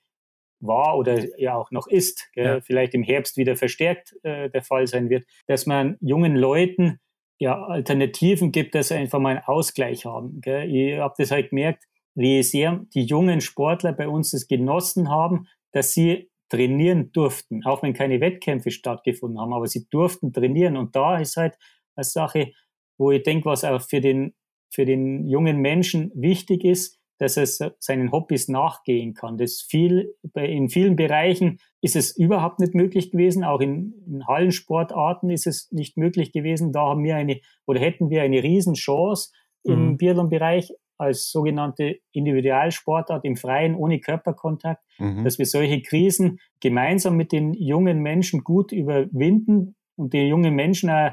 [0.60, 2.62] war oder ja auch noch ist, ja.
[2.62, 7.00] vielleicht im Herbst wieder verstärkt äh, der Fall sein wird, dass man jungen Leuten
[7.38, 10.40] ja Alternativen gibt, dass sie einfach mal einen Ausgleich haben.
[10.42, 10.74] Gell.
[10.74, 11.84] Ich habe das halt gemerkt,
[12.16, 17.82] wie sehr die jungen Sportler bei uns das genossen haben, dass sie trainieren durften, auch
[17.82, 20.78] wenn keine Wettkämpfe stattgefunden haben, aber sie durften trainieren.
[20.78, 21.56] Und da ist halt
[21.96, 22.52] eine Sache,
[23.00, 24.36] wo ich denke, was auch für den,
[24.72, 29.40] für den jungen Menschen wichtig ist, dass er seinen Hobbys nachgehen kann.
[29.40, 33.44] Das viel, in vielen Bereichen ist es überhaupt nicht möglich gewesen.
[33.44, 36.72] Auch in, in Hallensportarten ist es nicht möglich gewesen.
[36.72, 39.32] Da haben wir eine, oder hätten wir eine Riesenchance
[39.64, 39.74] mhm.
[39.74, 45.24] im Biathlon-Bereich als sogenannte Individualsportart im Freien ohne Körperkontakt, mhm.
[45.24, 50.90] dass wir solche Krisen gemeinsam mit den jungen Menschen gut überwinden und die jungen Menschen
[50.90, 51.12] auch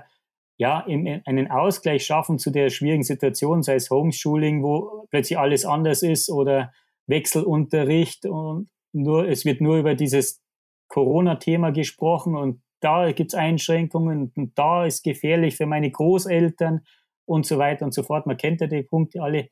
[0.61, 6.03] ja, einen Ausgleich schaffen zu der schwierigen Situation, sei es Homeschooling, wo plötzlich alles anders
[6.03, 6.71] ist oder
[7.07, 10.43] Wechselunterricht und nur, es wird nur über dieses
[10.89, 16.83] Corona-Thema gesprochen und da gibt es Einschränkungen und da ist gefährlich für meine Großeltern
[17.25, 18.27] und so weiter und so fort.
[18.27, 19.49] Man kennt ja die Punkte alle.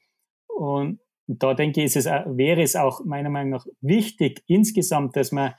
[0.58, 0.98] Und
[1.28, 5.54] da denke ich, es, wäre es auch meiner Meinung nach wichtig insgesamt, dass man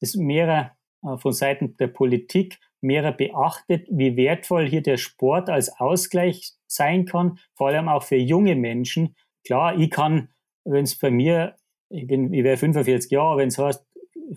[0.00, 5.80] das mehr äh, von Seiten der Politik mehr beachtet, wie wertvoll hier der Sport als
[5.80, 9.16] Ausgleich sein kann, vor allem auch für junge Menschen.
[9.44, 10.28] Klar, ich kann,
[10.64, 11.56] wenn es bei mir,
[11.88, 13.84] ich bin, ich wäre 45 Jahre, wenn es heißt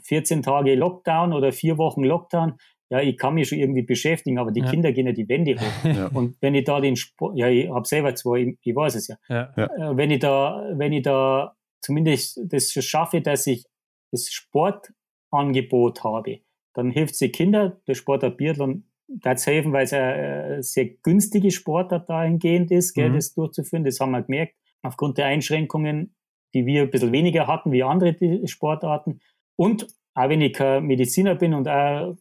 [0.03, 2.57] 14 Tage Lockdown oder vier Wochen Lockdown,
[2.89, 4.69] ja, ich kann mich schon irgendwie beschäftigen, aber die ja.
[4.69, 5.83] Kinder gehen ja die Wände hoch.
[5.83, 6.07] Ja.
[6.07, 9.07] Und wenn ich da den Sport, ja, ich habe selber zwei, ich, ich, weiß es
[9.07, 9.17] ja.
[9.27, 9.53] ja.
[9.55, 13.65] Äh, wenn ich da, wenn ich da zumindest das schaffe, dass ich
[14.11, 16.39] das Sportangebot habe,
[16.73, 17.73] dann hilft es den Kindern.
[17.87, 23.15] Der Sportart Biathlon das helfen, weil es eine sehr günstige Sportart dahingehend ist, gell, mhm.
[23.15, 23.83] das durchzuführen.
[23.83, 24.55] Das haben wir gemerkt.
[24.81, 26.15] Aufgrund der Einschränkungen,
[26.53, 28.15] die wir ein bisschen weniger hatten wie andere
[28.47, 29.19] Sportarten.
[29.55, 32.15] Und auch wenn ich kein Mediziner bin und auch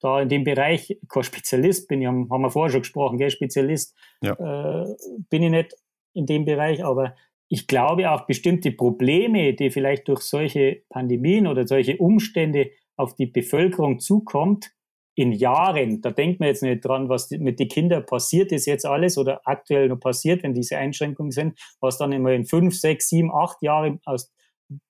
[0.00, 3.96] da in dem Bereich kein Spezialist bin, haben, haben wir vorher schon gesprochen, gell, Spezialist
[4.22, 4.32] ja.
[4.32, 4.86] äh,
[5.28, 5.74] bin ich nicht
[6.14, 7.14] in dem Bereich, aber
[7.48, 13.26] ich glaube auch bestimmte Probleme, die vielleicht durch solche Pandemien oder solche Umstände auf die
[13.26, 14.72] Bevölkerung zukommt,
[15.16, 18.86] in Jahren, da denkt man jetzt nicht dran, was mit den Kindern passiert ist jetzt
[18.86, 23.08] alles oder aktuell noch passiert, wenn diese Einschränkungen sind, was dann immer in fünf, sechs,
[23.08, 24.32] sieben, acht Jahren aus,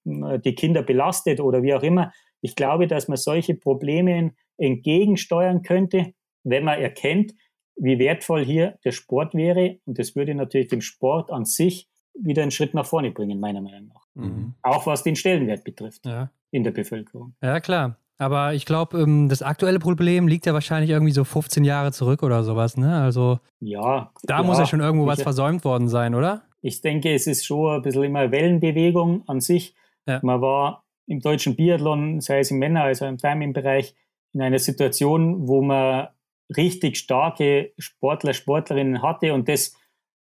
[0.04, 2.12] äh, die Kinder belastet oder wie auch immer.
[2.42, 7.32] Ich glaube, dass man solche Probleme entgegensteuern könnte, wenn man erkennt,
[7.76, 9.78] wie wertvoll hier der Sport wäre.
[9.86, 13.60] Und das würde natürlich den Sport an sich wieder einen Schritt nach vorne bringen, meiner
[13.60, 14.06] Meinung nach.
[14.14, 14.54] Mhm.
[14.62, 16.30] Auch was den Stellenwert betrifft ja.
[16.50, 17.34] in der Bevölkerung.
[17.42, 17.96] Ja, klar.
[18.18, 22.22] Aber ich glaube, ähm, das aktuelle Problem liegt ja wahrscheinlich irgendwie so 15 Jahre zurück
[22.22, 23.00] oder sowas, ne?
[23.00, 26.42] Also ja, da ja, muss ja schon irgendwo was versäumt worden sein, oder?
[26.60, 29.74] Ich denke, es ist schon ein bisschen immer Wellenbewegung an sich.
[30.06, 30.20] Ja.
[30.22, 33.94] Man war im deutschen Biathlon, sei es im Männer- als auch im Damenbereich,
[34.32, 36.08] in einer Situation, wo man
[36.56, 39.76] richtig starke Sportler, Sportlerinnen hatte und das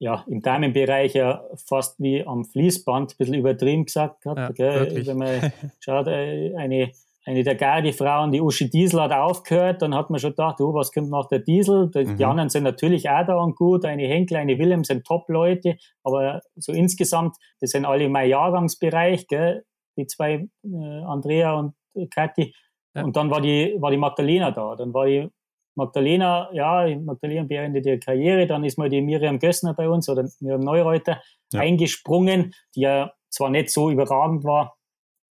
[0.03, 4.59] ja, im Damenbereich ja fast wie am Fließband, ein bisschen übertrieben gesagt hat.
[4.59, 6.91] Ja, Wenn man schaut, äh, eine,
[7.25, 10.91] eine der Garde-Frauen, die Uschi Diesel hat aufgehört, dann hat man schon gedacht, oh, was
[10.91, 11.89] kommt nach der Diesel?
[11.95, 12.25] Die, mhm.
[12.25, 16.73] anderen sind natürlich auch da und gut, eine Henkel, eine Willem sind Top-Leute, aber so
[16.73, 19.65] insgesamt, das sind alle mein Jahrgangsbereich, gell?
[19.97, 21.75] die zwei, äh, Andrea und
[22.11, 22.55] Kathi.
[22.95, 23.05] Ja.
[23.05, 24.77] Und dann war die, war die Magdalena da.
[24.77, 25.29] Dann war die
[25.75, 30.29] Magdalena, ja, Magdalena beendet ihre Karriere, dann ist mal die Miriam Gössner bei uns oder
[30.41, 31.23] Miriam Neureuter
[31.53, 31.61] ja.
[31.61, 34.77] eingesprungen, die ja zwar nicht so überragend war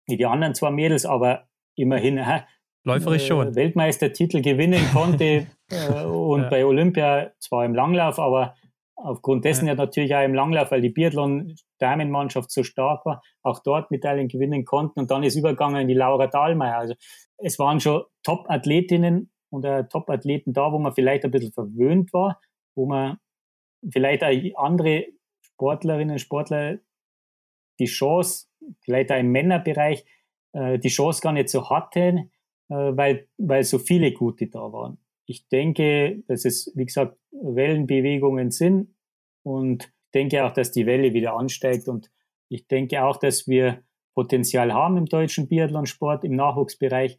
[0.06, 2.40] wie die anderen zwei Mädels, aber immerhin äh,
[2.84, 6.48] läuferisch schon Weltmeistertitel gewinnen konnte äh, und ja.
[6.48, 8.56] bei Olympia zwar im Langlauf, aber
[8.96, 9.74] aufgrund dessen ja.
[9.74, 15.00] natürlich auch im Langlauf, weil die Biathlon-Damenmannschaft so stark war, auch dort Medaillen gewinnen konnten
[15.00, 16.78] und dann ist übergegangen in die Laura Dahlmeier.
[16.78, 16.94] Also
[17.38, 22.40] es waren schon Top-Athletinnen und äh, Top-Athleten da, wo man vielleicht ein bisschen verwöhnt war,
[22.74, 23.18] wo man
[23.90, 25.06] vielleicht auch andere
[25.40, 26.78] Sportlerinnen und Sportler
[27.78, 28.46] die Chance,
[28.80, 30.04] vielleicht auch im Männerbereich,
[30.52, 32.30] äh, die Chance gar nicht so hatten,
[32.68, 34.98] äh, weil, weil so viele gute da waren.
[35.32, 38.94] Ich denke, dass es, wie gesagt, Wellenbewegungen sind
[39.42, 42.10] und denke auch, dass die Welle wieder ansteigt und
[42.50, 43.82] ich denke auch, dass wir
[44.14, 47.16] Potenzial haben im deutschen Biathlonsport, im Nachwuchsbereich,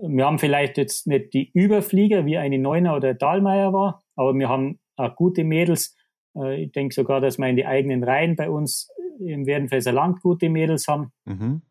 [0.00, 4.48] wir haben vielleicht jetzt nicht die Überflieger wie eine Neuner oder Dahlmeier war, aber wir
[4.48, 5.96] haben auch gute Mädels.
[6.36, 8.90] Äh, ich denke sogar, dass wir in die eigenen Reihen bei uns
[9.20, 11.12] im Werdenfelser Land gute Mädels haben.
[11.26, 11.62] Mhm.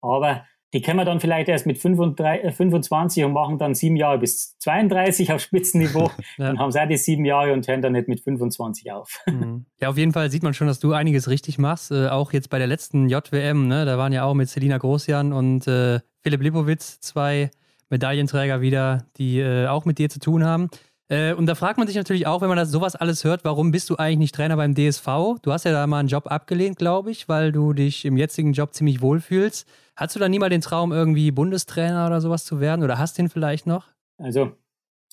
[0.00, 3.96] Aber die können wir dann vielleicht erst mit 35, 25 äh, und machen dann sieben
[3.96, 6.10] Jahre bis 32 auf Spitzenniveau.
[6.38, 6.46] ja.
[6.46, 9.20] Dann haben sie auch die sieben Jahre und hören dann nicht mit 25 auf.
[9.30, 9.66] Mhm.
[9.80, 11.92] Ja, auf jeden Fall sieht man schon, dass du einiges richtig machst.
[11.92, 13.84] Äh, auch jetzt bei der letzten JWM, ne?
[13.84, 17.50] da waren ja auch mit Selina Großjan und äh, Philipp Lipowitz zwei
[17.90, 20.68] Medaillenträger wieder, die äh, auch mit dir zu tun haben.
[21.10, 23.72] Äh, und da fragt man sich natürlich auch, wenn man das sowas alles hört, warum
[23.72, 25.06] bist du eigentlich nicht Trainer beim DSV?
[25.42, 28.52] Du hast ja da mal einen Job abgelehnt, glaube ich, weil du dich im jetzigen
[28.52, 29.68] Job ziemlich wohlfühlst.
[29.96, 32.84] Hast du da nie mal den Traum, irgendwie Bundestrainer oder sowas zu werden?
[32.84, 33.88] Oder hast du ihn vielleicht noch?
[34.18, 34.52] Also,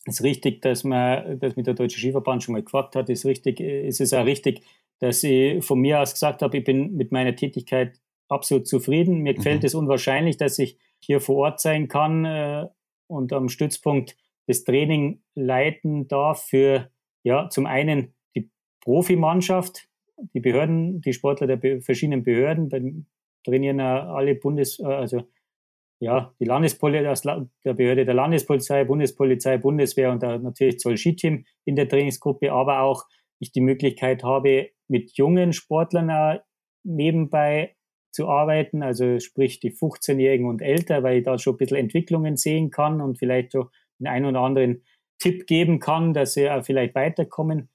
[0.05, 3.09] ist richtig, dass man das mit der Deutsche Skiverband schon mal gefragt hat.
[3.09, 4.61] Ist richtig, ist es auch richtig,
[4.99, 7.99] dass ich von mir aus gesagt habe, ich bin mit meiner Tätigkeit
[8.29, 9.23] absolut zufrieden.
[9.23, 9.65] Mir gefällt mhm.
[9.65, 12.67] es unwahrscheinlich, dass ich hier vor Ort sein kann äh,
[13.07, 14.15] und am Stützpunkt
[14.47, 16.89] das Training leiten darf für,
[17.23, 18.49] ja, zum einen die
[18.81, 19.87] Profimannschaft,
[20.33, 22.81] die Behörden, die Sportler der verschiedenen Behörden, bei,
[23.43, 25.23] trainieren alle Bundes, äh, also
[25.99, 31.89] ja, die Landespolizei, der Behörde der Landespolizei, Bundespolizei, Bundeswehr und natürlich Zoll Skiteam in der
[31.89, 33.05] Trainingsgruppe, aber auch
[33.39, 36.39] ich die Möglichkeit habe, mit jungen Sportlern
[36.83, 37.75] nebenbei
[38.11, 42.37] zu arbeiten, also sprich die 15-Jährigen und älter, weil ich da schon ein bisschen Entwicklungen
[42.37, 43.69] sehen kann und vielleicht so
[43.99, 44.83] den einen oder anderen
[45.19, 47.69] Tipp geben kann, dass sie auch vielleicht weiterkommen.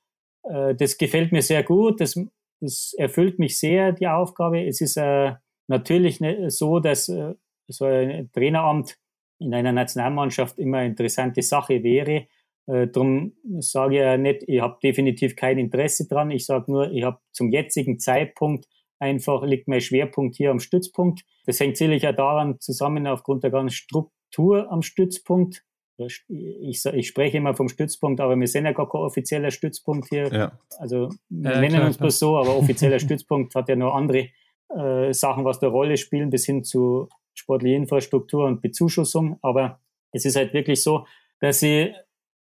[0.44, 2.00] Äh, das gefällt mir sehr gut.
[2.00, 2.18] Das,
[2.60, 4.64] das erfüllt mich sehr, die Aufgabe.
[4.64, 5.32] Es ist äh,
[5.68, 7.34] natürlich so, dass äh,
[7.68, 8.96] so ein Traineramt
[9.38, 12.26] in einer Nationalmannschaft immer eine interessante Sache wäre.
[12.64, 16.30] Darum sage ich ja nicht, ich habe definitiv kein Interesse dran.
[16.30, 18.68] Ich sage nur, ich habe zum jetzigen Zeitpunkt
[19.02, 21.24] einfach liegt mein Schwerpunkt hier am Stützpunkt.
[21.44, 25.64] Das hängt sicherlich auch daran zusammen aufgrund der ganzen Struktur am Stützpunkt
[26.06, 30.32] ich, ich spreche immer vom Stützpunkt, aber wir sind ja gar kein offizieller Stützpunkt hier.
[30.32, 30.58] Ja.
[30.78, 34.28] Also wir ja, nennen klar, uns bloß so, aber offizieller Stützpunkt hat ja noch andere
[34.76, 39.38] äh, Sachen, was da Rolle spielen, bis hin zu sportlicher Infrastruktur und Bezuschussung.
[39.42, 39.80] Aber
[40.12, 41.06] es ist halt wirklich so,
[41.40, 41.92] dass ich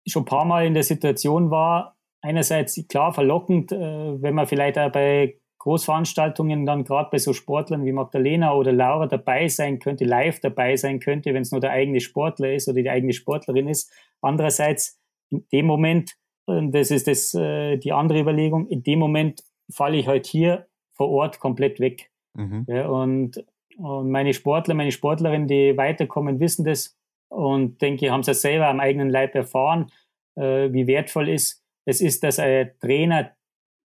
[0.07, 4.79] schon ein paar Mal in der Situation war, einerseits klar verlockend, äh, wenn man vielleicht
[4.79, 10.05] auch bei Großveranstaltungen dann gerade bei so Sportlern wie Magdalena oder Laura dabei sein könnte,
[10.05, 13.69] live dabei sein könnte, wenn es nur der eigene Sportler ist oder die eigene Sportlerin
[13.69, 13.93] ist.
[14.21, 14.99] Andererseits,
[15.31, 16.17] in dem Moment,
[16.47, 21.11] das ist das, äh, die andere Überlegung, in dem Moment falle ich halt hier vor
[21.11, 22.11] Ort komplett weg.
[22.35, 22.65] Mhm.
[22.67, 23.45] Ja, und,
[23.77, 28.69] und meine Sportler, meine Sportlerinnen, die weiterkommen, wissen das und denke, haben es ja selber
[28.69, 29.93] am eigenen Leib erfahren,
[30.37, 33.33] äh, wie wertvoll ist es ist, dass ein Trainer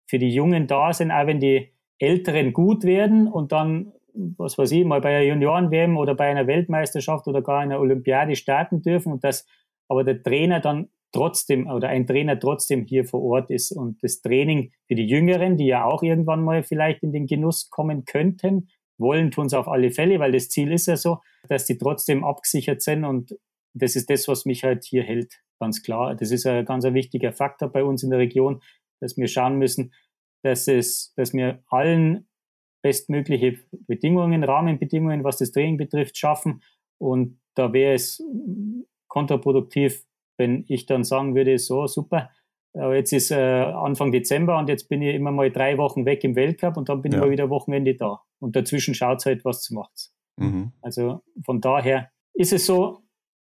[0.07, 4.71] für die Jungen da sind, auch wenn die Älteren gut werden und dann, was weiß
[4.71, 9.13] ich, mal bei einer Junioren-WM oder bei einer Weltmeisterschaft oder gar einer Olympiade starten dürfen
[9.13, 9.47] und dass
[9.87, 14.21] aber der Trainer dann trotzdem oder ein Trainer trotzdem hier vor Ort ist und das
[14.21, 18.67] Training für die Jüngeren, die ja auch irgendwann mal vielleicht in den Genuss kommen könnten,
[18.97, 22.23] wollen tun es auf alle Fälle, weil das Ziel ist ja so, dass die trotzdem
[22.23, 23.37] abgesichert sind und
[23.73, 26.15] das ist das, was mich halt hier hält, ganz klar.
[26.15, 28.61] Das ist ein ganz wichtiger Faktor bei uns in der Region,
[28.99, 29.93] dass wir schauen müssen,
[30.43, 32.27] dass, es, dass wir allen
[32.81, 36.61] bestmögliche Bedingungen, Rahmenbedingungen, was das Training betrifft, schaffen.
[36.97, 38.23] Und da wäre es
[39.07, 40.05] kontraproduktiv,
[40.37, 42.29] wenn ich dann sagen würde, so super,
[42.75, 46.23] aber jetzt ist äh, Anfang Dezember und jetzt bin ich immer mal drei Wochen weg
[46.23, 47.19] im Weltcup und dann bin ja.
[47.19, 48.21] ich mal wieder Wochenende da.
[48.39, 50.11] Und dazwischen schaut es halt, was zu macht.
[50.37, 50.73] Mhm.
[50.81, 53.01] Also von daher ist es so.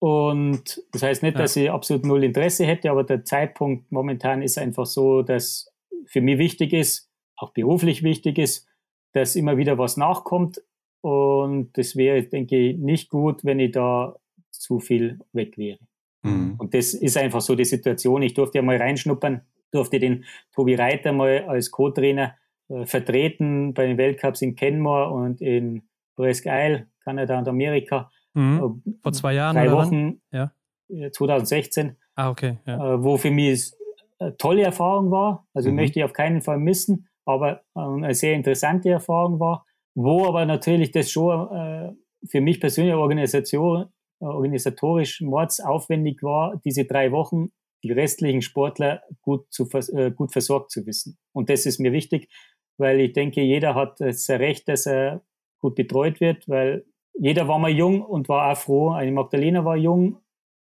[0.01, 1.43] Und das heißt nicht, ja.
[1.43, 5.73] dass ich absolut null Interesse hätte, aber der Zeitpunkt momentan ist einfach so, dass
[6.07, 8.67] für mich wichtig ist, auch beruflich wichtig ist,
[9.13, 10.63] dass immer wieder was nachkommt.
[11.03, 14.17] Und das wäre, denke ich, nicht gut, wenn ich da
[14.51, 15.79] zu viel weg wäre.
[16.23, 16.55] Mhm.
[16.59, 18.23] Und das ist einfach so die Situation.
[18.23, 20.25] Ich durfte ja mal reinschnuppern, durfte den
[20.55, 22.37] Tobi Reiter mal als Co-Trainer
[22.69, 25.83] äh, vertreten bei den Weltcups in Kenmore und in
[26.17, 28.11] Presque Isle, Kanada und Amerika.
[28.35, 28.83] Mhm.
[28.87, 29.57] Äh, Vor zwei Jahren.
[29.57, 30.53] Drei Wochen, ja.
[31.13, 31.89] 2016.
[31.89, 32.59] Äh, ah, okay.
[32.67, 32.95] Ja.
[32.95, 33.73] Äh, wo für mich
[34.19, 35.47] äh, tolle Erfahrung war.
[35.55, 35.77] Also mhm.
[35.77, 40.47] möchte ich auf keinen Fall missen, aber äh, eine sehr interessante Erfahrung war, wo aber
[40.47, 43.87] natürlich das schon für mich persönlich Organisation,
[44.21, 47.51] organisatorisch mordsaufwendig war, diese drei Wochen
[47.83, 49.69] die restlichen Sportler gut, zu,
[50.15, 51.19] gut versorgt zu wissen.
[51.33, 52.29] Und das ist mir wichtig,
[52.79, 55.23] weil ich denke, jeder hat das Recht, dass er
[55.59, 56.85] gut betreut wird, weil
[57.15, 58.91] jeder war mal jung und war auch froh.
[58.91, 60.19] Eine Magdalena war jung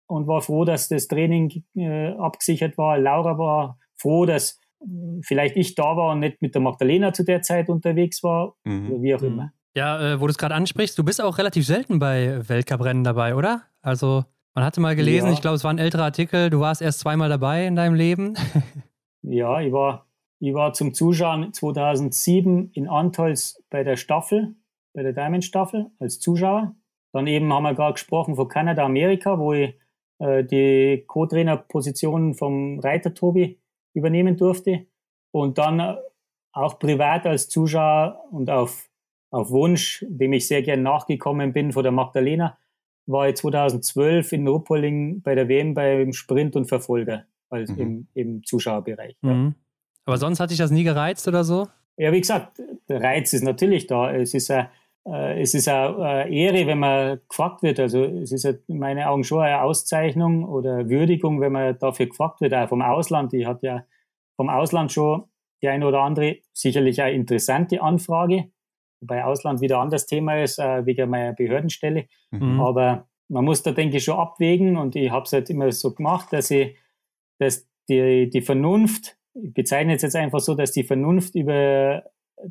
[0.08, 2.98] und war froh, dass das Training äh, abgesichert war.
[2.98, 4.86] Laura war froh, dass äh,
[5.22, 8.92] vielleicht ich da war und nicht mit der Magdalena zu der Zeit unterwegs war, mhm.
[8.92, 9.28] oder wie auch mhm.
[9.28, 9.54] immer.
[9.76, 13.36] Ja, äh, wo du es gerade ansprichst, du bist auch relativ selten bei Weltcuprennen dabei,
[13.36, 13.64] oder?
[13.82, 15.34] Also, man hatte mal gelesen, ja.
[15.34, 18.34] ich glaube, es war ein älterer Artikel, du warst erst zweimal dabei in deinem Leben.
[19.22, 20.08] ja, ich war,
[20.40, 24.56] ich war zum Zuschauen 2007 in Antolz bei der Staffel,
[25.00, 26.76] bei der Diamond-Staffel als Zuschauer.
[27.14, 29.74] Dann eben haben wir gerade gesprochen von Kanada, Amerika, wo ich
[30.20, 33.62] äh, die Co-Trainer-Position vom Reiter Tobi
[33.94, 34.88] übernehmen durfte.
[35.32, 35.96] Und dann äh,
[36.52, 38.90] auch privat als Zuschauer und auf,
[39.32, 42.58] auf Wunsch, dem ich sehr gern nachgekommen bin, von der Magdalena,
[43.06, 47.80] war ich 2012 in Ruhpolding bei der WM beim Sprint und Verfolger, also mhm.
[47.80, 49.16] im, im Zuschauerbereich.
[49.22, 49.30] Mhm.
[49.30, 49.54] Ja.
[50.04, 51.70] Aber sonst hat dich das nie gereizt oder so?
[51.96, 54.14] Ja, wie gesagt, der Reiz ist natürlich da.
[54.14, 54.68] Es ist eine, äh,
[55.06, 57.80] es ist eine Ehre, wenn man gefragt wird.
[57.80, 62.42] Also es ist in meinen Augen schon eine Auszeichnung oder Würdigung, wenn man dafür gefragt
[62.42, 63.34] wird, auch vom Ausland.
[63.34, 63.86] Ich hatte ja
[64.36, 65.24] vom Ausland schon
[65.62, 68.52] die eine oder andere sicherlich eine interessante Anfrage,
[69.02, 72.08] wobei Ausland wieder ein anderes Thema ist, äh, wegen meiner Behördenstelle.
[72.32, 72.60] Mhm.
[72.62, 75.94] Aber man muss da, denke ich, schon abwägen und ich habe es halt immer so
[75.94, 76.78] gemacht, dass ich,
[77.40, 82.04] dass die, die Vernunft, ich bezeichne es jetzt einfach so, dass die Vernunft über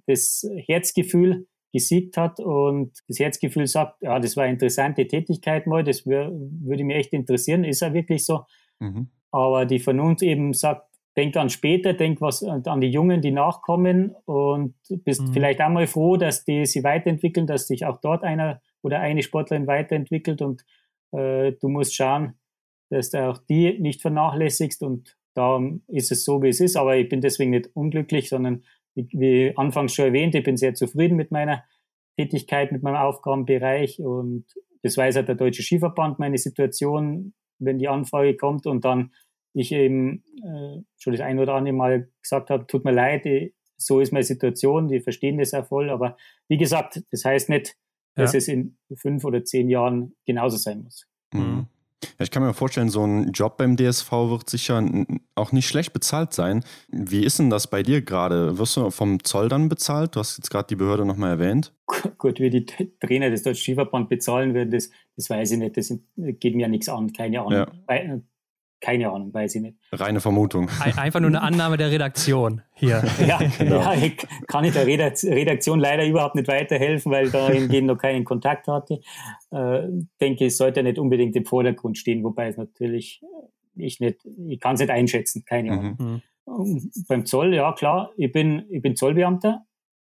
[0.06, 5.84] das Herzgefühl gesiegt hat und das Herzgefühl sagt, ja, das war eine interessante Tätigkeit mal,
[5.84, 8.40] das wär, würde mich echt interessieren, ist ja wirklich so.
[8.80, 9.10] Mhm.
[9.30, 14.14] Aber die Vernunft eben sagt, denk an später, denk was an die Jungen, die nachkommen
[14.24, 14.74] und
[15.04, 15.32] bist mhm.
[15.32, 19.22] vielleicht auch mal froh, dass die sich weiterentwickeln, dass sich auch dort einer oder eine
[19.22, 20.64] Sportlerin weiterentwickelt und
[21.12, 22.34] äh, du musst schauen,
[22.90, 26.96] dass du auch die nicht vernachlässigst und da ist es so, wie es ist, aber
[26.96, 28.64] ich bin deswegen nicht unglücklich, sondern
[29.12, 31.64] wie anfangs schon erwähnt, ich bin sehr zufrieden mit meiner
[32.16, 34.46] Tätigkeit, mit meinem Aufgabenbereich und
[34.82, 39.12] das weiß auch der Deutsche Skiverband, meine Situation, wenn die Anfrage kommt und dann
[39.54, 43.54] ich eben äh, schon das ein oder andere Mal gesagt habe, tut mir leid, ich,
[43.76, 46.16] so ist meine Situation, die verstehen das ja voll, aber
[46.48, 47.76] wie gesagt, das heißt nicht,
[48.14, 48.38] dass ja.
[48.38, 51.06] es in fünf oder zehn Jahren genauso sein muss.
[51.32, 51.66] Mhm.
[52.02, 54.82] Ja, ich kann mir vorstellen, so ein Job beim DSV wird sicher
[55.34, 56.64] auch nicht schlecht bezahlt sein.
[56.88, 58.58] Wie ist denn das bei dir gerade?
[58.58, 60.14] Wirst du vom Zoll dann bezahlt?
[60.14, 61.74] Du hast jetzt gerade die Behörde nochmal erwähnt.
[62.18, 62.66] Gut, wie die
[63.00, 65.76] Trainer des Deutschen Skiverband bezahlen werden, das, das weiß ich nicht.
[65.76, 67.66] Das geht mir ja nichts an, keine Ahnung.
[67.88, 68.20] Ja.
[68.80, 69.78] Keine Ahnung, weiß ich nicht.
[69.92, 70.70] Reine Vermutung.
[70.96, 73.02] Einfach nur eine Annahme der Redaktion hier.
[73.26, 73.80] ja, genau.
[73.80, 78.24] ja, ich kann ich der Redaktion leider überhaupt nicht weiterhelfen, weil da hingehend noch keinen
[78.24, 79.00] Kontakt hatte.
[79.50, 79.88] Äh,
[80.20, 83.20] denke, es sollte nicht unbedingt im Vordergrund stehen, wobei es natürlich
[83.78, 85.96] ich nicht, ich kann es nicht einschätzen, keine Ahnung.
[85.98, 86.06] Mhm.
[86.06, 86.22] mhm.
[87.09, 89.66] Beim Zoll, ja klar, ich bin, ich bin Zollbeamter,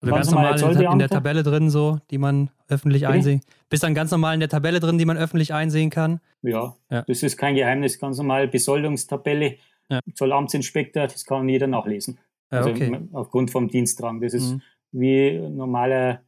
[0.02, 3.14] also ganz, ganz normal in der Tabelle drin, so, die man öffentlich okay.
[3.14, 3.40] einsehen.
[3.68, 6.20] Bist dann ganz normal in der Tabelle drin, die man öffentlich einsehen kann?
[6.42, 7.02] Ja, ja.
[7.02, 8.48] das ist kein Geheimnis, ganz normal.
[8.48, 9.56] Besoldungstabelle,
[9.88, 10.00] ja.
[10.14, 12.18] Zollamtsinspektor, das kann jeder nachlesen.
[12.50, 12.98] Ja, also okay.
[13.12, 14.20] aufgrund vom Dienstrang.
[14.20, 14.62] Das ist mhm.
[14.90, 16.22] wie normaler,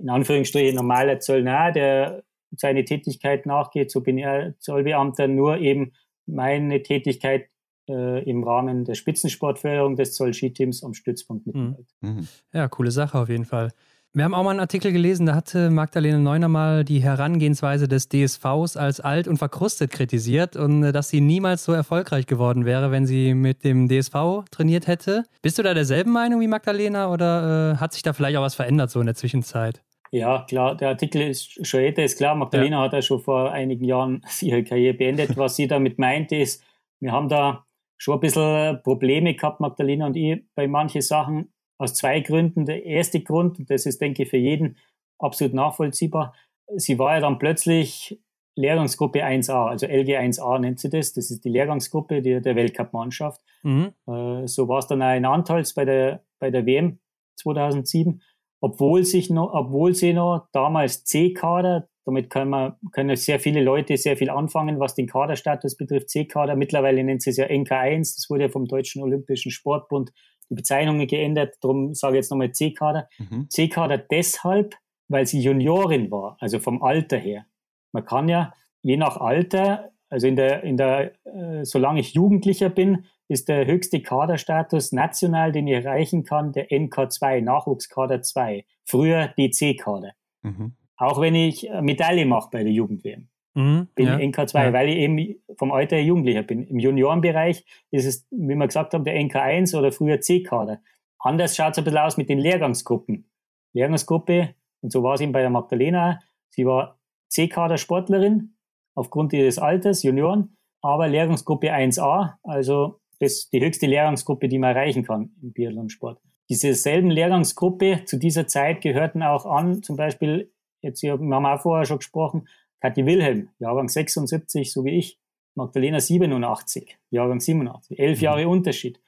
[0.00, 2.22] in Anführungsstrichen normaler Zollner, der
[2.56, 3.90] seine Tätigkeit nachgeht.
[3.90, 4.26] So bin ich
[4.58, 5.92] Zollbeamter, nur eben
[6.26, 7.48] meine Tätigkeit äh,
[7.88, 11.46] im Rahmen der Spitzensportförderung des Zoll-Skiteams am Stützpunkt.
[11.46, 11.76] Mhm.
[12.00, 12.28] mhm.
[12.52, 13.70] Ja, coole Sache auf jeden Fall.
[14.14, 18.08] Wir haben auch mal einen Artikel gelesen, da hatte Magdalene Neuner mal die Herangehensweise des
[18.08, 22.90] DSVs als alt und verkrustet kritisiert und äh, dass sie niemals so erfolgreich geworden wäre,
[22.90, 25.24] wenn sie mit dem DSV trainiert hätte.
[25.42, 28.54] Bist du da derselben Meinung wie Magdalena oder äh, hat sich da vielleicht auch was
[28.54, 29.82] verändert so in der Zwischenzeit?
[30.10, 32.34] Ja, klar, der Artikel ist schon älter, ist klar.
[32.34, 32.82] Magdalena ja.
[32.84, 35.36] hat ja schon vor einigen Jahren ihre Karriere beendet.
[35.36, 36.64] Was sie damit meinte, ist,
[36.98, 37.66] wir haben da
[37.98, 42.64] schon ein bisschen Probleme gehabt, Magdalena und ich, bei manchen Sachen aus zwei Gründen.
[42.64, 44.76] Der erste Grund, und das ist, denke ich, für jeden
[45.18, 46.34] absolut nachvollziehbar,
[46.76, 48.20] sie war ja dann plötzlich
[48.56, 51.12] Lehrgangsgruppe 1a, also LG 1a nennt sie das.
[51.12, 53.40] Das ist die Lehrgangsgruppe der, der Weltcup-Mannschaft.
[53.62, 53.92] Mhm.
[54.06, 56.98] Äh, so war es dann auch in Antals bei der, bei der WM
[57.36, 58.20] 2007.
[58.60, 63.98] Obwohl, sich noch, obwohl sie noch damals C-Kader, damit können, wir, können sehr viele Leute
[63.98, 66.08] sehr viel anfangen, was den Kaderstatus betrifft.
[66.08, 70.10] C-Kader, mittlerweile nennt sie es ja NK1, das wurde ja vom Deutschen Olympischen Sportbund
[70.48, 73.10] die Bezeichnungen geändert, darum sage ich jetzt nochmal C-Kader.
[73.18, 73.50] Mhm.
[73.50, 74.74] C-Kader deshalb,
[75.08, 77.44] weil sie Juniorin war, also vom Alter her.
[77.92, 82.70] Man kann ja je nach Alter, also in der, in der, äh, solange ich Jugendlicher
[82.70, 89.28] bin, ist der höchste Kaderstatus national, den ich erreichen kann, der NK2, Nachwuchskader 2, früher
[89.36, 90.12] DC-Kader.
[90.40, 90.72] Mhm.
[90.98, 93.28] Auch wenn ich Medaille mache bei der Jugend-WM.
[93.54, 94.72] Mhm, bin ja, NK2, ja.
[94.72, 96.64] weil ich eben vom Alter her Jugendlicher bin.
[96.64, 100.80] Im Juniorenbereich ist es, wie wir gesagt haben, der NK1 oder früher C-Kader.
[101.18, 103.28] Anders schaut es ein bisschen aus mit den Lehrgangsgruppen.
[103.72, 106.20] Lehrgangsgruppe, und so war es eben bei der Magdalena,
[106.50, 107.00] sie war
[107.30, 108.54] C-Kader-Sportlerin
[108.94, 115.02] aufgrund ihres Alters, Junioren, aber Lehrgangsgruppe 1a, also das die höchste Lehrgangsgruppe, die man erreichen
[115.02, 116.20] kann im Biathlonsport.
[116.48, 121.46] Diese selben Lehrgangsgruppe zu dieser Zeit gehörten auch an, zum Beispiel jetzt hier, wir haben
[121.46, 122.48] auch vorher schon gesprochen,
[122.80, 125.18] Kathi Wilhelm, Jahrgang 76, so wie ich,
[125.56, 128.24] Magdalena 87, Jahrgang 87, elf mhm.
[128.24, 129.00] Jahre Unterschied.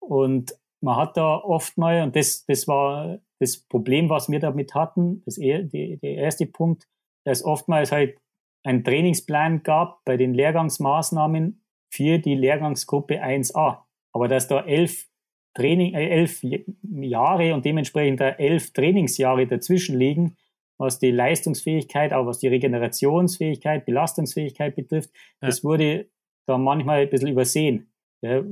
[0.00, 4.74] Und man hat da oft mal, und das, das war das Problem, was wir damit
[4.74, 6.88] hatten, das, die, der erste Punkt,
[7.24, 8.18] dass oftmals halt
[8.64, 13.78] ein Trainingsplan gab bei den Lehrgangsmaßnahmen für die Lehrgangsgruppe 1a.
[14.12, 15.08] Aber dass da elf
[15.54, 16.42] Training, äh, elf
[16.82, 20.36] Jahre und dementsprechend da elf Trainingsjahre dazwischen liegen,
[20.82, 25.10] was die Leistungsfähigkeit, auch was die Regenerationsfähigkeit, Belastungsfähigkeit betrifft,
[25.40, 25.48] ja.
[25.48, 26.08] das wurde
[26.46, 27.90] da manchmal ein bisschen übersehen.
[28.20, 28.42] Ja,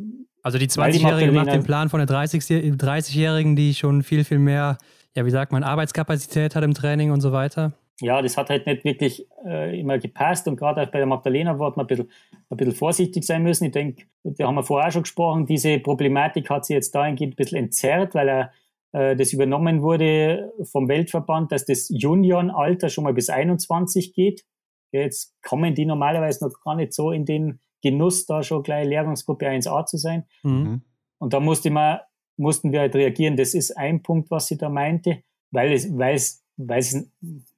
[0.42, 4.78] also die 20-Jährige macht den Plan von der 30-Jährigen, die schon viel, viel mehr,
[5.14, 8.66] ja, wie sagt man, Arbeitskapazität hat im Training und so weiter ja, das hat halt
[8.66, 12.10] nicht wirklich äh, immer gepasst und gerade bei der Magdalena wird man ein bisschen,
[12.48, 13.66] ein bisschen vorsichtig sein müssen.
[13.66, 17.34] Ich denke, da haben wir vorher auch schon gesprochen, diese Problematik hat sie jetzt dahingehend
[17.34, 18.52] ein bisschen entzerrt, weil er
[18.92, 24.44] das übernommen wurde vom Weltverband, dass das Juniorenalter schon mal bis 21 geht.
[24.92, 29.46] Jetzt kommen die normalerweise noch gar nicht so in den Genuss, da schon gleich Lehrgangsgruppe
[29.46, 30.24] 1a zu sein.
[30.42, 30.82] Mhm.
[31.18, 32.00] Und da musste man,
[32.36, 33.36] mussten wir halt reagieren.
[33.36, 37.10] Das ist ein Punkt, was sie da meinte, weil es, weil es, weil es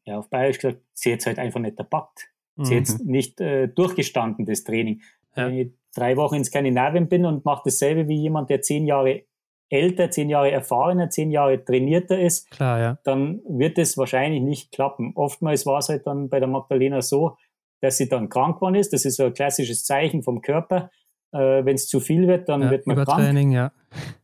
[0.04, 2.28] ja, auf Bayerisch gesagt, sie hat halt einfach nicht erpackt.
[2.56, 2.64] Mhm.
[2.64, 5.00] Sie hat nicht äh, durchgestanden, das Training.
[5.36, 5.46] Ja.
[5.46, 9.24] Wenn ich drei Wochen in Skandinavien bin und mache dasselbe wie jemand, der zehn Jahre
[9.72, 12.98] älter, zehn Jahre erfahrener, zehn Jahre trainierter ist, Klar, ja.
[13.04, 15.12] dann wird es wahrscheinlich nicht klappen.
[15.14, 17.36] Oftmals war es halt dann bei der Magdalena so,
[17.80, 18.92] dass sie dann krank geworden ist.
[18.92, 20.90] Das ist so ein klassisches Zeichen vom Körper.
[21.32, 23.72] Äh, Wenn es zu viel wird, dann ja, wird man Übertraining, krank.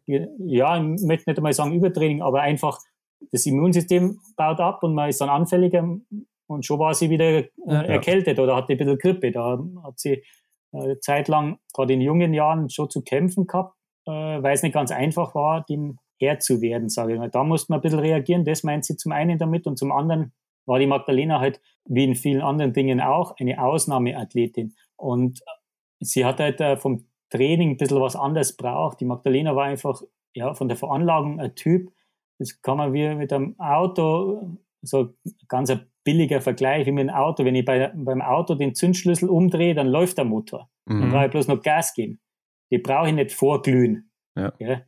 [0.06, 0.26] Ja.
[0.38, 2.78] ja, ich möchte nicht einmal sagen Übertraining, aber einfach
[3.32, 5.96] das Immunsystem baut ab und man ist dann anfälliger
[6.46, 9.32] und schon war sie wieder äh, ja, erkältet oder hatte ein bisschen Grippe.
[9.32, 10.22] Da hat sie
[10.72, 13.74] äh, zeitlang, gerade in jungen Jahren, schon zu kämpfen gehabt,
[14.08, 17.30] äh, weil es nicht ganz einfach war, dem Herr zu werden, sage ich mal.
[17.30, 20.32] Da musste man ein bisschen reagieren, das meint sie zum einen damit und zum anderen
[20.66, 24.74] war die Magdalena halt, wie in vielen anderen Dingen auch, eine Ausnahmeathletin.
[24.96, 25.40] Und
[26.00, 29.00] sie hat halt äh, vom Training ein bisschen was anderes braucht.
[29.00, 30.02] Die Magdalena war einfach
[30.34, 31.90] ja, von der Veranlagung ein Typ,
[32.38, 35.14] das kann man wie mit einem Auto, so
[35.48, 37.44] ganz ein billiger Vergleich wie mit einem Auto.
[37.44, 40.70] Wenn ich bei, beim Auto den Zündschlüssel umdrehe, dann läuft der Motor.
[40.86, 41.00] Mhm.
[41.00, 42.20] Dann brauche ich bloß noch Gas geben.
[42.70, 44.10] Die brauche ich nicht vorglühen.
[44.36, 44.52] Ja.
[44.58, 44.82] ja?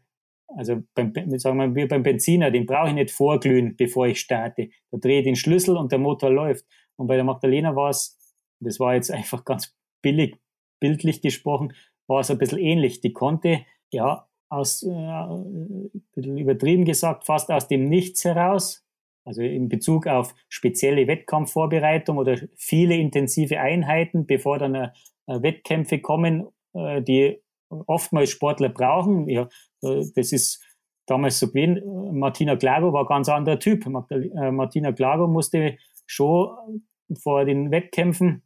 [0.56, 4.70] Also beim, sagen wir wie beim Benziner, den brauche ich nicht vorglühen, bevor ich starte.
[4.90, 6.64] Da drehe ich den Schlüssel und der Motor läuft.
[6.96, 8.18] Und bei der Magdalena war es,
[8.60, 10.36] das war jetzt einfach ganz billig,
[10.80, 11.72] bildlich gesprochen,
[12.08, 13.00] war es ein bisschen ähnlich.
[13.00, 18.84] Die konnte ja aus, äh, übertrieben gesagt, fast aus dem Nichts heraus,
[19.24, 24.90] also in Bezug auf spezielle Wettkampfvorbereitung oder viele intensive Einheiten, bevor dann äh,
[25.26, 27.40] Wettkämpfe kommen, äh, die
[27.86, 29.28] oftmals Sportler brauchen.
[29.28, 29.48] Ja,
[29.80, 30.62] das ist
[31.06, 32.18] damals so gewesen.
[32.18, 33.86] Martina Klago war ein ganz anderer Typ.
[34.10, 35.76] Äh, Martina Klago musste
[36.06, 36.84] schon
[37.22, 38.42] vor den Wettkämpfen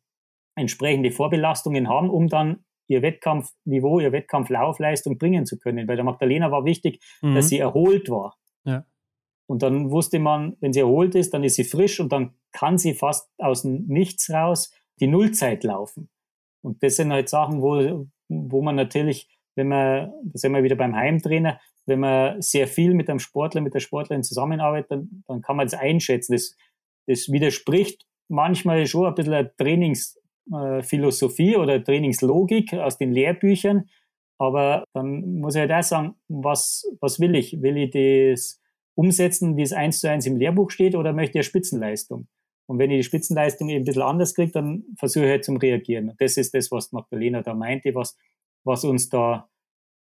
[0.56, 5.86] entsprechende Vorbelastungen haben, um dann ihr Wettkampfniveau, ihr Wettkampflaufleistung bringen zu können.
[5.86, 7.34] Bei der Magdalena war wichtig, mhm.
[7.34, 8.36] dass sie erholt war.
[8.64, 8.84] Ja.
[9.46, 12.78] Und dann wusste man, wenn sie erholt ist, dann ist sie frisch und dann kann
[12.78, 16.08] sie fast aus dem Nichts raus die Nullzeit laufen.
[16.62, 20.76] Und das sind halt Sachen, wo, wo man natürlich, wenn man, da sind wir wieder
[20.76, 25.42] beim Heimtrainer, wenn man sehr viel mit einem Sportler, mit der Sportlerin zusammenarbeitet, dann, dann
[25.42, 26.32] kann man das einschätzen.
[26.32, 26.56] Das,
[27.06, 30.18] das widerspricht manchmal schon ein bisschen der Trainings,
[30.52, 33.88] äh, oder Trainingslogik aus den Lehrbüchern.
[34.38, 37.62] Aber dann muss ich halt auch sagen, was, was will ich?
[37.62, 38.60] Will ich das
[38.96, 42.26] umsetzen, wie es eins zu eins im Lehrbuch steht, oder möchte ich eine Spitzenleistung?
[42.66, 45.56] Und wenn ich die Spitzenleistung eben ein bisschen anders kriege, dann versuche ich halt zum
[45.56, 46.10] Reagieren.
[46.10, 48.16] Und das ist das, was Magdalena da meinte, was,
[48.64, 49.48] was uns da,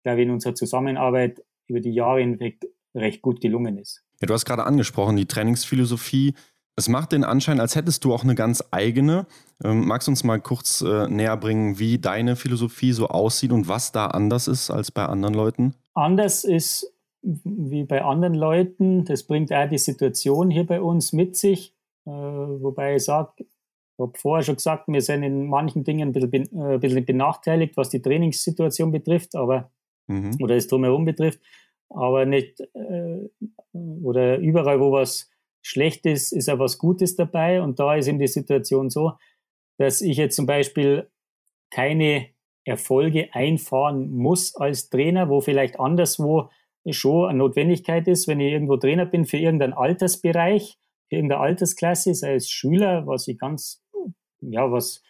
[0.02, 2.60] glaube ich, in unserer Zusammenarbeit über die Jahre hinweg
[2.94, 4.02] recht gut gelungen ist.
[4.20, 6.34] Ja, du hast gerade angesprochen, die Trainingsphilosophie
[6.80, 9.26] es macht den Anschein, als hättest du auch eine ganz eigene.
[9.62, 13.68] Ähm, magst du uns mal kurz äh, näher bringen, wie deine Philosophie so aussieht und
[13.68, 15.74] was da anders ist als bei anderen Leuten?
[15.92, 16.90] Anders ist
[17.22, 21.74] wie bei anderen Leuten, das bringt auch die Situation hier bei uns mit sich.
[22.06, 23.46] Äh, wobei ich sage, ich
[23.98, 27.76] habe vorher schon gesagt, wir sind in manchen Dingen ein bisschen, äh, ein bisschen benachteiligt,
[27.76, 29.70] was die Trainingssituation betrifft, aber
[30.06, 30.36] mhm.
[30.40, 31.40] oder das drumherum betrifft,
[31.90, 33.28] aber nicht äh,
[33.72, 35.30] oder überall, wo was
[35.62, 37.60] schlecht ist, ist auch was Gutes dabei.
[37.62, 39.12] Und da ist eben die Situation so,
[39.78, 41.10] dass ich jetzt zum Beispiel
[41.70, 42.28] keine
[42.64, 46.50] Erfolge einfahren muss als Trainer, wo vielleicht anderswo
[46.88, 50.78] schon eine Notwendigkeit ist, wenn ich irgendwo Trainer bin für irgendeinen Altersbereich,
[51.10, 53.84] für irgendeine Altersklasse, sei es Schüler, was ich ganz,
[54.40, 55.02] ja, was,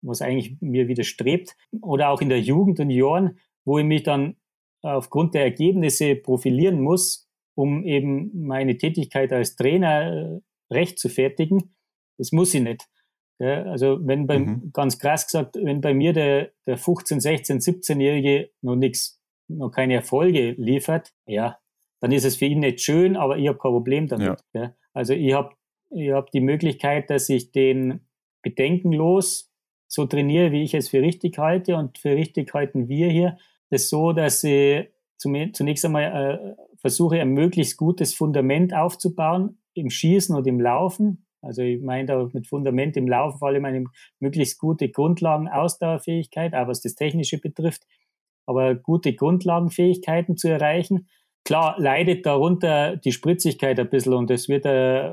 [0.00, 4.36] was eigentlich mir widerstrebt, oder auch in der Jugend und Jahren, wo ich mich dann
[4.82, 10.40] aufgrund der Ergebnisse profilieren muss, um eben meine Tätigkeit als Trainer
[10.70, 11.74] äh, recht zu fertigen.
[12.16, 12.86] Das muss ich nicht.
[13.38, 14.70] Also wenn bei, mhm.
[14.74, 19.18] ganz krass gesagt, wenn bei mir der, der 15, 16, 17-Jährige noch nichts,
[19.48, 21.58] noch keine Erfolge liefert, ja,
[22.00, 24.42] dann ist es für ihn nicht schön, aber ich habe kein Problem damit.
[24.52, 24.60] Ja.
[24.60, 24.74] Ja.
[24.92, 25.54] Also ich habe
[25.90, 28.00] ich habe die Möglichkeit, dass ich den
[28.42, 29.52] bedenkenlos
[29.88, 31.76] so trainiere, wie ich es für richtig halte.
[31.76, 33.38] Und für richtig halten wir hier
[33.70, 34.88] das so, dass ich
[35.18, 41.26] zunächst einmal äh, versuche, ein möglichst gutes Fundament aufzubauen im Schießen und im Laufen.
[41.42, 43.84] Also ich meine da mit Fundament im Laufen vor allem eine
[44.18, 47.86] möglichst gute Grundlagen, Ausdauerfähigkeit, auch was das Technische betrifft,
[48.46, 51.08] aber gute Grundlagenfähigkeiten zu erreichen.
[51.44, 55.12] Klar leidet darunter die Spritzigkeit ein bisschen und es wird, äh,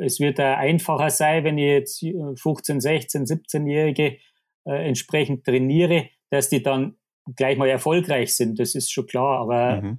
[0.00, 2.06] es wird äh, einfacher sein, wenn ich jetzt
[2.40, 4.18] 15, 16, 17-Jährige
[4.66, 6.96] äh, entsprechend trainiere, dass die dann
[7.36, 8.58] gleich mal erfolgreich sind.
[8.58, 9.98] Das ist schon klar, aber mhm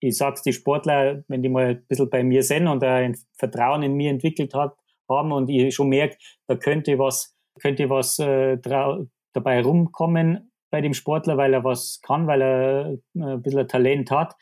[0.00, 3.82] ich sag's die Sportler, wenn die mal ein bisschen bei mir sind und ein Vertrauen
[3.82, 4.76] in mir entwickelt hat,
[5.08, 6.16] haben und ich schon merke,
[6.46, 12.26] da könnte was, könnte was äh, dabei rumkommen bei dem Sportler, weil er was kann,
[12.26, 14.36] weil er äh, ein bisschen Talent hat,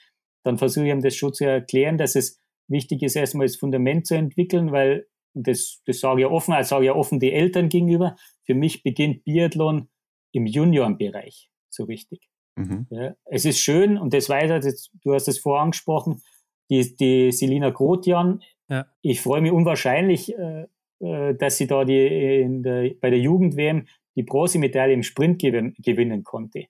[0.47, 4.07] dann versuche ich ihm das schon zu erklären, dass es wichtig ist, erstmal das Fundament
[4.07, 8.17] zu entwickeln, weil das, das sage ich offen, also sage ich offen die Eltern gegenüber.
[8.45, 9.89] Für mich beginnt Biathlon
[10.33, 12.29] im Juniorenbereich so richtig.
[12.57, 12.87] Mhm.
[12.91, 16.23] Ja, es ist schön und das weiter, das, du hast es vorher angesprochen,
[16.71, 18.43] die, die Selina Grotian.
[18.69, 18.87] Ja.
[19.03, 20.67] Ich freue mich unwahrscheinlich, äh,
[21.01, 23.87] äh, dass sie da die, der, bei der Jugend-WM
[24.17, 26.67] die Bronzemedaille im Sprint gewin gewinnen konnte.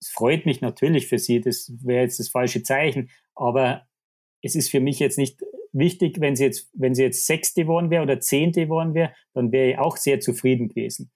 [0.00, 3.86] Es freut mich natürlich für sie, das wäre jetzt das falsche Zeichen, aber
[4.42, 5.42] es ist für mich jetzt nicht
[5.72, 9.52] wichtig, wenn sie jetzt, wenn sie jetzt Sechste geworden wäre oder Zehnte geworden wäre, dann
[9.52, 11.10] wäre ich auch sehr zufrieden gewesen.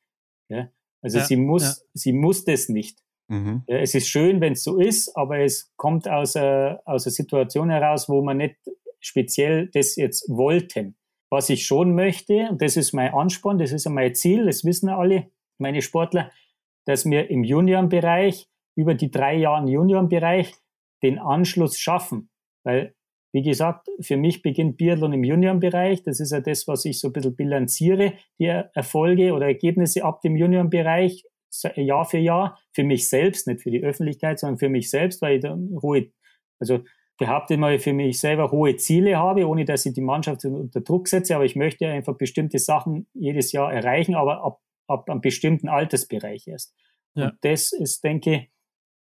[0.49, 0.71] Ja?
[1.01, 1.89] Also ja, sie muss, ja.
[1.95, 2.99] sie muss das nicht.
[3.29, 3.63] Mhm.
[3.67, 7.13] Ja, es ist schön, wenn es so ist, aber es kommt aus, a, aus einer
[7.13, 8.57] Situation heraus, wo man nicht
[9.01, 10.97] speziell das jetzt wollten.
[11.31, 14.91] Was ich schon möchte, und das ist mein Ansporn, das ist mein Ziel, das wissen
[14.91, 16.31] alle meine Sportler,
[16.85, 20.55] dass wir im Juniorenbereich, über die drei Jahre Juniorenbereich,
[21.03, 22.31] den Anschluss schaffen.
[22.65, 22.95] Weil,
[23.33, 26.03] wie gesagt, für mich beginnt Biathlon im Juniorenbereich.
[26.03, 30.21] Das ist ja das, was ich so ein bisschen bilanziere, die Erfolge oder Ergebnisse ab
[30.23, 31.25] dem Juniorenbereich
[31.77, 35.37] Jahr für Jahr, für mich selbst, nicht für die Öffentlichkeit, sondern für mich selbst, weil
[35.37, 36.11] ich da hohe,
[36.59, 36.81] also
[37.19, 41.09] behaupte mal für mich selber hohe Ziele habe, ohne dass ich die Mannschaft unter Druck
[41.09, 45.69] setze, aber ich möchte einfach bestimmte Sachen jedes Jahr erreichen, aber ab, ab einem bestimmten
[45.69, 46.75] Altersbereich erst.
[47.15, 47.27] Ja.
[47.27, 48.52] Und das ist, denke ich,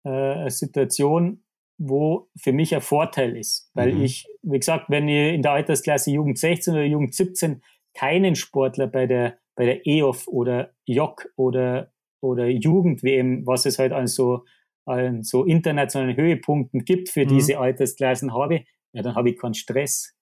[0.05, 1.43] äh, eine Situation,
[1.77, 4.03] wo für mich ein Vorteil ist, weil mhm.
[4.03, 7.61] ich, wie gesagt, wenn ich in der Altersklasse Jugend 16 oder Jugend 17
[7.93, 11.91] keinen Sportler bei der bei der EOF oder JOC oder
[12.25, 14.45] oder Jugend-WM, was es halt an so,
[14.85, 17.29] an so internationalen Höhepunkten gibt für mhm.
[17.29, 20.15] diese Altersklassen habe, ja, dann habe ich keinen Stress.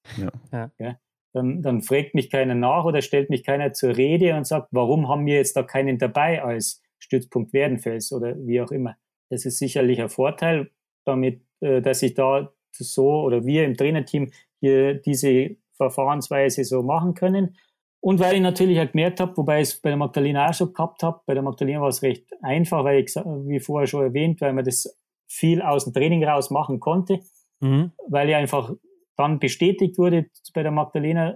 [0.52, 0.72] Ja.
[0.80, 1.00] ja.
[1.34, 5.08] Dann, dann fragt mich keiner nach oder stellt mich keiner zur Rede und sagt, warum
[5.08, 8.96] haben wir jetzt da keinen dabei als Stützpunkt Werdenfels oder wie auch immer.
[9.34, 10.70] Das ist sicherlich ein Vorteil,
[11.06, 17.16] damit, äh, dass ich da so oder wir im Trainerteam hier diese Verfahrensweise so machen
[17.16, 17.58] können.
[18.00, 20.74] Und weil ich natürlich auch gemerkt habe, wobei ich es bei der Magdalena auch schon
[20.74, 24.40] gehabt habe, bei der Magdalena war es recht einfach, weil ich, wie vorher schon erwähnt,
[24.42, 27.22] weil man das viel aus dem Training raus machen konnte,
[27.60, 27.92] mhm.
[28.08, 28.72] weil ich einfach
[29.18, 31.36] dann bestätigt wurde bei der Magdalena,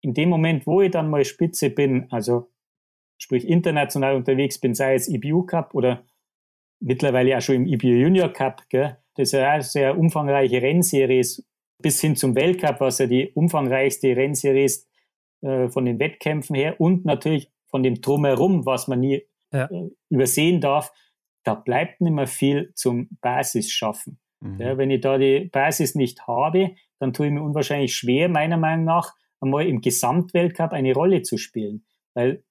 [0.00, 2.50] in dem Moment, wo ich dann mal Spitze bin, also
[3.18, 6.02] sprich international unterwegs bin, sei es IBU Cup oder
[6.80, 11.46] mittlerweile auch schon im IBU Junior Cup, gell, das ja auch sehr umfangreiche Rennseries
[11.80, 14.88] bis hin zum Weltcup, was ja die umfangreichste Rennserie ist,
[15.42, 19.66] äh, von den Wettkämpfen her und natürlich von dem Drumherum, was man nie ja.
[19.66, 20.92] äh, übersehen darf,
[21.44, 24.18] da bleibt nicht mehr viel zum Basis schaffen.
[24.40, 24.60] Mhm.
[24.60, 28.56] Ja, wenn ich da die Basis nicht habe, dann tue ich mir unwahrscheinlich schwer, meiner
[28.56, 31.86] Meinung nach, einmal im Gesamtweltcup eine Rolle zu spielen.
[32.14, 32.44] Weil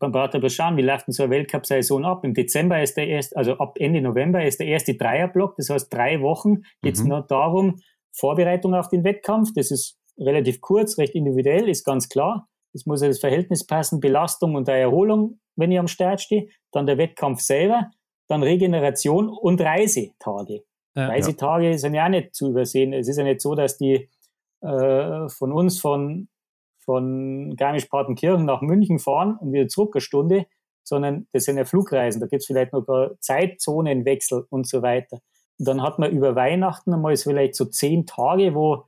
[0.00, 2.24] man braucht aber schauen, wie läuft denn so eine Weltcup-Saison ab?
[2.24, 5.92] Im Dezember ist der erste, also ab Ende November ist der erste Dreierblock, das heißt
[5.92, 7.10] drei Wochen geht es mhm.
[7.10, 7.80] nur darum,
[8.12, 12.48] Vorbereitung auf den Wettkampf, das ist relativ kurz, recht individuell, ist ganz klar.
[12.72, 16.48] Es muss ja das Verhältnis passen, Belastung und Erholung, wenn ich am Start stehe.
[16.72, 17.90] Dann der Wettkampf selber,
[18.28, 20.64] dann Regeneration und Reisetage.
[20.94, 21.78] Ja, Reisetage ja.
[21.78, 22.92] sind ja auch nicht zu übersehen.
[22.92, 24.08] Es ist ja nicht so, dass die
[24.62, 26.28] äh, von uns von,
[26.86, 30.46] von Garmisch-Partenkirchen nach München fahren und wieder zurück eine Stunde,
[30.82, 32.20] sondern das sind ja Flugreisen.
[32.20, 32.86] Da gibt es vielleicht noch
[33.20, 35.18] Zeitzonenwechsel und so weiter.
[35.58, 38.84] Und dann hat man über Weihnachten einmal vielleicht so zehn Tage, wo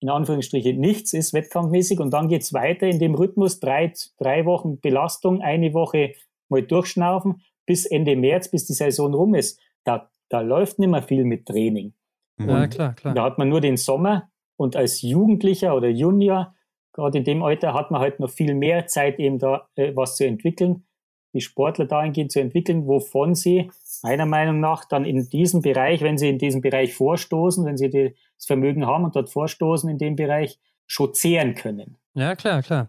[0.00, 4.80] in Anführungsstrichen nichts ist wettkampfmäßig und dann geht's weiter in dem Rhythmus, drei, drei Wochen
[4.80, 6.14] Belastung, eine Woche
[6.48, 9.60] mal durchschnaufen bis Ende März, bis die Saison rum ist.
[9.84, 11.94] Da, da läuft nicht mehr viel mit Training.
[12.38, 13.14] Ja, klar, klar.
[13.14, 16.54] Da hat man nur den Sommer und als Jugendlicher oder Junior,
[17.00, 20.16] gerade in dem Alter, hat man halt noch viel mehr Zeit, eben da äh, was
[20.16, 20.84] zu entwickeln,
[21.32, 23.70] die Sportler dahingehend zu entwickeln, wovon sie
[24.02, 27.90] meiner Meinung nach dann in diesem Bereich, wenn sie in diesem Bereich vorstoßen, wenn sie
[27.90, 31.96] das Vermögen haben und dort vorstoßen in dem Bereich, schon zehren können.
[32.14, 32.88] Ja, klar, klar.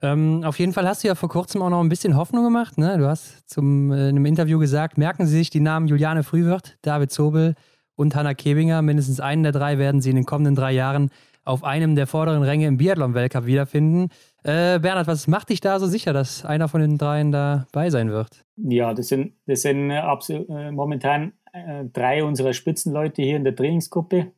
[0.00, 2.78] Ähm, auf jeden Fall hast du ja vor kurzem auch noch ein bisschen Hoffnung gemacht.
[2.78, 2.96] Ne?
[2.98, 6.78] Du hast zum, äh, in einem Interview gesagt, merken Sie sich die Namen Juliane Frühwirt,
[6.82, 7.54] David Zobel
[7.94, 8.82] und Hanna Kebinger.
[8.82, 11.10] Mindestens einen der drei werden Sie in den kommenden drei Jahren
[11.44, 14.10] auf einem der vorderen Ränge im Biathlon-Weltcup wiederfinden.
[14.44, 18.10] Äh, Bernhard, was macht dich da so sicher, dass einer von den dreien dabei sein
[18.10, 18.44] wird?
[18.56, 23.56] Ja, das sind, das sind äh, äh, momentan äh, drei unserer Spitzenleute hier in der
[23.56, 24.32] Trainingsgruppe.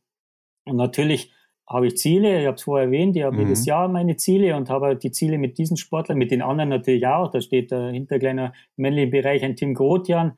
[0.65, 1.33] Und natürlich
[1.67, 3.43] habe ich Ziele, ich habe es vorher erwähnt, ich habe mhm.
[3.43, 7.07] jedes Jahr meine Ziele und habe die Ziele mit diesen Sportlern, mit den anderen natürlich
[7.07, 7.31] auch.
[7.31, 10.37] Da steht dahinter kleiner männlichen Bereich ein Tim Grotjan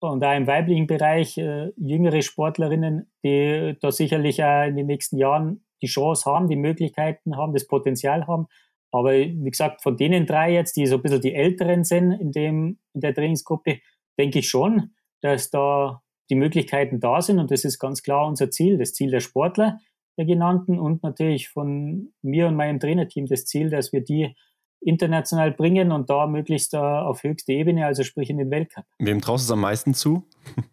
[0.00, 5.18] und auch im weiblichen Bereich äh, jüngere Sportlerinnen, die da sicherlich auch in den nächsten
[5.18, 8.46] Jahren die Chance haben, die Möglichkeiten haben, das Potenzial haben.
[8.92, 12.32] Aber wie gesagt, von denen drei jetzt, die so ein bisschen die Älteren sind in,
[12.32, 13.80] dem, in der Trainingsgruppe,
[14.18, 18.50] denke ich schon, dass da die Möglichkeiten da sind und das ist ganz klar unser
[18.50, 19.80] Ziel, das Ziel der Sportler,
[20.16, 24.34] der genannten und natürlich von mir und meinem Trainerteam das Ziel, dass wir die
[24.80, 28.84] international bringen und da möglichst da auf höchste Ebene, also sprich in den Weltcup.
[28.98, 30.24] Wem traust du es am meisten zu?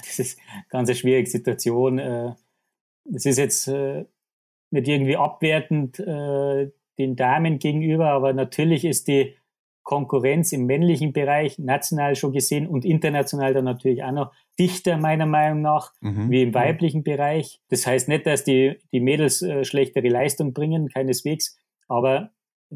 [0.00, 1.98] Das ist eine ganz schwierige Situation.
[1.98, 2.34] Äh,
[3.06, 4.04] das ist jetzt äh,
[4.70, 9.34] nicht irgendwie abwertend äh, den Damen gegenüber, aber natürlich ist die
[9.88, 15.24] Konkurrenz im männlichen Bereich national schon gesehen und international dann natürlich auch noch dichter meiner
[15.24, 16.30] Meinung nach mhm.
[16.30, 17.62] wie im weiblichen Bereich.
[17.70, 21.58] Das heißt nicht, dass die, die Mädels äh, schlechtere Leistung bringen, keineswegs,
[21.88, 22.32] aber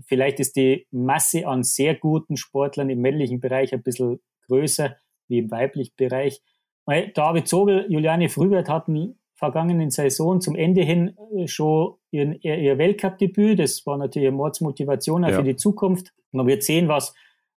[0.06, 4.96] vielleicht ist die Masse an sehr guten Sportlern im männlichen Bereich ein bisschen größer
[5.28, 6.40] wie im weiblichen Bereich.
[6.86, 13.58] David Zobel, Juliane Frühwert hatten vergangenen Saison zum Ende hin äh, schon ihr, ihr Weltcup-Debüt.
[13.58, 15.38] Das war natürlich eine Mordsmotivation auch ja.
[15.38, 16.12] für die Zukunft.
[16.30, 17.12] Man wird sehen, was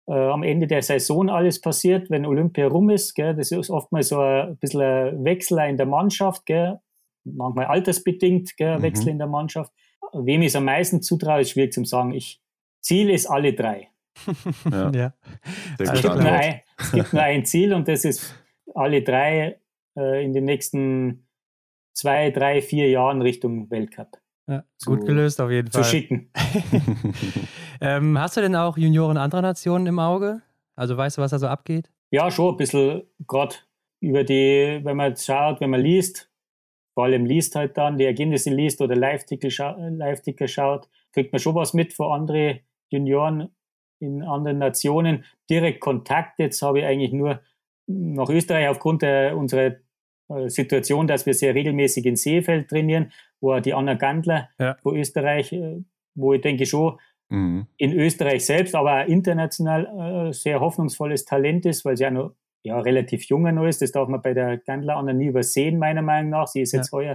[0.07, 3.15] äh, am Ende der Saison alles passiert, wenn Olympia rum ist.
[3.15, 3.35] Gell.
[3.35, 6.79] Das ist oftmals so ein bisschen ein Wechsel in der Mannschaft, gell.
[7.25, 8.83] manchmal altersbedingt, gell, mhm.
[8.83, 9.73] Wechsel in der Mannschaft.
[10.13, 12.13] Wem ich es am meisten zutraue, ist schwierig zu sagen.
[12.13, 12.41] Ich,
[12.81, 13.89] Ziel ist alle drei.
[14.71, 14.91] ja.
[14.95, 15.15] ja.
[15.81, 18.37] Es, gibt ein, es, gibt nur ein, Ziel und das ist
[18.73, 19.59] alle drei
[19.97, 21.27] äh, in den nächsten
[21.95, 24.19] zwei, drei, vier Jahren Richtung Weltcup.
[24.49, 25.85] Ja, gut zu, gelöst auf jeden Fall.
[25.85, 26.31] Zu schicken.
[27.81, 30.43] ähm, hast du denn auch Junioren anderer Nationen im Auge?
[30.75, 31.91] Also weißt du, was da so abgeht?
[32.11, 33.57] Ja, schon ein bisschen, gerade
[34.01, 36.31] über die, wenn man schaut, wenn man liest,
[36.95, 41.39] vor allem liest halt dann, die Ergebnisse liest oder Live-Ticker scha Live schaut, kriegt man
[41.39, 42.61] schon was mit von anderen
[42.91, 43.49] Junioren
[44.01, 45.25] in anderen Nationen.
[45.49, 47.41] Direkt Kontakt jetzt habe ich eigentlich nur
[47.87, 49.77] nach Österreich aufgrund der, unserer
[50.49, 54.77] Situation, dass wir sehr regelmäßig in Seefeld trainieren, wo die Anna Gandler, ja.
[54.83, 55.83] wo Österreich, äh,
[56.15, 57.67] wo ich denke schon mhm.
[57.77, 62.35] in Österreich selbst, aber auch international äh, sehr hoffnungsvolles Talent ist, weil sie ja noch
[62.65, 63.83] ja, relativ jung noch ist.
[63.83, 66.47] Das darf man bei der Gandler Anna nie übersehen, meiner Meinung nach.
[66.47, 66.99] Sie ist jetzt ja.
[66.99, 67.15] heuer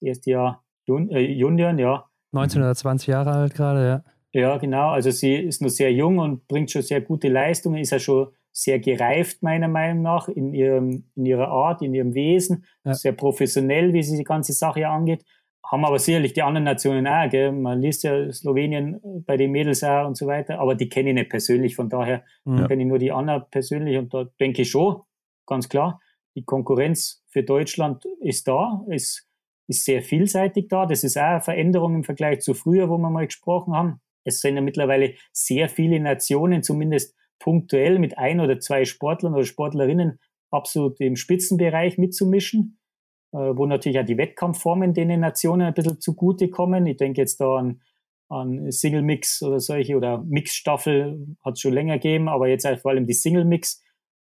[0.00, 2.08] das erste Jahr Jun äh, Junior, ja.
[2.32, 4.04] 19 oder 20 Jahre alt gerade, ja.
[4.32, 4.90] Ja, genau.
[4.90, 8.28] Also sie ist noch sehr jung und bringt schon sehr gute Leistungen, ist ja schon
[8.56, 12.94] sehr gereift, meiner Meinung nach, in, ihrem, in ihrer Art, in ihrem Wesen, ja.
[12.94, 15.26] sehr professionell, wie sie die ganze Sache angeht.
[15.62, 17.52] Haben aber sicherlich die anderen Nationen auch, gell?
[17.52, 21.14] man liest ja Slowenien bei den Mädels auch und so weiter, aber die kenne ich
[21.16, 22.66] nicht persönlich, von daher ja.
[22.66, 25.02] kenne ich nur die Anna persönlich und da denke ich schon,
[25.44, 26.00] ganz klar,
[26.34, 29.28] die Konkurrenz für Deutschland ist da, ist,
[29.68, 30.86] ist sehr vielseitig da.
[30.86, 34.00] Das ist auch eine Veränderung im Vergleich zu früher, wo wir mal gesprochen haben.
[34.24, 39.44] Es sind ja mittlerweile sehr viele Nationen, zumindest punktuell mit ein oder zwei Sportlern oder
[39.44, 40.18] Sportlerinnen
[40.50, 42.78] absolut im Spitzenbereich mitzumischen,
[43.32, 46.86] äh, wo natürlich auch die Wettkampfformen den Nationen ein bisschen zugutekommen.
[46.86, 47.80] Ich denke jetzt da an,
[48.28, 52.80] an Single Mix oder solche oder Mixstaffel hat es schon länger gegeben, aber jetzt halt
[52.80, 53.82] vor allem die Single Mix,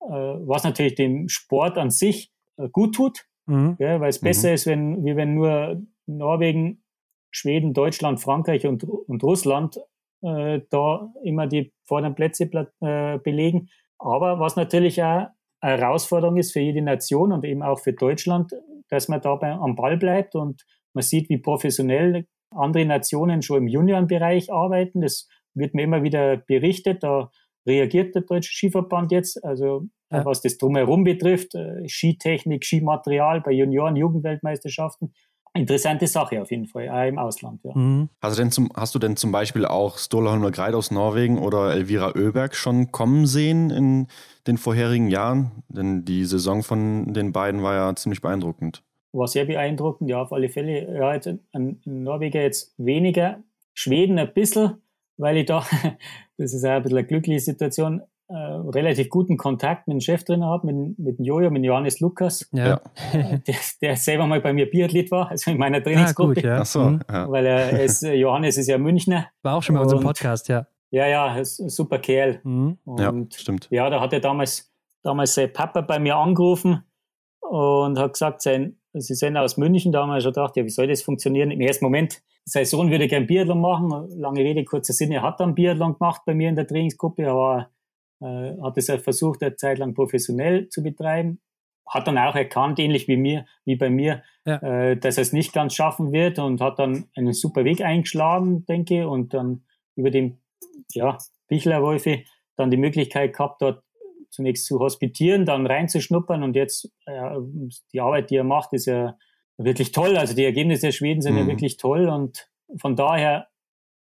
[0.02, 3.76] äh, was natürlich dem Sport an sich äh, gut tut, mhm.
[3.80, 4.26] ja, weil es mhm.
[4.26, 6.84] besser ist, wenn, wie wenn nur Norwegen,
[7.32, 9.80] Schweden, Deutschland, Frankreich und, und Russland
[10.26, 12.50] äh, da immer die vorderen Plätze
[12.82, 13.70] äh, belegen.
[13.98, 15.28] Aber was natürlich auch
[15.62, 18.52] eine Herausforderung ist für jede Nation und eben auch für Deutschland,
[18.90, 23.68] dass man dabei am Ball bleibt und man sieht, wie professionell andere Nationen schon im
[23.68, 25.02] Juniorenbereich arbeiten.
[25.02, 27.04] Das wird mir immer wieder berichtet.
[27.04, 27.32] Da
[27.68, 29.44] reagiert der Deutsche Skiverband jetzt.
[29.44, 30.26] Also ja.
[30.26, 35.14] was das drumherum betrifft, äh, Skitechnik, Skimaterial bei Junioren, Jugendweltmeisterschaften,
[35.56, 37.62] interessante Sache auf jeden Fall, auch im Ausland.
[37.64, 37.72] Ja.
[37.76, 38.10] Mhm.
[38.22, 41.40] Hast, du denn zum, hast du denn zum Beispiel auch Stola Holmer Greit aus Norwegen
[41.40, 44.08] oder Elvira Oeberg schon kommen sehen in
[44.48, 45.64] den vorherigen Jahren?
[45.70, 48.84] Denn die Saison von den beiden war ja ziemlich beeindruckend.
[49.14, 50.94] War sehr beeindruckend, ja, auf alle Fälle.
[50.94, 53.42] Ja, jetzt ein Norweger jetzt weniger,
[53.74, 54.82] Schweden ein bisschen,
[55.18, 55.66] weil ich da,
[56.38, 60.48] das ist auch ein bisschen eine glückliche Situation, äh, relativ guten Kontakt mit dem Cheftrainer
[60.48, 62.82] habe, mit, mit dem Jojo, mit Johannes Lukas, ja.
[63.14, 66.32] der, der, selber mal bei mir Biathlet war, also in meiner Trainingsgruppe.
[66.32, 66.58] Ah, gut, ja.
[66.62, 67.02] Ach so, mhm.
[67.08, 67.30] ja.
[67.30, 69.28] Weil er ist, Johannes ist ja Münchner.
[69.44, 70.66] War auch schon bei unserem Podcast, ja.
[70.90, 72.40] Ja, ja, ist ein super Kerl.
[72.44, 72.78] Mhm.
[72.98, 73.68] ja, stimmt.
[73.70, 74.72] Ja, da hat er damals,
[75.04, 76.84] damals sein Papa bei mir angerufen
[77.42, 80.70] und hat gesagt, sein, sie sind aus München, da haben wir schon gedacht, ja, wie
[80.70, 81.52] soll das funktionieren?
[81.52, 84.10] Im ersten Moment, sein Sohn würde gern Biathlon machen.
[84.18, 87.70] Lange Rede, kurzer Sinn, er hat dann Biathlon gemacht bei mir in der Trainingsgruppe, aber
[88.26, 91.40] äh, hat es versucht, eine Zeit lang professionell zu betreiben.
[91.88, 94.58] Hat dann auch erkannt, ähnlich wie mir, wie bei mir, ja.
[94.58, 98.66] äh, dass er es nicht ganz schaffen wird und hat dann einen super Weg eingeschlagen,
[98.66, 99.66] denke ich, und dann
[99.96, 100.40] über den
[100.94, 102.24] ja, Bichlerwolfe
[102.56, 103.84] dann die Möglichkeit gehabt, dort
[104.32, 107.36] zunächst zu hospitieren, dann reinzuschnuppern und jetzt äh,
[107.94, 109.18] die Arbeit, die er macht, ist ja
[109.58, 110.18] wirklich toll.
[110.18, 111.40] Also die Ergebnisse der Schweden sind mhm.
[111.40, 112.50] ja wirklich toll und
[112.82, 113.48] von daher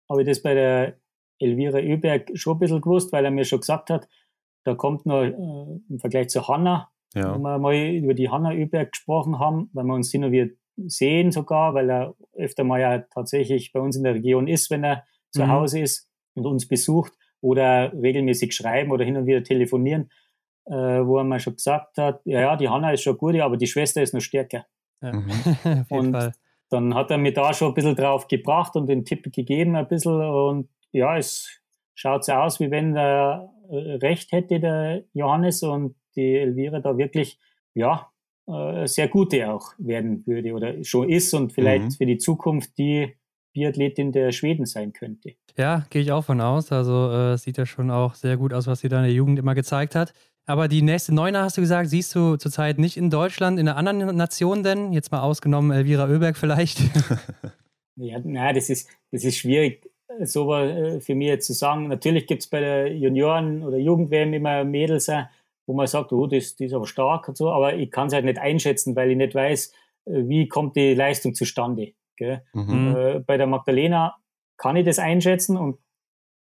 [0.10, 0.98] habe ich das bei der
[1.40, 4.08] Elvira Öberg schon ein bisschen gewusst, weil er mir schon gesagt hat,
[4.64, 5.34] da kommt noch äh,
[5.90, 7.36] im Vergleich zu Hanna, ja.
[7.36, 10.52] wo wir mal über die Hanna Öberg gesprochen haben, weil wir uns hin und wieder
[10.88, 14.84] sehen sogar, weil er öfter mal ja tatsächlich bei uns in der Region ist, wenn
[14.84, 15.50] er zu mhm.
[15.50, 20.10] Hause ist und uns besucht oder regelmäßig schreiben oder hin und wieder telefonieren,
[20.66, 23.58] äh, wo er mir schon gesagt hat, ja, ja, die Hanna ist schon gut, aber
[23.58, 24.66] die Schwester ist noch stärker.
[25.02, 25.14] Ja.
[25.14, 25.86] Mhm.
[25.90, 26.34] und Fall.
[26.70, 29.88] dann hat er mir da schon ein bisschen drauf gebracht und den Tipp gegeben ein
[29.88, 31.62] bisschen und ja, es
[31.96, 36.98] schaut so aus, wie wenn er äh, recht hätte, der Johannes und die Elvira da
[36.98, 37.40] wirklich,
[37.74, 38.12] ja,
[38.48, 41.92] äh, sehr gute auch werden würde oder schon ist und vielleicht mhm.
[41.92, 43.16] für die Zukunft die
[43.54, 45.34] Biathletin der Schweden sein könnte.
[45.58, 46.72] Ja, gehe ich auch von aus.
[46.72, 49.40] Also äh, sieht ja schon auch sehr gut aus, was sie da in der Jugend
[49.40, 50.14] immer gezeigt hat.
[50.46, 53.78] Aber die nächste Neuner, hast du gesagt, siehst du zurzeit nicht in Deutschland, in einer
[53.78, 54.94] anderen Nation denn?
[54.94, 56.80] Jetzt mal ausgenommen Elvira Oeberg vielleicht.
[57.98, 59.89] ja, na, das ist, das ist schwierig,
[60.26, 61.88] so äh, für mich jetzt zu sagen.
[61.88, 65.24] Natürlich gibt es bei der Junioren- oder Jugend-WM immer Mädels, äh,
[65.66, 68.14] wo man sagt, oh, das, das ist aber stark und so, aber ich kann es
[68.14, 69.74] halt nicht einschätzen, weil ich nicht weiß,
[70.06, 71.94] äh, wie kommt die Leistung zustande.
[72.18, 72.42] Gell?
[72.54, 72.96] Mhm.
[72.96, 74.18] Äh, bei der Magdalena
[74.58, 75.78] kann ich das einschätzen und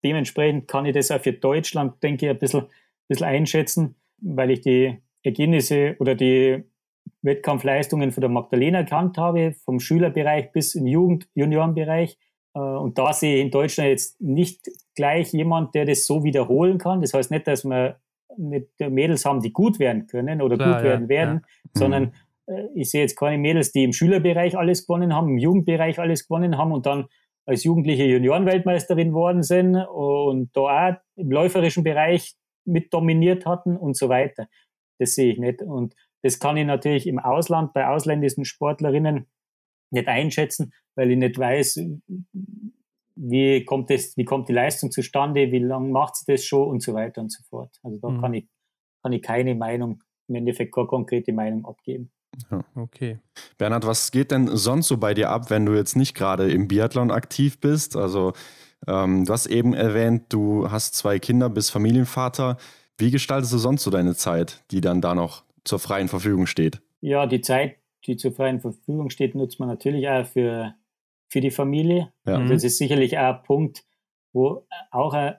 [0.03, 2.69] dementsprechend kann ich das auch für Deutschland, denke ich, ein bisschen, ein
[3.07, 6.63] bisschen einschätzen, weil ich die Ergebnisse oder die
[7.21, 12.13] Wettkampfleistungen von der Magdalena erkannt habe, vom Schülerbereich bis in Jugend-, Juniorenbereich.
[12.13, 12.26] Äh,
[12.59, 17.01] und da sehe ich in Deutschland jetzt nicht gleich jemand, der das so wiederholen kann.
[17.01, 17.99] Das heißt nicht, dass wir
[18.37, 21.71] nicht Mädels haben, die gut werden können oder Klar, gut werden ja, werden, ja.
[21.73, 22.03] sondern.
[22.47, 26.27] Äh, ich sehe jetzt keine Mädels, die im Schülerbereich alles gewonnen haben, im Jugendbereich alles
[26.27, 27.07] gewonnen haben und dann
[27.45, 32.35] als jugendliche Juniorenweltmeisterin worden sind und da auch im läuferischen Bereich
[32.65, 34.47] mit dominiert hatten und so weiter.
[34.99, 35.61] Das sehe ich nicht.
[35.61, 39.27] Und das kann ich natürlich im Ausland bei ausländischen Sportlerinnen
[39.91, 41.79] nicht einschätzen, weil ich nicht weiß,
[43.15, 46.83] wie kommt das, wie kommt die Leistung zustande, wie lange macht sie das schon und
[46.83, 47.75] so weiter und so fort.
[47.83, 48.21] Also da mhm.
[48.21, 48.47] kann ich,
[49.01, 52.11] kann ich keine Meinung, im Endeffekt keine konkrete Meinung abgeben.
[52.51, 52.63] Ja.
[52.75, 53.19] Okay.
[53.57, 56.67] Bernhard, was geht denn sonst so bei dir ab, wenn du jetzt nicht gerade im
[56.67, 57.95] Biathlon aktiv bist?
[57.95, 58.33] Also,
[58.85, 62.57] ähm, du hast eben erwähnt, du hast zwei Kinder, bist Familienvater.
[62.97, 66.81] Wie gestaltest du sonst so deine Zeit, die dann da noch zur freien Verfügung steht?
[67.01, 67.77] Ja, die Zeit,
[68.07, 70.75] die zur freien Verfügung steht, nutzt man natürlich auch für,
[71.29, 72.13] für die Familie.
[72.25, 72.37] Ja.
[72.37, 73.85] Und das ist sicherlich auch ein Punkt,
[74.33, 75.35] wo auch ein,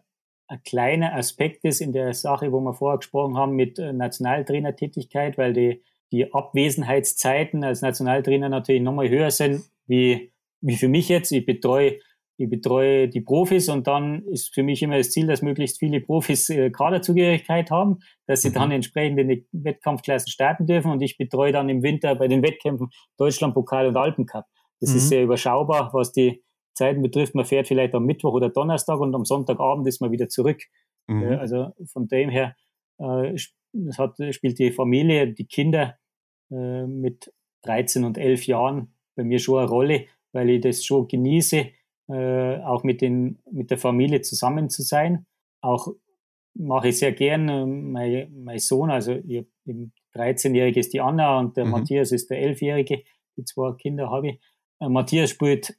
[0.49, 5.39] ein kleiner Aspekt ist in der Sache, wo wir vorher gesprochen haben mit äh, Nationaltrainertätigkeit,
[5.39, 5.83] weil die
[6.13, 11.33] die Abwesenheitszeiten als Nationaltrainer natürlich nochmal höher sind, wie, wie für mich jetzt.
[11.33, 11.99] Ich betreue,
[12.41, 16.01] ich betreue die Profis und dann ist für mich immer das Ziel, dass möglichst viele
[16.01, 18.55] Profis äh, Kaderzugehörigkeit haben, dass sie mhm.
[18.55, 22.43] dann entsprechend in die Wettkampfklassen starten dürfen und ich betreue dann im Winter bei den
[22.43, 24.45] Wettkämpfen Deutschlandpokal und Alpencup.
[24.81, 24.97] Das mhm.
[24.97, 26.45] ist sehr überschaubar, was die
[26.75, 27.35] Zeiten betrifft.
[27.35, 30.63] Man fährt vielleicht am Mittwoch oder Donnerstag und am Sonntagabend ist man wieder zurück.
[31.09, 31.25] Mhm.
[31.41, 32.55] Also von dem her
[32.99, 33.37] äh,
[33.99, 35.99] hat, spielt die Familie, die Kinder
[36.53, 37.33] äh, mit
[37.63, 41.67] 13 und 11 Jahren bei mir schon eine Rolle, weil ich das schon genieße,
[42.09, 45.27] äh, auch mit, den, mit der Familie zusammen zu sein.
[45.61, 45.89] Auch
[46.55, 47.49] mache ich sehr gern.
[47.49, 49.47] Äh, mein, mein Sohn, also ich,
[50.15, 51.73] 13-Jährige ist die Anna und der mhm.
[51.73, 53.03] Matthias ist der 11-Jährige.
[53.37, 54.41] Die zwei Kinder habe ich.
[54.81, 55.77] Äh, Matthias spielt,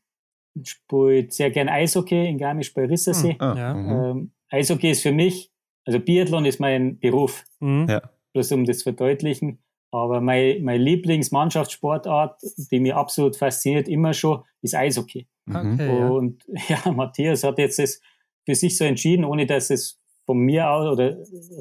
[0.64, 3.34] spielt sehr gern Eishockey in Garmisch bei Rissersee.
[3.34, 3.41] Mhm.
[3.41, 4.11] Ah, ja.
[4.11, 5.51] ähm, Eishockey ist für mich
[5.89, 7.43] also Biathlon ist mein Beruf.
[7.60, 7.88] Mhm.
[7.89, 8.01] Ja.
[8.34, 9.57] Bloß um das zu verdeutlichen.
[9.91, 12.41] Aber mein, meine Lieblingsmannschaftssportart,
[12.72, 15.28] die mir absolut fasziniert, immer schon, ist Eishockey.
[15.45, 15.74] Mhm.
[15.74, 16.78] Okay, und ja.
[16.86, 18.02] ja, Matthias hat jetzt das
[18.45, 21.18] für sich so entschieden, ohne dass es von mir aus oder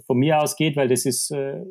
[0.06, 1.62] von mir aus geht, weil das ist äh,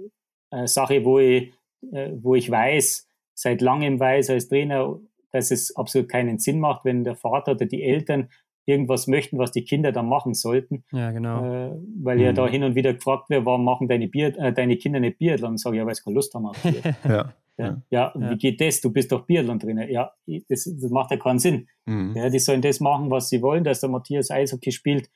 [0.49, 1.53] eine Sache, wo ich,
[1.91, 4.99] äh, wo ich weiß, seit langem weiß als Trainer,
[5.31, 8.29] dass es absolut keinen Sinn macht, wenn der Vater oder die Eltern
[8.67, 10.83] irgendwas möchten, was die Kinder dann machen sollten.
[10.91, 11.43] Ja, genau.
[11.43, 11.71] Äh,
[12.03, 12.23] weil mhm.
[12.23, 15.17] ja da hin und wieder gefragt wird, warum machen deine, Bier, äh, deine Kinder nicht
[15.17, 15.57] Biathlon?
[15.57, 16.95] Sage ich, ja, weil sie keine Lust haben auf Biathlon.
[17.09, 17.33] ja.
[17.59, 18.81] Ja, ja, ja, wie geht das?
[18.81, 19.89] Du bist doch Biathlon-Trainer.
[19.89, 20.11] Ja,
[20.47, 21.67] das, das, macht ja keinen Sinn.
[21.85, 22.13] Mhm.
[22.15, 25.09] Ja, die sollen das machen, was sie wollen, dass der Matthias Eishockey spielt.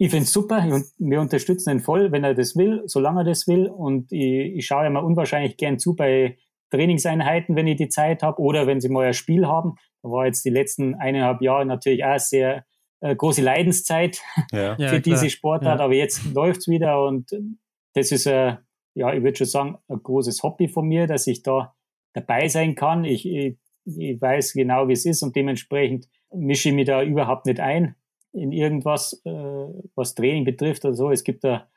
[0.00, 3.24] Ich finde es super und wir unterstützen ihn voll, wenn er das will, solange er
[3.24, 3.66] das will.
[3.66, 6.38] Und ich, ich schaue ja mal unwahrscheinlich gern zu bei
[6.70, 9.74] Trainingseinheiten, wenn ich die Zeit habe oder wenn sie mal ein Spiel haben.
[10.02, 12.64] Da war jetzt die letzten eineinhalb Jahre natürlich auch sehr
[13.00, 14.20] äh, große Leidenszeit
[14.52, 14.76] ja.
[14.76, 17.30] für ja, diese Sportart, aber jetzt läuft's wieder und
[17.94, 18.56] das ist, äh,
[18.94, 21.74] ja, ich würde schon sagen, ein großes Hobby von mir, dass ich da
[22.12, 23.04] dabei sein kann.
[23.04, 27.46] Ich, ich, ich weiß genau, wie es ist und dementsprechend mische ich mich da überhaupt
[27.46, 27.94] nicht ein
[28.32, 29.30] in irgendwas, äh,
[29.94, 31.10] was Training betrifft oder so.
[31.10, 31.68] Es gibt da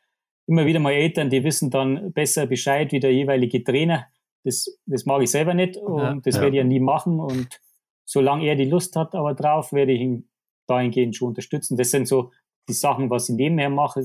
[0.47, 4.07] immer wieder mal Eltern, die wissen dann besser Bescheid wie der jeweilige Trainer.
[4.43, 6.41] Das, das mag ich selber nicht und ja, das ja.
[6.41, 7.19] werde ich ja nie machen.
[7.19, 7.61] Und
[8.05, 10.29] solange er die Lust hat aber drauf, werde ich ihn
[10.67, 11.77] dahingehend schon unterstützen.
[11.77, 12.31] Das sind so
[12.67, 14.03] die Sachen, was ich nebenher mache.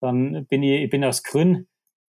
[0.00, 1.68] Dann bin ich, ich bin aus Grün,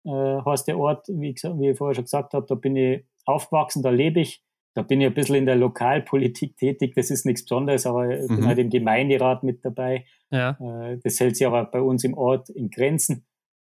[0.04, 3.82] äh, heißt der Ort, wie, wie ich vorher schon gesagt habe, da bin ich aufgewachsen,
[3.82, 4.42] da lebe ich.
[4.74, 8.30] Da bin ich ein bisschen in der Lokalpolitik tätig, das ist nichts Besonderes, aber ich
[8.30, 8.36] mhm.
[8.36, 10.04] bin halt im Gemeinderat mit dabei.
[10.30, 10.50] Ja.
[10.60, 13.26] Äh, das hält sich aber bei uns im Ort in Grenzen.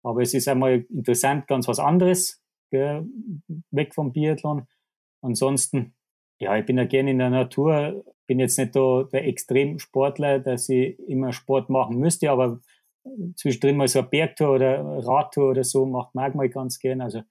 [0.02, 3.06] Aber es ist einmal interessant, ganz was anderes, gell,
[3.70, 4.66] weg vom Biathlon.
[5.22, 5.94] Ansonsten,
[6.38, 10.68] ja, ich bin ja gerne in der Natur, bin jetzt nicht da der Extremsportler, dass
[10.68, 12.60] ich immer Sport machen müsste, aber
[13.36, 17.00] zwischendrin mal so eine Bergtour oder Radtour oder so macht mag mal ganz gern.
[17.00, 17.22] Also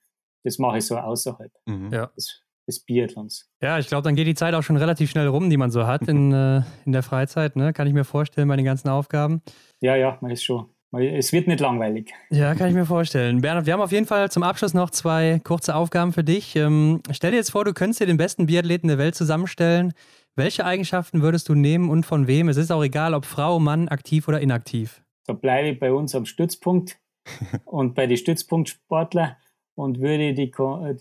[0.44, 1.90] das mache ich so außerhalb mhm.
[1.90, 3.50] des, des Biathlons.
[3.62, 5.88] Ja, ich glaube, dann geht die Zeit auch schon relativ schnell rum, die man so
[5.88, 7.56] hat in, äh, in der Freizeit.
[7.56, 7.74] Ne?
[7.74, 9.42] Kann ich mir vorstellen bei den ganzen Aufgaben.
[9.82, 10.70] Ja, ja, man ist schon.
[10.94, 12.14] Es wird nicht langweilig.
[12.30, 13.42] Ja, kann ich mir vorstellen.
[13.42, 16.56] Bernhard, wir haben auf jeden Fall zum Abschluss noch zwei kurze Aufgaben für dich.
[16.56, 19.94] Ähm, stell dir jetzt vor, du könntest dir den besten Biathleten der Welt zusammenstellen.
[20.36, 22.50] Welche Eigenschaften würdest du nehmen und von wem?
[22.50, 26.16] Es ist auch egal, ob Frau, Mann, aktiv oder inaktiv da bleibe ich bei uns
[26.16, 27.00] am Stützpunkt
[27.66, 29.38] und bei den Stützpunktsportler
[29.76, 30.52] und würde die,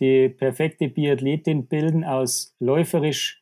[0.00, 3.41] die perfekte Biathletin bilden aus läuferisch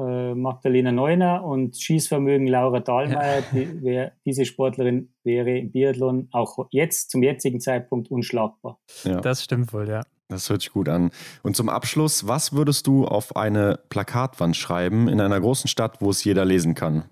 [0.00, 3.42] äh, Magdalena Neuner und Schießvermögen Laura Dahlmeier.
[3.52, 8.78] Die, wär, diese Sportlerin wäre im Biathlon auch jetzt, zum jetzigen Zeitpunkt, unschlagbar.
[9.04, 9.20] Ja.
[9.20, 10.02] Das stimmt wohl, ja.
[10.28, 11.10] Das hört sich gut an.
[11.42, 16.10] Und zum Abschluss, was würdest du auf eine Plakatwand schreiben in einer großen Stadt, wo
[16.10, 17.04] es jeder lesen kann?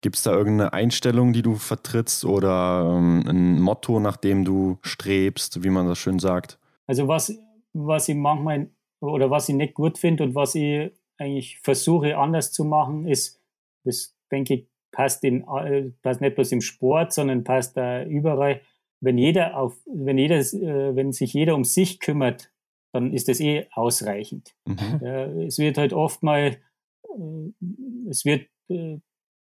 [0.00, 4.78] Gibt es da irgendeine Einstellung, die du vertrittst oder ähm, ein Motto, nach dem du
[4.82, 6.58] strebst, wie man das schön sagt?
[6.86, 7.36] Also was,
[7.72, 8.70] was ich manchmal
[9.00, 13.40] oder was ich nicht gut finde und was ich eigentlich versuche anders zu machen, ist,
[13.84, 18.60] das denke ich, passt, in, äh, passt nicht bloß im Sport, sondern passt da überall.
[19.00, 22.52] Wenn jeder auf, wenn jeder, äh, wenn sich jeder um sich kümmert,
[22.92, 24.54] dann ist das eh ausreichend.
[24.64, 25.46] Mhm.
[25.46, 26.56] Es wird halt oft mal,
[27.02, 28.48] äh, es wird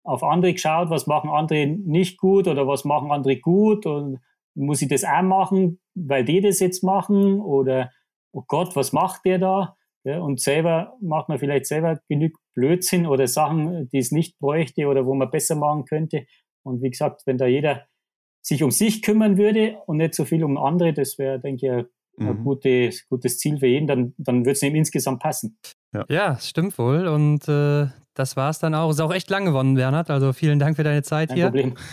[0.03, 4.19] auf andere geschaut, was machen andere nicht gut oder was machen andere gut und
[4.55, 7.91] muss ich das auch machen, weil die das jetzt machen oder
[8.31, 9.77] oh Gott, was macht der da?
[10.03, 14.87] Ja, und selber macht man vielleicht selber genug Blödsinn oder Sachen, die es nicht bräuchte
[14.87, 16.25] oder wo man besser machen könnte.
[16.63, 17.85] Und wie gesagt, wenn da jeder
[18.41, 21.71] sich um sich kümmern würde und nicht so viel um andere, das wäre, denke ich,
[22.19, 22.43] ein mhm.
[22.43, 25.57] gutes, gutes Ziel für jeden, dann, dann würde es ihm insgesamt passen.
[25.93, 27.07] Ja, ja stimmt wohl.
[27.07, 28.89] Und äh, das war es dann auch.
[28.89, 30.09] Ist auch echt lang gewonnen, Bernhard.
[30.09, 31.45] Also vielen Dank für deine Zeit Kein hier.
[31.45, 31.73] Problem.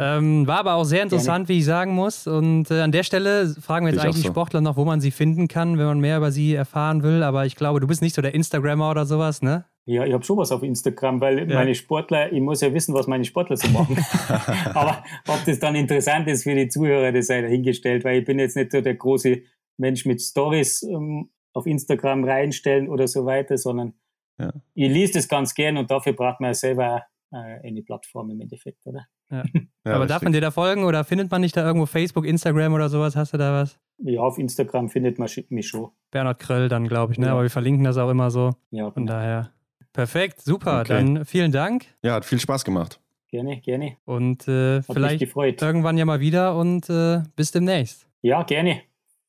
[0.00, 1.48] Ähm, war aber auch sehr interessant, Gerne.
[1.48, 2.26] wie ich sagen muss.
[2.26, 4.22] Und äh, an der Stelle fragen wir jetzt ich eigentlich so.
[4.22, 7.22] die Sportler noch, wo man sie finden kann, wenn man mehr über sie erfahren will.
[7.22, 9.64] Aber ich glaube, du bist nicht so der Instagrammer oder sowas, ne?
[9.86, 11.56] Ja, ich habe schon was auf Instagram, weil ja.
[11.56, 13.96] meine Sportler, ich muss ja wissen, was meine Sportler so machen.
[14.74, 18.38] aber ob das dann interessant ist für die Zuhörer, das sei dahingestellt, weil ich bin
[18.38, 19.42] jetzt nicht so der große
[19.78, 23.94] Mensch mit Stories ähm, auf Instagram reinstellen oder so weiter, sondern
[24.38, 24.52] ja.
[24.74, 27.02] Ich lese das ganz gern und dafür braucht man ja selber
[27.32, 29.06] äh, eine Plattform im Endeffekt, oder?
[29.30, 29.44] Ja.
[29.84, 32.72] ja Aber darf man dir da folgen oder findet man dich da irgendwo Facebook, Instagram
[32.72, 33.16] oder sowas?
[33.16, 33.78] Hast du da was?
[33.98, 35.90] Ja, auf Instagram findet man mich schon.
[36.10, 37.26] Bernhard Kröll dann, glaube ich, ne?
[37.26, 37.32] Ja.
[37.32, 38.52] Aber wir verlinken das auch immer so.
[38.70, 39.18] Ja, Von genau.
[39.18, 39.52] daher.
[39.92, 40.80] Perfekt, super.
[40.80, 40.88] Okay.
[40.88, 41.86] Dann vielen Dank.
[42.02, 43.00] Ja, hat viel Spaß gemacht.
[43.30, 43.96] Gerne, gerne.
[44.04, 48.08] Und äh, vielleicht irgendwann ja mal wieder und äh, bis demnächst.
[48.22, 48.82] Ja, gerne.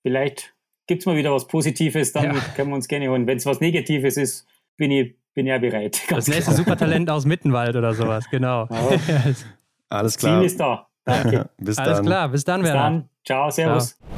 [0.04, 0.54] Vielleicht
[0.88, 2.42] gibt es mal wieder was Positives, dann ja.
[2.56, 3.28] können wir uns gerne holen.
[3.28, 4.48] Wenn es was Negatives ist,
[4.80, 6.02] bin ich, bin ja bereit.
[6.10, 8.66] Das nächste Supertalent aus Mittenwald oder sowas, genau.
[8.70, 8.94] Oh.
[9.90, 10.40] Alles klar.
[10.40, 10.88] Ziel ist da.
[11.06, 11.50] Danke.
[11.58, 12.06] bis Alles dann.
[12.06, 13.10] klar, bis dann, Bis dann.
[13.26, 13.98] Ciao, servus.
[13.98, 14.10] Ciao.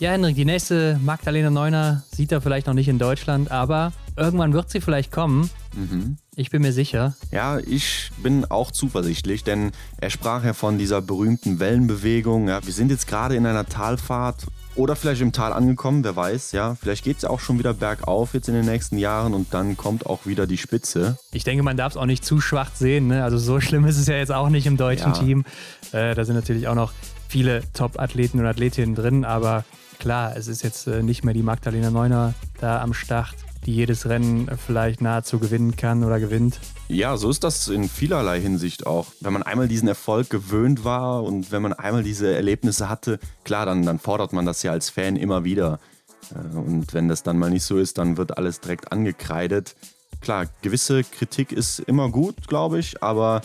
[0.00, 4.52] Ja, Henrik, die nächste Magdalena Neuner sieht er vielleicht noch nicht in Deutschland, aber irgendwann
[4.52, 5.48] wird sie vielleicht kommen.
[5.74, 6.16] Mhm.
[6.34, 7.14] Ich bin mir sicher.
[7.30, 9.70] Ja, ich bin auch zuversichtlich, denn
[10.00, 12.48] er sprach ja von dieser berühmten Wellenbewegung.
[12.48, 16.52] Ja, wir sind jetzt gerade in einer Talfahrt Oder vielleicht im Tal angekommen, wer weiß,
[16.52, 16.74] ja.
[16.74, 19.76] Vielleicht geht es ja auch schon wieder bergauf jetzt in den nächsten Jahren und dann
[19.76, 21.18] kommt auch wieder die Spitze.
[21.32, 23.08] Ich denke, man darf es auch nicht zu schwach sehen.
[23.08, 23.22] Ne?
[23.22, 25.18] Also so schlimm ist es ja jetzt auch nicht im deutschen ja.
[25.18, 25.44] Team.
[25.92, 26.92] Äh, da sind natürlich auch noch
[27.28, 29.64] viele Top-Athleten und Athletinnen drin, aber
[29.98, 33.34] klar, es ist jetzt äh, nicht mehr die Magdalena Neuner da am Start
[33.66, 36.58] die jedes Rennen vielleicht nahezu gewinnen kann oder gewinnt.
[36.88, 39.06] Ja, so ist das in vielerlei Hinsicht auch.
[39.20, 43.66] Wenn man einmal diesen Erfolg gewöhnt war und wenn man einmal diese Erlebnisse hatte, klar,
[43.66, 45.78] dann, dann fordert man das ja als Fan immer wieder.
[46.34, 49.76] Äh, und wenn das dann mal nicht so ist, dann wird alles direkt angekreidet.
[50.20, 53.42] Klar, gewisse Kritik ist immer gut, glaube ich, aber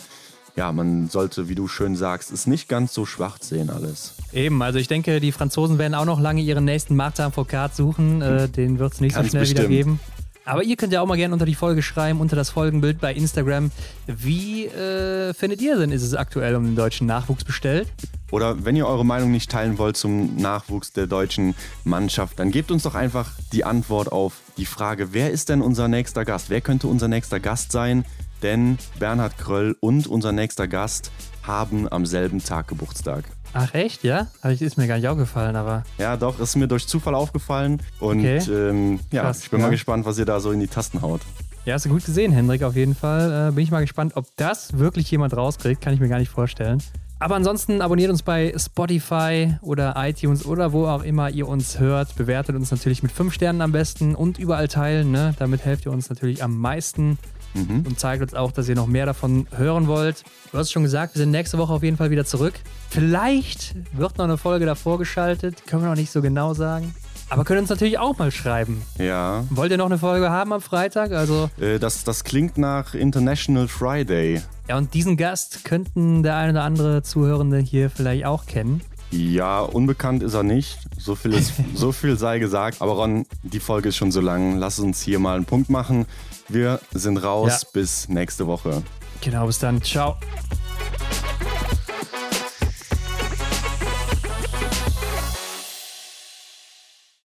[0.58, 4.14] ja, man sollte, wie du schön sagst, es nicht ganz so schwach sehen alles.
[4.32, 8.20] Eben, also ich denke, die Franzosen werden auch noch lange ihren nächsten Martin Foucault suchen.
[8.20, 8.52] Äh, hm.
[8.52, 9.68] den wird es nicht ganz so schnell bestimmt.
[9.68, 10.00] wieder geben.
[10.44, 13.14] Aber ihr könnt ja auch mal gerne unter die Folge schreiben, unter das Folgenbild bei
[13.14, 13.70] Instagram.
[14.06, 17.86] Wie äh, findet ihr denn, ist es aktuell um den deutschen Nachwuchs bestellt?
[18.32, 21.54] Oder wenn ihr eure Meinung nicht teilen wollt zum Nachwuchs der deutschen
[21.84, 25.86] Mannschaft, dann gebt uns doch einfach die Antwort auf die Frage, wer ist denn unser
[25.86, 26.50] nächster Gast?
[26.50, 28.04] Wer könnte unser nächster Gast sein?
[28.42, 31.10] Denn Bernhard Kröll und unser nächster Gast
[31.42, 33.24] haben am selben Tag Geburtstag.
[33.54, 34.26] Ach echt, ja?
[34.42, 35.82] Aber ist mir gar nicht aufgefallen, aber.
[35.96, 37.82] Ja, doch, ist mir durch Zufall aufgefallen.
[37.98, 38.38] Und okay.
[38.50, 39.66] ähm, ja, Krass, ich bin ja.
[39.66, 41.22] mal gespannt, was ihr da so in die Tasten haut.
[41.64, 43.48] Ja, hast du gut gesehen, Hendrik, auf jeden Fall.
[43.48, 46.30] Äh, bin ich mal gespannt, ob das wirklich jemand rauskriegt, kann ich mir gar nicht
[46.30, 46.82] vorstellen.
[47.20, 52.14] Aber ansonsten abonniert uns bei Spotify oder iTunes oder wo auch immer ihr uns hört.
[52.14, 55.10] Bewertet uns natürlich mit 5 Sternen am besten und überall teilen.
[55.10, 55.34] Ne?
[55.38, 57.18] Damit helft ihr uns natürlich am meisten
[57.54, 57.84] mhm.
[57.86, 60.24] und zeigt uns auch, dass ihr noch mehr davon hören wollt.
[60.52, 62.54] Du hast schon gesagt, wir sind nächste Woche auf jeden Fall wieder zurück.
[62.90, 66.94] Vielleicht wird noch eine Folge davor geschaltet, können wir noch nicht so genau sagen.
[67.30, 68.82] Aber könnt uns natürlich auch mal schreiben.
[68.96, 69.44] Ja.
[69.50, 71.12] Wollt ihr noch eine Folge haben am Freitag?
[71.12, 74.40] Also äh, das, das klingt nach International Friday.
[74.68, 78.80] Ja, und diesen Gast könnten der eine oder andere Zuhörende hier vielleicht auch kennen.
[79.10, 80.78] Ja, unbekannt ist er nicht.
[80.98, 82.80] So viel, ist, so viel sei gesagt.
[82.80, 84.58] Aber Ron, die Folge ist schon so lang.
[84.58, 86.06] Lass uns hier mal einen Punkt machen.
[86.48, 87.62] Wir sind raus.
[87.62, 87.68] Ja.
[87.72, 88.82] Bis nächste Woche.
[89.20, 89.82] Genau, bis dann.
[89.82, 90.16] Ciao.